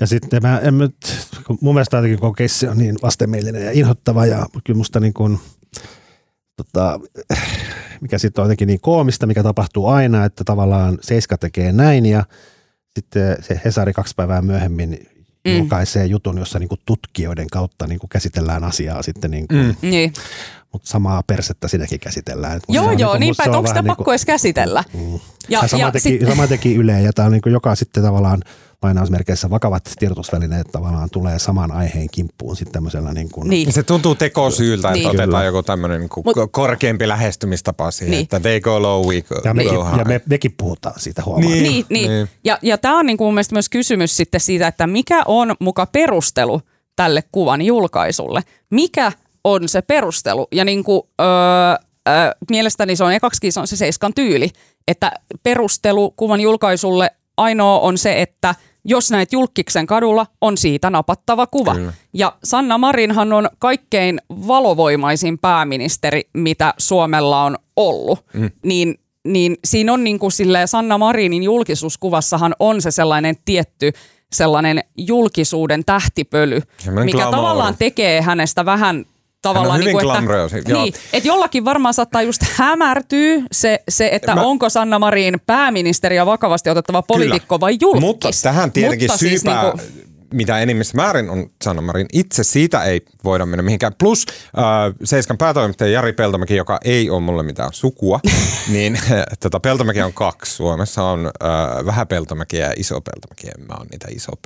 [0.00, 0.88] Ja sitten mä, en, mä,
[1.46, 5.14] kun mun mielestä jotenkin koko keissi on niin vastenmielinen ja inhottava ja kyllä musta niin
[5.14, 5.38] kuin,
[6.56, 7.00] tota,
[8.00, 12.24] mikä sitten on jotenkin niin koomista, mikä tapahtuu aina, että tavallaan Seiska tekee näin ja
[12.94, 15.06] sitten se Hesari kaksi päivää myöhemmin
[15.44, 15.50] Mm.
[15.50, 15.58] mm.
[15.58, 20.12] julkaisee jutun, jossa niin kuin tutkijoiden kautta niin kuin käsitellään asiaa sitten, niin kuin, Mm.
[20.72, 20.78] Niin.
[20.80, 22.56] mutta samaa persettä siinäkin käsitellään.
[22.56, 24.84] Et Joo, joo, niinku- niinpä, että onko sitä vähän pakko edes käsitellä?
[24.94, 25.12] Mm.
[25.12, 25.18] Ja,
[25.62, 28.42] Ja, sama, ja teki, sit- sama teki Yle ja tämä on niin joka sitten tavallaan
[28.82, 33.66] lainausmerkeissä vakavat tiedotusvälineet tavallaan tulee saman aiheen kimppuun sitten tämmöisellä niin kuin, niin.
[33.66, 35.20] Ja se tuntuu tekosyyltä, että Niin.
[35.20, 38.22] otetaan joku tämmöinen niin Mut- korkeampi lähestymistapa siihen, Niin.
[38.22, 39.98] että they go low, we go, ja, mekin, go high.
[39.98, 41.50] ja me, mekin puhutaan siitä huomaa.
[41.50, 41.62] Niin.
[41.62, 42.10] Niin, niin.
[42.10, 42.28] niin.
[42.44, 45.86] Ja, ja tämä on niinku mun mielestä myös kysymys sitten siitä, että mikä on muka
[45.86, 46.60] perustelu
[46.96, 48.42] tälle kuvan julkaisulle.
[48.70, 49.12] Mikä
[49.44, 50.46] on se perustelu?
[50.52, 51.26] Ja niinku, öö,
[52.08, 54.50] öö, mielestäni se on ekaksikin se on se seiskan tyyli,
[54.88, 55.12] että
[55.42, 61.74] perustelu kuvan julkaisulle ainoa on se, että jos näet julkiksen kadulla, on siitä napattava kuva.
[61.74, 61.92] Kyllä.
[62.12, 68.24] Ja Sanna Marinhan on kaikkein valovoimaisin pääministeri, mitä Suomella on ollut.
[68.32, 68.50] Mm.
[68.64, 73.92] Niin, niin siinä on niin kuin silleen, Sanna Marinin julkisuuskuvassahan on se sellainen tietty
[74.32, 76.60] sellainen julkisuuden tähtipöly,
[77.04, 77.34] mikä glamour.
[77.34, 79.04] tavallaan tekee hänestä vähän
[79.42, 80.82] tavallaan hyvin niin kuin, että, joo.
[80.82, 86.16] niin, että jollakin varmaan saattaa just hämärtyä se, se että Mä- onko Sanna Marin pääministeri
[86.16, 88.00] ja vakavasti otettava poliitikko vai julkis.
[88.00, 92.84] Mutta tähän tietenkin Mutta syypää, siis niinku- mitä enimmissä määrin on Sanna Marin itse, siitä
[92.84, 93.92] ei voida mennä mihinkään.
[93.98, 94.64] Plus äh,
[95.04, 98.20] Seiskan päätoimittaja Jari Peltomäki, joka ei ole mulle mitään sukua,
[98.72, 99.00] niin
[99.40, 100.52] tota, Peltomäki on kaksi.
[100.52, 103.52] Suomessa on äh, vähän Peltomäkiä ja iso Peltomäkiä.
[103.68, 104.32] Mä oon niitä iso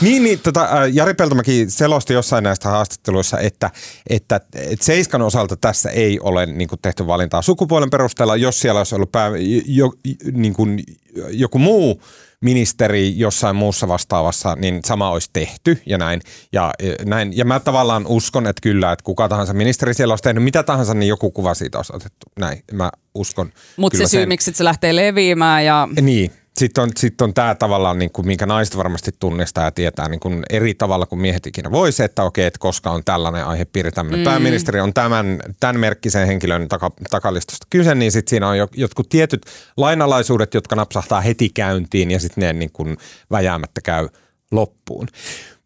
[0.00, 3.70] niin, niin tota, äh, Jari Peltomäki selosti jossain näistä haastatteluissa, että,
[4.10, 8.36] että, että Seiskan osalta tässä ei ole niin kuin, tehty valintaa sukupuolen perusteella.
[8.36, 9.30] Jos siellä olisi ollut pää,
[9.66, 9.92] jo,
[10.32, 10.82] niin kuin,
[11.30, 12.02] joku muu
[12.40, 16.20] ministeri jossain muussa vastaavassa, niin sama olisi tehty ja näin.
[16.52, 17.36] Ja, eh, näin.
[17.36, 20.94] ja mä tavallaan uskon, että kyllä, että kuka tahansa ministeri siellä olisi tehnyt mitä tahansa,
[20.94, 22.26] niin joku kuva siitä olisi otettu.
[22.38, 23.52] Näin, mä uskon.
[23.76, 24.28] Mutta se syy, sen.
[24.28, 26.43] miksi se lähtee leviämään ja Niin.
[26.58, 30.20] Sitten on, sit on tämä tavallaan, niin kuin, minkä naiset varmasti tunnistaa ja tietää niin
[30.20, 34.20] kuin eri tavalla kuin miehet ikinä voisi, että okei, että koska on tällainen aihepiiri, tämmöinen
[34.20, 34.24] mm.
[34.24, 39.08] pääministeri on tämän, tämän merkkisen henkilön taka, takalistosta kyse, niin sitten siinä on jo, jotkut
[39.08, 39.46] tietyt
[39.76, 42.96] lainalaisuudet, jotka napsahtaa heti käyntiin ja sitten ne niin kuin
[43.30, 44.08] väjäämättä käy
[44.50, 45.08] loppuun.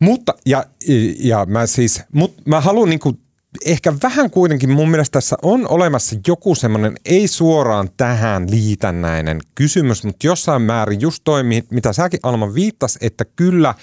[0.00, 0.64] Mutta, ja,
[1.18, 3.20] ja mä siis, mut mä haluan niin kuin
[3.64, 10.04] ehkä vähän kuitenkin mun mielestä tässä on olemassa joku semmoinen, ei suoraan tähän liitännäinen kysymys,
[10.04, 13.74] mutta jossain määrin just toi, mi- mitä säkin Alma viittas, että kyllä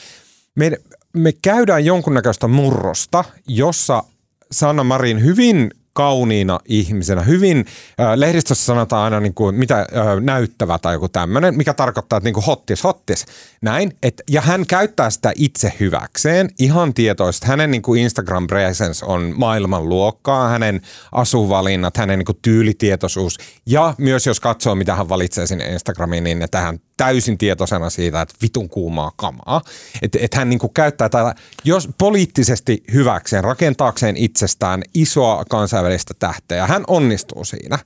[0.56, 0.72] me,
[1.14, 4.04] me käydään jonkunnäköistä murrosta, jossa
[4.52, 7.22] Sanna Marin hyvin kauniina ihmisenä.
[7.22, 7.66] Hyvin,
[8.00, 9.88] äh, lehdistössä sanotaan aina niin kuin, mitä äh,
[10.22, 13.26] näyttävä tai joku tämmöinen, mikä tarkoittaa, että niin kuin hottis, hottis.
[13.62, 13.92] Näin.
[14.04, 17.48] Et, ja hän käyttää sitä itse hyväkseen ihan tietoisesti.
[17.48, 20.82] Hänen niin kuin Instagram presence on maailman luokkaa, hänen
[21.12, 23.38] asuvalinnat, hänen niin kuin tyylitietoisuus.
[23.66, 28.22] Ja myös jos katsoo, mitä hän valitsee sinne Instagramiin, niin että hän täysin tietoisena siitä,
[28.22, 29.62] että vitun kuumaa kamaa.
[30.02, 36.68] Että et hän niinku käyttää tätä, jos poliittisesti hyväkseen, rakentaakseen itsestään isoa kansainvälistä tähteä.
[36.68, 37.80] Hän onnistuu siinä,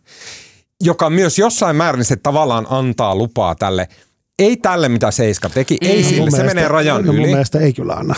[0.82, 3.88] joka myös jossain määrin se tavallaan antaa lupaa tälle–
[4.39, 5.89] ei tälle, mitä Seiska teki, mm.
[5.89, 7.21] ei sille, se mielestä, menee rajan no, yli.
[7.21, 8.15] Mun mielestä ei kyllä anna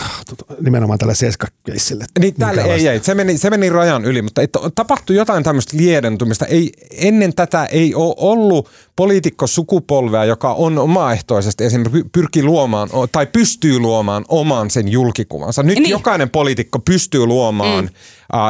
[0.60, 2.04] nimenomaan tälle Seiska-keissille.
[2.18, 5.76] Niin tälle ei, ei, se meni, se meni rajan yli, mutta että tapahtui jotain tämmöistä
[5.76, 6.46] liedentumista.
[6.46, 13.78] Ei, ennen tätä ei ole ollut poliitikkosukupolvea, joka on omaehtoisesti esimerkiksi pyrki luomaan tai pystyy
[13.78, 15.62] luomaan oman sen julkikuvansa.
[15.62, 15.90] Nyt niin.
[15.90, 17.90] jokainen poliitikko pystyy luomaan, mm.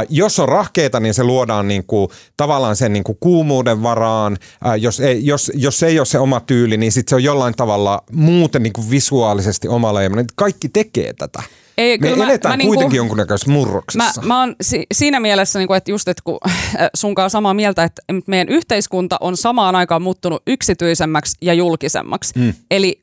[0.08, 4.38] Jos on rahkeita, niin se luodaan niin kuin, tavallaan sen niin kuin kuumuuden varaan.
[4.78, 8.02] Jos, ei, jos, jos ei ole se oma tyyli, niin sitten se on jollain tavalla
[8.12, 10.26] muuten niin kuin visuaalisesti omaleimainen.
[10.36, 11.42] Kaikki tekee tätä.
[11.78, 14.20] Ei, me kyllä eletään mä, mä kuitenkin niinku, jonkunnäköisessä murroksessa.
[14.20, 17.84] Mä, mä oon si, siinä mielessä, niinku, että just, että kun äh, sunkaan samaa mieltä,
[17.84, 22.38] että meidän yhteiskunta on samaan aikaan muuttunut yksityisemmäksi ja julkisemmaksi.
[22.38, 22.54] Mm.
[22.70, 23.00] Eli,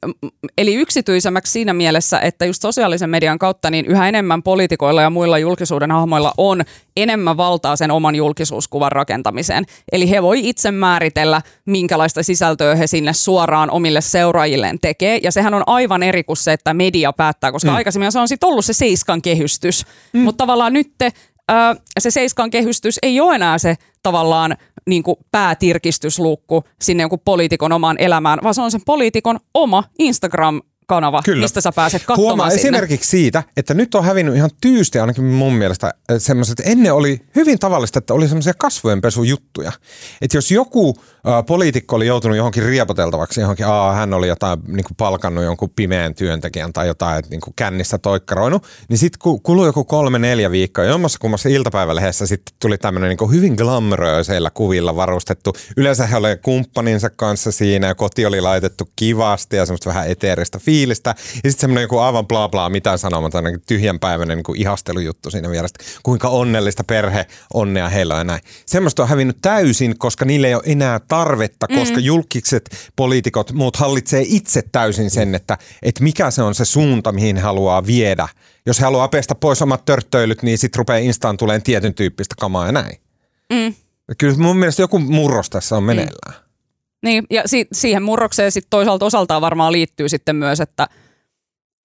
[0.58, 5.38] eli yksityisemmäksi siinä mielessä, että just sosiaalisen median kautta niin yhä enemmän poliitikoilla ja muilla
[5.38, 6.64] julkisuuden hahmoilla on
[6.98, 9.66] enemmän valtaa sen oman julkisuuskuvan rakentamiseen.
[9.92, 15.20] Eli he voi itse määritellä, minkälaista sisältöä he sinne suoraan omille seuraajilleen tekee.
[15.24, 17.76] Ja sehän on aivan eri kuin se, että media päättää, koska mm.
[17.76, 19.86] aikaisemmin se on sitten ollut se seiskan kehystys.
[20.14, 20.20] Mm.
[20.20, 21.12] Mutta tavallaan nyt te,
[21.52, 24.58] äh, se seiskan kehystys ei ole enää se tavallaan
[24.88, 30.62] niin kuin päätirkistysluukku sinne jonkun poliitikon omaan elämään, vaan se on sen poliitikon oma Instagram
[30.90, 31.42] kanava, Kyllä.
[31.42, 32.62] mistä sä pääset katsomaan Huomaa sinne.
[32.62, 37.22] esimerkiksi siitä, että nyt on hävinnyt ihan tyysti ainakin mun mielestä semmoiset, että ennen oli
[37.36, 39.72] hyvin tavallista, että oli semmoisia kasvojenpesujuttuja.
[40.22, 40.98] Että jos joku
[41.48, 46.16] poliitikko oli joutunut johonkin riepoteltavaksi, johonkin, aa, hän oli jotain niin kuin palkannut jonkun pimeän
[46.16, 50.86] työntekijän tai jotain niin kuin kännissä toikkaroinut, niin sitten kului joku kolme, neljä viikkoa.
[50.86, 55.54] Jommassa kummassa iltapäivälehdessä sitten tuli tämmöinen niin hyvin glamrööseillä kuvilla varustettu.
[55.78, 60.60] Yleensä he olivat kumppaninsa kanssa siinä ja koti oli laitettu kivasti ja semmoista vähän eteeristä
[60.60, 61.10] fiilistä.
[61.44, 65.84] Ja sitten semmoinen joku aivan bla bla mitään sanomatta, tyhjänpäiväinen niin ihastelujuttu siinä vierestä.
[66.04, 68.42] Kuinka onnellista perhe, onnea heillä ja näin.
[68.66, 72.04] Semmoista on hävinnyt täysin, koska niille ei ole enää tarvetta, koska mm.
[72.04, 77.36] julkiset poliitikot, muut hallitsee itse täysin sen, että, että mikä se on se suunta, mihin
[77.36, 78.28] he haluaa viedä.
[78.66, 82.66] Jos he haluaa pestä pois omat törttöilyt, niin sitten rupeaa instaan tulee tietyn tyyppistä kamaa
[82.66, 82.98] ja näin.
[83.54, 83.74] Mm.
[84.18, 86.36] Kyllä mun mielestä joku murros tässä on meneillään.
[86.36, 86.50] Mm.
[87.04, 90.88] Niin, ja si- siihen murrokseen sitten toisaalta osaltaan varmaan liittyy sitten myös, että,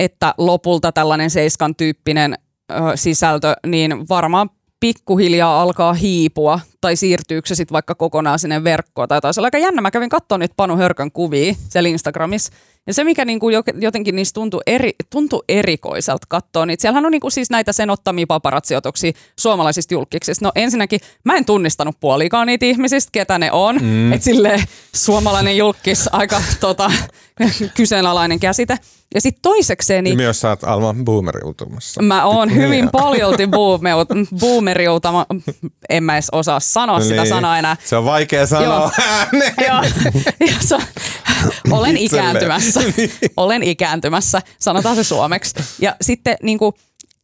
[0.01, 2.35] että lopulta tällainen seiskan tyyppinen
[2.73, 4.51] ö, sisältö, niin varmaan
[4.81, 9.59] pikkuhiljaa alkaa hiipua tai siirtyykö se sitten vaikka kokonaan sinne verkkoon tai taisi olla aika
[9.59, 9.83] jännä.
[9.83, 12.53] Mä kävin katsomaan nyt Panu Hörkön kuvia siellä Instagramissa
[12.87, 17.31] ja se, mikä niinku jotenkin niistä tuntui, eri, tuntui erikoiselta katsoa, niin siellähän on niinku
[17.31, 18.75] siis näitä sen ottamia paparazzi
[19.41, 20.45] suomalaisista julkiksista.
[20.45, 23.77] No ensinnäkin mä en tunnistanut puolikaan niitä ihmisistä, ketä ne on.
[23.83, 24.13] Mm.
[24.13, 24.63] Että silleen
[24.95, 26.91] suomalainen julkis, aika tota,
[27.77, 28.79] kyseenalainen käsite.
[29.15, 30.05] Ja sitten toisekseen...
[30.05, 32.03] Niin, ja myös sä oot Alma boomeriutumassa.
[32.03, 33.49] Mä oon hyvin paljolti
[34.41, 35.27] boomeriutama.
[35.89, 37.09] En mä edes osaa sanoa niin.
[37.09, 37.77] sitä sanaa enää.
[37.85, 38.91] Se on vaikea sanoa
[39.69, 39.83] Joo.
[40.71, 40.81] Joo.
[41.71, 42.74] Olen ikääntymässä.
[42.97, 43.11] Niin.
[43.37, 45.55] Olen ikääntymässä, sanotaan se suomeksi.
[45.81, 46.73] Ja sitten niin kuin,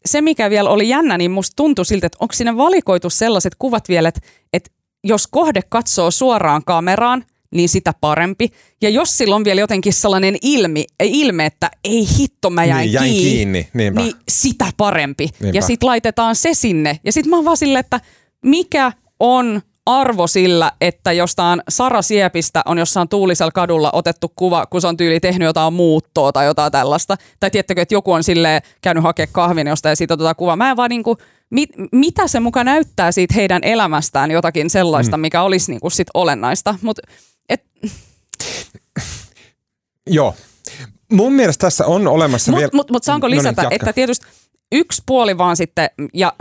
[0.07, 3.88] se, mikä vielä oli jännä, niin musta tuntui siltä, että onko sinne valikoitu sellaiset kuvat
[3.88, 4.20] vielä, että,
[4.53, 4.70] että
[5.05, 7.24] jos kohde katsoo suoraan kameraan,
[7.55, 8.48] niin sitä parempi.
[8.82, 12.92] Ja jos sillä on vielä jotenkin sellainen ilmi, ilme, että ei hitto, mä jäin, niin,
[12.92, 14.03] jäin kiinni, kiinni.
[14.03, 15.28] niin sitä parempi.
[15.40, 15.59] Niinpä.
[15.59, 17.01] Ja sitten laitetaan se sinne.
[17.05, 18.01] Ja sitten mä oon vaan silleen, että
[18.44, 24.81] mikä on arvo sillä, että jostain Sara Siepistä on jossain tuulisella kadulla otettu kuva, kun
[24.81, 27.16] se on tyyli tehnyt jotain muuttoa tai jotain tällaista.
[27.41, 30.57] Tai tiettäkö, että joku on sille käynyt hakemaan kahvin jostain ja siitä otetaan kuva.
[30.57, 31.16] Mä en vaan niinku,
[31.51, 35.20] mit, mitä se muka näyttää siitä heidän elämästään jotakin sellaista, mm.
[35.20, 36.74] mikä olisi niinku sit olennaista.
[36.83, 36.99] Mut,
[37.49, 37.64] et...
[40.07, 40.35] Joo.
[41.12, 42.70] Mun mielestä tässä on olemassa mut, vielä...
[42.74, 44.26] Mutta mut saanko lisätä, no niin, että tietysti
[44.72, 46.32] yksi puoli vaan sitten, ja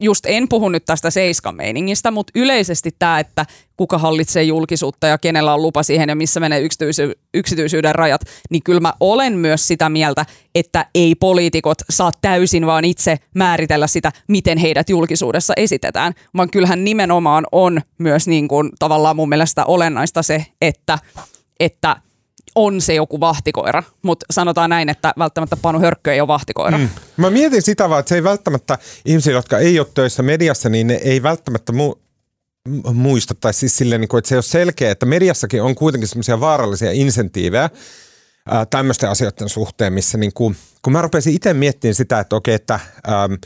[0.00, 5.54] just en puhu nyt tästä seiskameiningistä, mutta yleisesti tämä, että kuka hallitsee julkisuutta ja kenellä
[5.54, 8.20] on lupa siihen ja missä menee yksityisy- yksityisyyden rajat,
[8.50, 13.86] niin kyllä mä olen myös sitä mieltä, että ei poliitikot saa täysin vaan itse määritellä
[13.86, 19.64] sitä, miten heidät julkisuudessa esitetään, vaan kyllähän nimenomaan on myös niin kuin tavallaan mun mielestä
[19.64, 20.98] olennaista se, että,
[21.60, 21.96] että–
[22.54, 26.78] on se joku vahtikoira, mutta sanotaan näin, että välttämättä Panu Hörkkö ei ole vahtikoira.
[26.78, 26.88] Mm.
[27.16, 30.86] Mä mietin sitä vaan, että se ei välttämättä, ihmisillä, jotka ei ole töissä mediassa, niin
[30.86, 31.98] ne ei välttämättä mu-
[32.92, 36.40] muista, tai siis silleen, niin että se ei ole selkeä, että mediassakin on kuitenkin semmoisia
[36.40, 37.70] vaarallisia insentiivejä
[38.70, 42.74] tämmöisten asioiden suhteen, missä niin kuin, kun mä rupesin itse miettimään sitä, että okei, että
[43.08, 43.38] äm,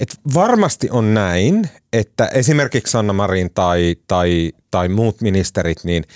[0.00, 6.04] et varmasti on näin, että esimerkiksi Sanna Marin tai, tai, tai muut ministerit, niin–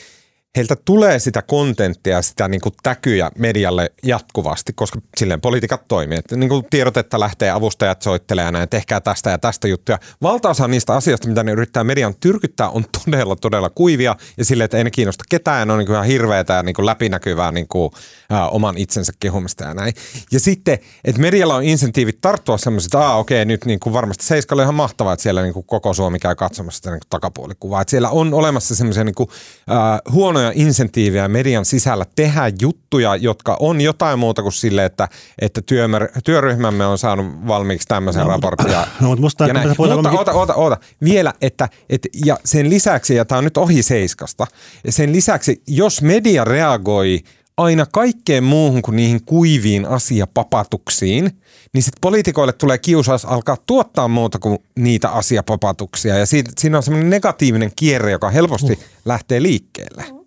[0.56, 6.18] heiltä tulee sitä kontenttia, sitä niin kuin täkyjä medialle jatkuvasti, koska silleen politiikat toimii.
[6.18, 9.98] Että niin kuin tiedotetta lähtee, avustajat soittelee ja näin, tehkää tästä ja tästä juttuja.
[10.22, 14.76] Valtaosa niistä asioista, mitä ne yrittää median tyrkyttää, on todella, todella kuivia ja silleen, että
[14.76, 17.68] ei ne kiinnosta ketään, ne on niin kuin ihan hirveätä ja niin kuin läpinäkyvää niin
[17.68, 17.90] kuin,
[18.30, 19.94] ää, oman itsensä kehumista ja näin.
[20.32, 24.24] Ja sitten, että medialla on insentiivit tarttua semmoiset, että Aa, okei, nyt niin kuin varmasti
[24.24, 27.80] Seiskalle ihan mahtavaa, että siellä niin kuin koko Suomi käy katsomassa sitä niin kuin takapuolikuvaa.
[27.80, 29.28] Että siellä on olemassa semmoisia niin kuin,
[29.68, 35.08] ää, huonoja huonoja insentiivejä median sisällä tehdä juttuja, jotka on jotain muuta kuin sille, että,
[35.38, 38.66] että työmär, työryhmämme on saanut valmiiksi tämmöisen no, raportin.
[39.00, 39.68] No, mutta musta ja näin.
[39.68, 40.76] Mutta oota, oota, oota.
[41.04, 44.46] Vielä, että, että ja sen lisäksi, ja tämä on nyt ohi seiskasta,
[44.84, 47.20] ja sen lisäksi, jos media reagoi
[47.56, 51.30] aina kaikkeen muuhun kuin niihin kuiviin asiapapatuksiin,
[51.74, 56.18] niin sitten poliitikoille tulee kiusaus alkaa tuottaa muuta kuin niitä asiapapatuksia.
[56.18, 58.84] Ja siitä, siinä on semmoinen negatiivinen kierre, joka helposti uh.
[59.04, 60.21] lähtee liikkeelle.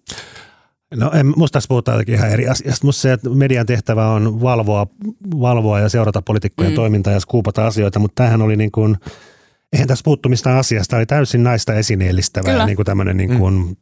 [0.96, 2.86] No en, musta tässä puhutaan jotenkin ihan eri asiasta.
[2.86, 4.88] Musta se, että median tehtävä on valvoa,
[5.40, 6.76] valvoa ja seurata poliitikkojen mm.
[6.76, 8.98] toimintaa ja skuupata asioita, mutta tämähän oli niin kuin,
[9.74, 12.66] eihän tässä puuttu mistään asiasta, Tämä oli täysin naista esineellistävää Kyllä.
[12.66, 13.76] niin kuin tämmöinen niin kuin, mm.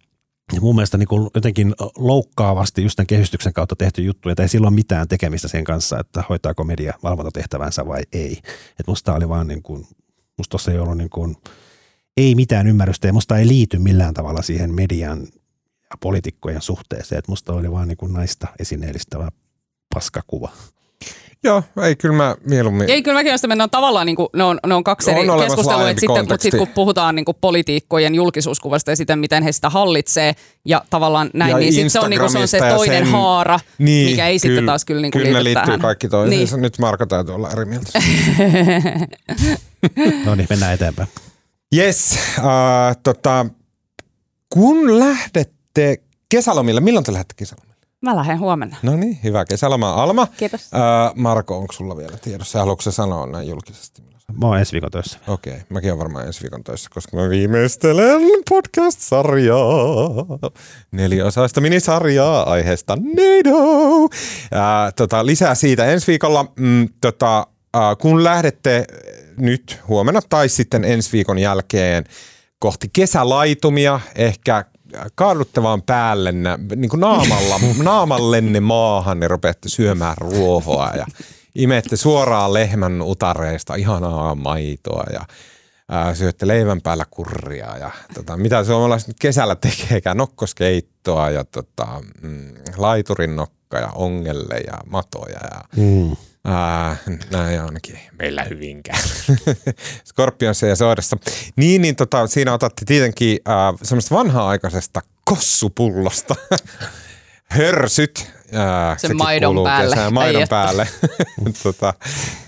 [0.61, 4.67] mun mielestä niin kuin jotenkin loukkaavasti just tämän kehystyksen kautta tehty juttu, että ei sillä
[4.67, 8.37] ole mitään tekemistä sen kanssa, että hoitaako media valvontatehtävänsä vai ei.
[8.69, 9.87] Että musta oli vaan niin kuin,
[10.37, 11.35] musta tuossa ei ollut niin kuin,
[12.17, 15.27] ei mitään ymmärrystä ja musta ei liity millään tavalla siihen median
[15.99, 17.19] poliitikkojen suhteeseen.
[17.19, 19.31] Että musta oli vaan niin kuin naista esineellistävä
[19.93, 20.51] paskakuva.
[21.45, 22.89] Joo, ei kyllä mä mieluummin.
[22.89, 25.29] Ei kyllä mäkin olen sitä, on tavallaan niin kuin, ne, on, ne on kaksi eri
[25.29, 29.43] on keskustelua, että sitten, mutta sitten kun puhutaan niin kuin politiikkojen julkisuuskuvasta ja sitten miten
[29.43, 30.33] he sitä hallitsee
[30.65, 33.11] ja tavallaan näin, ja niin sitten se on, niin kuin, se on se toinen sen...
[33.11, 35.79] haara, niin, mikä ei kyllä, sitten taas kyllä, niin kuin kyllä liittyy tähän.
[35.79, 36.55] kaikki toisiinsa.
[36.55, 36.61] Niin.
[36.61, 37.91] Nyt Marko täytyy olla eri mieltä.
[40.25, 41.09] no niin, mennään eteenpäin.
[41.75, 42.43] Yes, uh,
[43.03, 43.45] tota,
[44.49, 46.81] kun lähdet lähdette kesälomille.
[46.81, 47.73] Milloin te lähdette kesälomille?
[48.01, 48.77] Mä lähden huomenna.
[48.81, 49.93] No niin, hyvä kesäloma.
[49.93, 50.27] Alma.
[50.37, 50.73] Kiitos.
[50.73, 52.59] Ää, Marko, onko sulla vielä tiedossa?
[52.59, 54.01] Haluatko sanoa näin julkisesti?
[54.41, 55.19] Mä oon ensi viikon töissä.
[55.27, 60.25] Okei, okay, mäkin oon varmaan ensi viikon töissä, koska mä viimeistelen podcast-sarjaa.
[60.91, 64.09] Neliosaista minisarjaa aiheesta NATO.
[64.51, 66.45] Ää, tota, lisää siitä ensi viikolla.
[66.59, 68.85] Mm, tota, ää, kun lähdette
[69.37, 72.03] nyt huomenna tai sitten ensi viikon jälkeen
[72.59, 74.65] kohti kesälaitumia, ehkä
[75.15, 81.05] kaadutte vaan päällenne, niin kuin naamalla, naamallenne maahan, niin rupeatte syömään ruohoa ja
[81.55, 85.21] imette suoraan lehmän utareista ihanaa maitoa ja
[85.89, 91.87] ää, syötte leivän päällä kurria ja tota, mitä suomalaiset nyt kesällä tekeekään, nokkoskeittoa ja tota,
[92.21, 96.15] mm, laiturin nokka ja ongelle ja matoja ja mm
[96.45, 96.95] Ää,
[97.31, 98.99] näin ainakin meillä hyvinkään.
[100.05, 101.17] Skorpionissa ja soidassa.
[101.55, 106.35] Niin, niin tota, siinä otatte tietenkin äh, semmoista vanhaa-aikaisesta kossupullosta.
[107.57, 108.31] Hörsyt.
[108.53, 109.95] Ää, Sen maidon päälle.
[109.95, 110.87] Kesään, maidon päälle.
[111.63, 111.93] tota,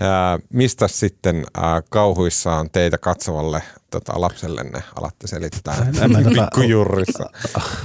[0.00, 7.30] ää, mistä sitten ää, kauhuissaan teitä katsovalle tota, lapsellenne alatte selittää tota- pikkujurrissa?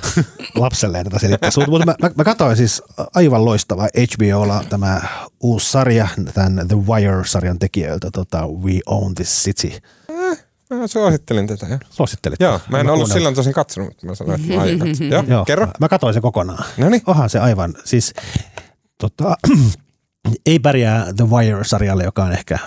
[0.56, 1.50] lapselle tätä selittää.
[1.68, 2.84] Mutta mä, mä, mä katsoin siis
[3.16, 5.02] aivan loistava HBOlla tämä
[5.40, 9.82] uusi sarja, tämän The Wire-sarjan tekijöiltä, tota, We Own This City.
[10.80, 11.78] Mä suosittelin tätä jo.
[11.90, 12.40] Suosittelit?
[12.40, 14.66] Joo, mä en mä ollut silloin tosin katsonut, mutta mä sanoin, että mä
[15.10, 15.68] Joo, Joo, kerro.
[15.80, 16.64] Mä katsoin sen kokonaan.
[16.78, 17.02] Noniin.
[17.08, 18.14] Onhan se aivan, siis
[18.98, 19.36] tota,
[20.46, 22.60] ei pärjää The Wire-sarjalle, joka on ehkä...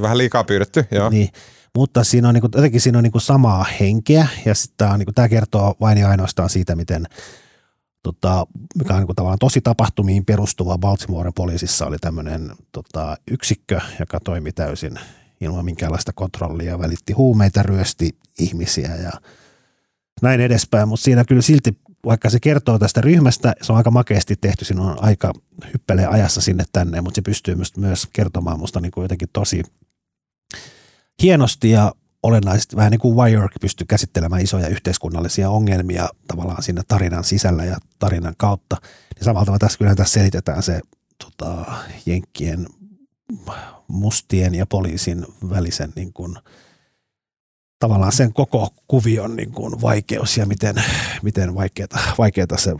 [0.00, 1.10] Vähän liikaa pyydetty, joo.
[1.10, 1.28] Niin,
[1.76, 5.06] mutta siinä on, niin kuin, jotenkin siinä on niin kuin samaa henkeä ja tämä, niin
[5.06, 7.06] kuin, tämä kertoo vain ja ainoastaan siitä, miten
[8.02, 8.46] tota,
[8.78, 14.20] mikä on niin kuin, tavallaan tosi tapahtumiin perustuva Baltimoren poliisissa oli tämmöinen tota, yksikkö, joka
[14.20, 14.98] toimi täysin
[15.40, 19.10] ilman minkäänlaista kontrollia, välitti huumeita, ryösti ihmisiä ja
[20.22, 24.36] näin edespäin, mutta siinä kyllä silti, vaikka se kertoo tästä ryhmästä, se on aika makeasti
[24.40, 25.32] tehty, siinä on aika
[25.72, 29.62] hyppelee ajassa sinne tänne, mutta se pystyy myös, kertomaan musta niin kuin jotenkin tosi
[31.22, 37.24] hienosti ja olennaisesti, vähän niin kuin Wire pystyy käsittelemään isoja yhteiskunnallisia ongelmia tavallaan siinä tarinan
[37.24, 38.76] sisällä ja tarinan kautta,
[39.14, 40.80] niin samalla tavalla tässä kyllä tässä selitetään se
[41.18, 41.64] tota,
[42.06, 42.66] Jenkkien
[43.88, 46.36] mustien ja poliisin välisen niin kuin,
[47.78, 50.74] tavallaan sen koko kuvion niin kuin vaikeus ja miten,
[51.22, 52.76] miten vaikeata, vaikeata se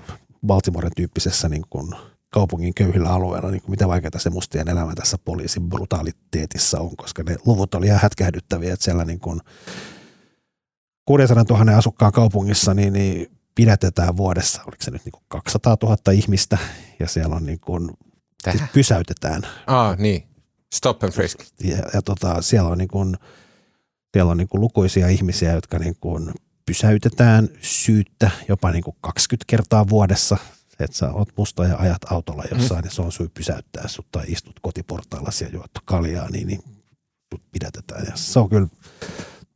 [0.47, 1.93] Baltimoren tyyppisessä niin kuin
[2.31, 7.22] kaupungin köyhillä alueilla, niin kuin miten vaikeaa se mustien elämä tässä poliisin brutaaliteetissa on, koska
[7.22, 9.40] ne luvut oli ihan hätkähdyttäviä, että siellä niin kuin
[11.05, 15.97] 600 000 asukkaan kaupungissa, niin, niin pidätetään vuodessa, oliko se nyt niin kuin 200 000
[16.12, 16.59] ihmistä,
[16.98, 17.90] ja siellä on niin kuin,
[18.51, 19.43] siis pysäytetään.
[19.66, 20.30] Ah, niin.
[20.74, 21.38] Stop and frisk.
[21.64, 23.16] Ja, ja tota, siellä on, niin kuin,
[24.12, 26.32] siellä on niin kuin lukuisia ihmisiä, jotka niin kuin
[26.66, 30.36] pysäytetään syyttä jopa niin kuin 20 kertaa vuodessa.
[30.80, 32.86] Että sä oot musta ja ajat autolla jossain, mm.
[32.86, 36.62] ja se on syy pysäyttää sut tai istut kotiportailla ja juot kaljaa, niin, niin
[37.34, 38.05] sut pidätetään.
[38.06, 38.68] Ja se on kyllä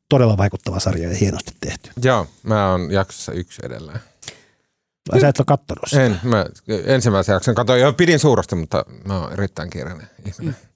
[0.09, 1.91] todella vaikuttava sarja ja hienosti tehty.
[2.03, 4.01] Joo, mä oon jaksossa yksi edelleen.
[5.13, 6.05] Vai sä et ole kattonut sitä?
[6.05, 6.47] En, mä
[6.85, 10.57] ensimmäisen jakson katsoin, jo pidin suuresti, mutta mä oon erittäin kiireinen ihminen.
[10.61, 10.74] Mm.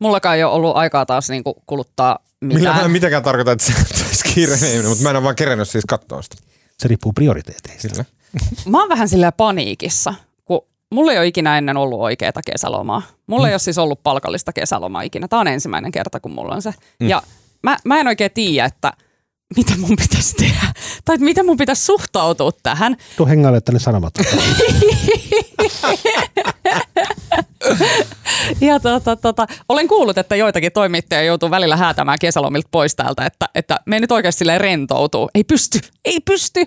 [0.00, 2.60] Mullakaan ei ole ollut aikaa taas niinku kuluttaa mitään.
[2.60, 3.72] Millä mä en mitenkään tarkoita, että se
[4.06, 6.36] olisi kiireinen ihminen, mutta mä en ole vaan kerennyt siis katsoa sitä.
[6.78, 7.88] Se riippuu prioriteeteista.
[7.88, 8.04] Kyllä.
[8.66, 10.14] Mä oon vähän silleen paniikissa,
[10.44, 13.02] kun mulla ei ole ikinä ennen ollut oikeaa kesälomaa.
[13.26, 13.48] Mulla mm.
[13.48, 15.28] ei ole siis ollut palkallista kesälomaa ikinä.
[15.28, 16.74] Tämä on ensimmäinen kerta, kun mulla on se.
[17.00, 17.08] Mm.
[17.08, 17.22] Ja
[17.62, 18.92] mä, mä en oikein tiedä, että
[19.56, 20.72] mitä mun pitäisi tehdä.
[21.04, 22.96] Tai että miten mun pitäisi suhtautua tähän.
[23.16, 24.22] Tuu hengaille tänne sanomatta.
[28.60, 33.48] ja tota, tota, olen kuullut, että joitakin toimittajia joutuu välillä häätämään kesälomilta pois täältä, että,
[33.54, 35.30] että me nyt oikeasti silleen rentoutuu.
[35.34, 36.64] Ei pysty, ei pysty.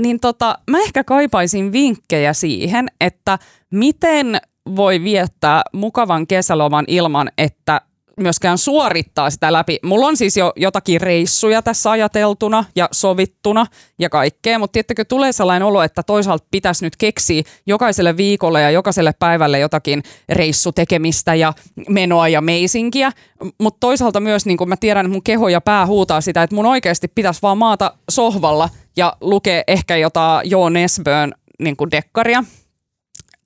[0.00, 3.38] Niin tota, mä ehkä kaipaisin vinkkejä siihen, että
[3.70, 4.40] miten
[4.76, 7.80] voi viettää mukavan kesäloman ilman, että
[8.22, 9.78] myöskään suorittaa sitä läpi.
[9.82, 13.66] Mulla on siis jo jotakin reissuja tässä ajateltuna ja sovittuna
[13.98, 18.70] ja kaikkea, mutta tiettäkö tulee sellainen olo, että toisaalta pitäisi nyt keksiä jokaiselle viikolle ja
[18.70, 21.52] jokaiselle päivälle jotakin reissutekemistä ja
[21.88, 23.12] menoa ja meisinkiä,
[23.58, 26.56] mutta toisaalta myös niin kun mä tiedän, että mun keho ja pää huutaa sitä, että
[26.56, 32.44] mun oikeasti pitäisi vaan maata sohvalla ja lukea ehkä jotain Jo Nesbön niin dekkaria,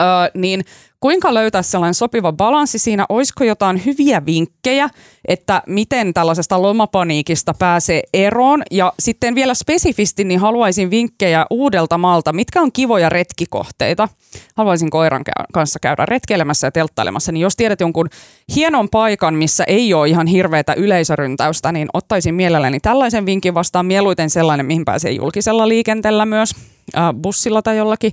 [0.02, 0.64] öö, niin
[1.06, 3.06] kuinka löytää sellainen sopiva balanssi siinä?
[3.08, 4.88] Olisiko jotain hyviä vinkkejä,
[5.28, 8.62] että miten tällaisesta lomapaniikista pääsee eroon?
[8.70, 12.32] Ja sitten vielä spesifisti, niin haluaisin vinkkejä uudelta maalta.
[12.32, 14.08] Mitkä on kivoja retkikohteita?
[14.56, 15.22] Haluaisin koiran
[15.52, 17.32] kanssa käydä retkeilemässä ja telttailemassa.
[17.32, 18.08] Niin jos tiedät jonkun
[18.56, 23.86] hienon paikan, missä ei ole ihan hirveätä yleisöryntäystä, niin ottaisin mielelläni tällaisen vinkin vastaan.
[23.86, 26.50] Mieluiten sellainen, mihin pääsee julkisella liikenteellä myös,
[26.96, 28.12] äh, bussilla tai jollakin.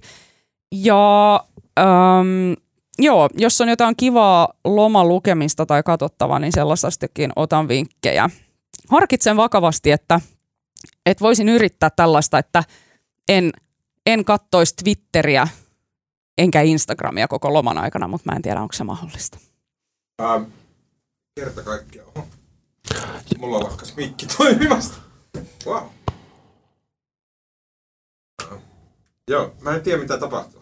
[0.72, 1.44] Ja
[1.80, 2.62] ähm,
[2.99, 8.30] joo, jos on jotain kivaa lomalukemista tai katsottavaa, niin sellaistastikin otan vinkkejä.
[8.90, 10.22] Harkitsen vakavasti, että,
[11.06, 12.64] että voisin yrittää tällaista, että
[13.30, 13.52] en,
[14.06, 15.48] en kattoisi Twitteriä
[16.38, 19.38] enkä Instagramia koko loman aikana, mutta mä en tiedä, onko se mahdollista.
[20.22, 20.44] Ähm,
[21.36, 22.11] kerta kaikkiaan.
[23.38, 24.98] Mulla lakkas mikki toimimasta.
[25.65, 25.84] Wow.
[29.28, 30.61] Joo, mä en tiedä mitä tapahtuu.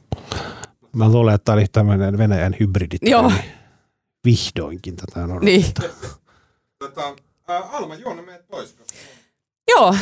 [0.95, 3.01] Mä luulen, että tämä oli tämmöinen Venäjän hybridit.
[3.01, 3.31] Joo.
[4.26, 5.65] Vihdoinkin tätä on Niin.
[6.80, 7.15] tota,
[7.49, 8.76] äh, Alma, juona meidät pois.
[9.69, 9.95] Joo,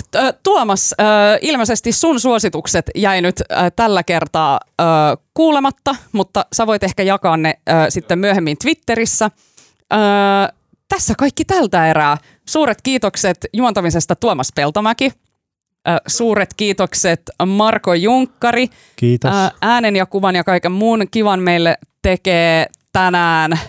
[0.44, 0.96] Tuomas,
[1.42, 3.36] ilmeisesti sun suositukset jäi nyt
[3.76, 4.60] tällä kertaa
[5.34, 7.60] kuulematta, mutta sä voit ehkä jakaa ne
[7.90, 9.32] sitten myöhemmin Twitterissä.
[10.90, 12.18] Tässä kaikki tältä erää.
[12.48, 15.12] Suuret kiitokset juontamisesta Tuomas Peltomäki.
[16.08, 18.68] Suuret kiitokset Marko Junkkari.
[18.96, 19.32] Kiitos.
[19.62, 23.60] Äänen ja kuvan ja kaiken muun kivan meille tekee tänään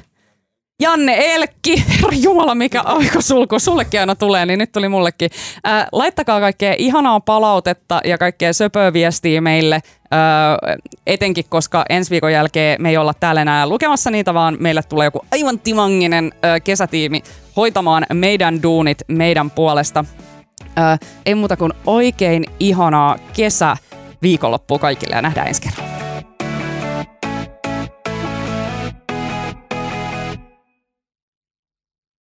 [0.80, 5.30] Janne Elkki, herra Jumala, mikä aikasulku sullekin aina tulee, niin nyt tuli mullekin.
[5.64, 9.80] Ää, laittakaa kaikkea ihanaa palautetta ja kaikkea söpöviestiä meille,
[10.10, 10.56] ää,
[11.06, 15.06] etenkin koska ensi viikon jälkeen me ei olla täällä enää lukemassa niitä, vaan meille tulee
[15.06, 17.22] joku aivan timanginen ää, kesätiimi
[17.56, 20.04] hoitamaan meidän duunit meidän puolesta.
[20.76, 23.76] Ää, ei muuta kuin oikein ihanaa kesä
[24.22, 26.09] viikonloppua kaikille ja nähdään ensi kerralla.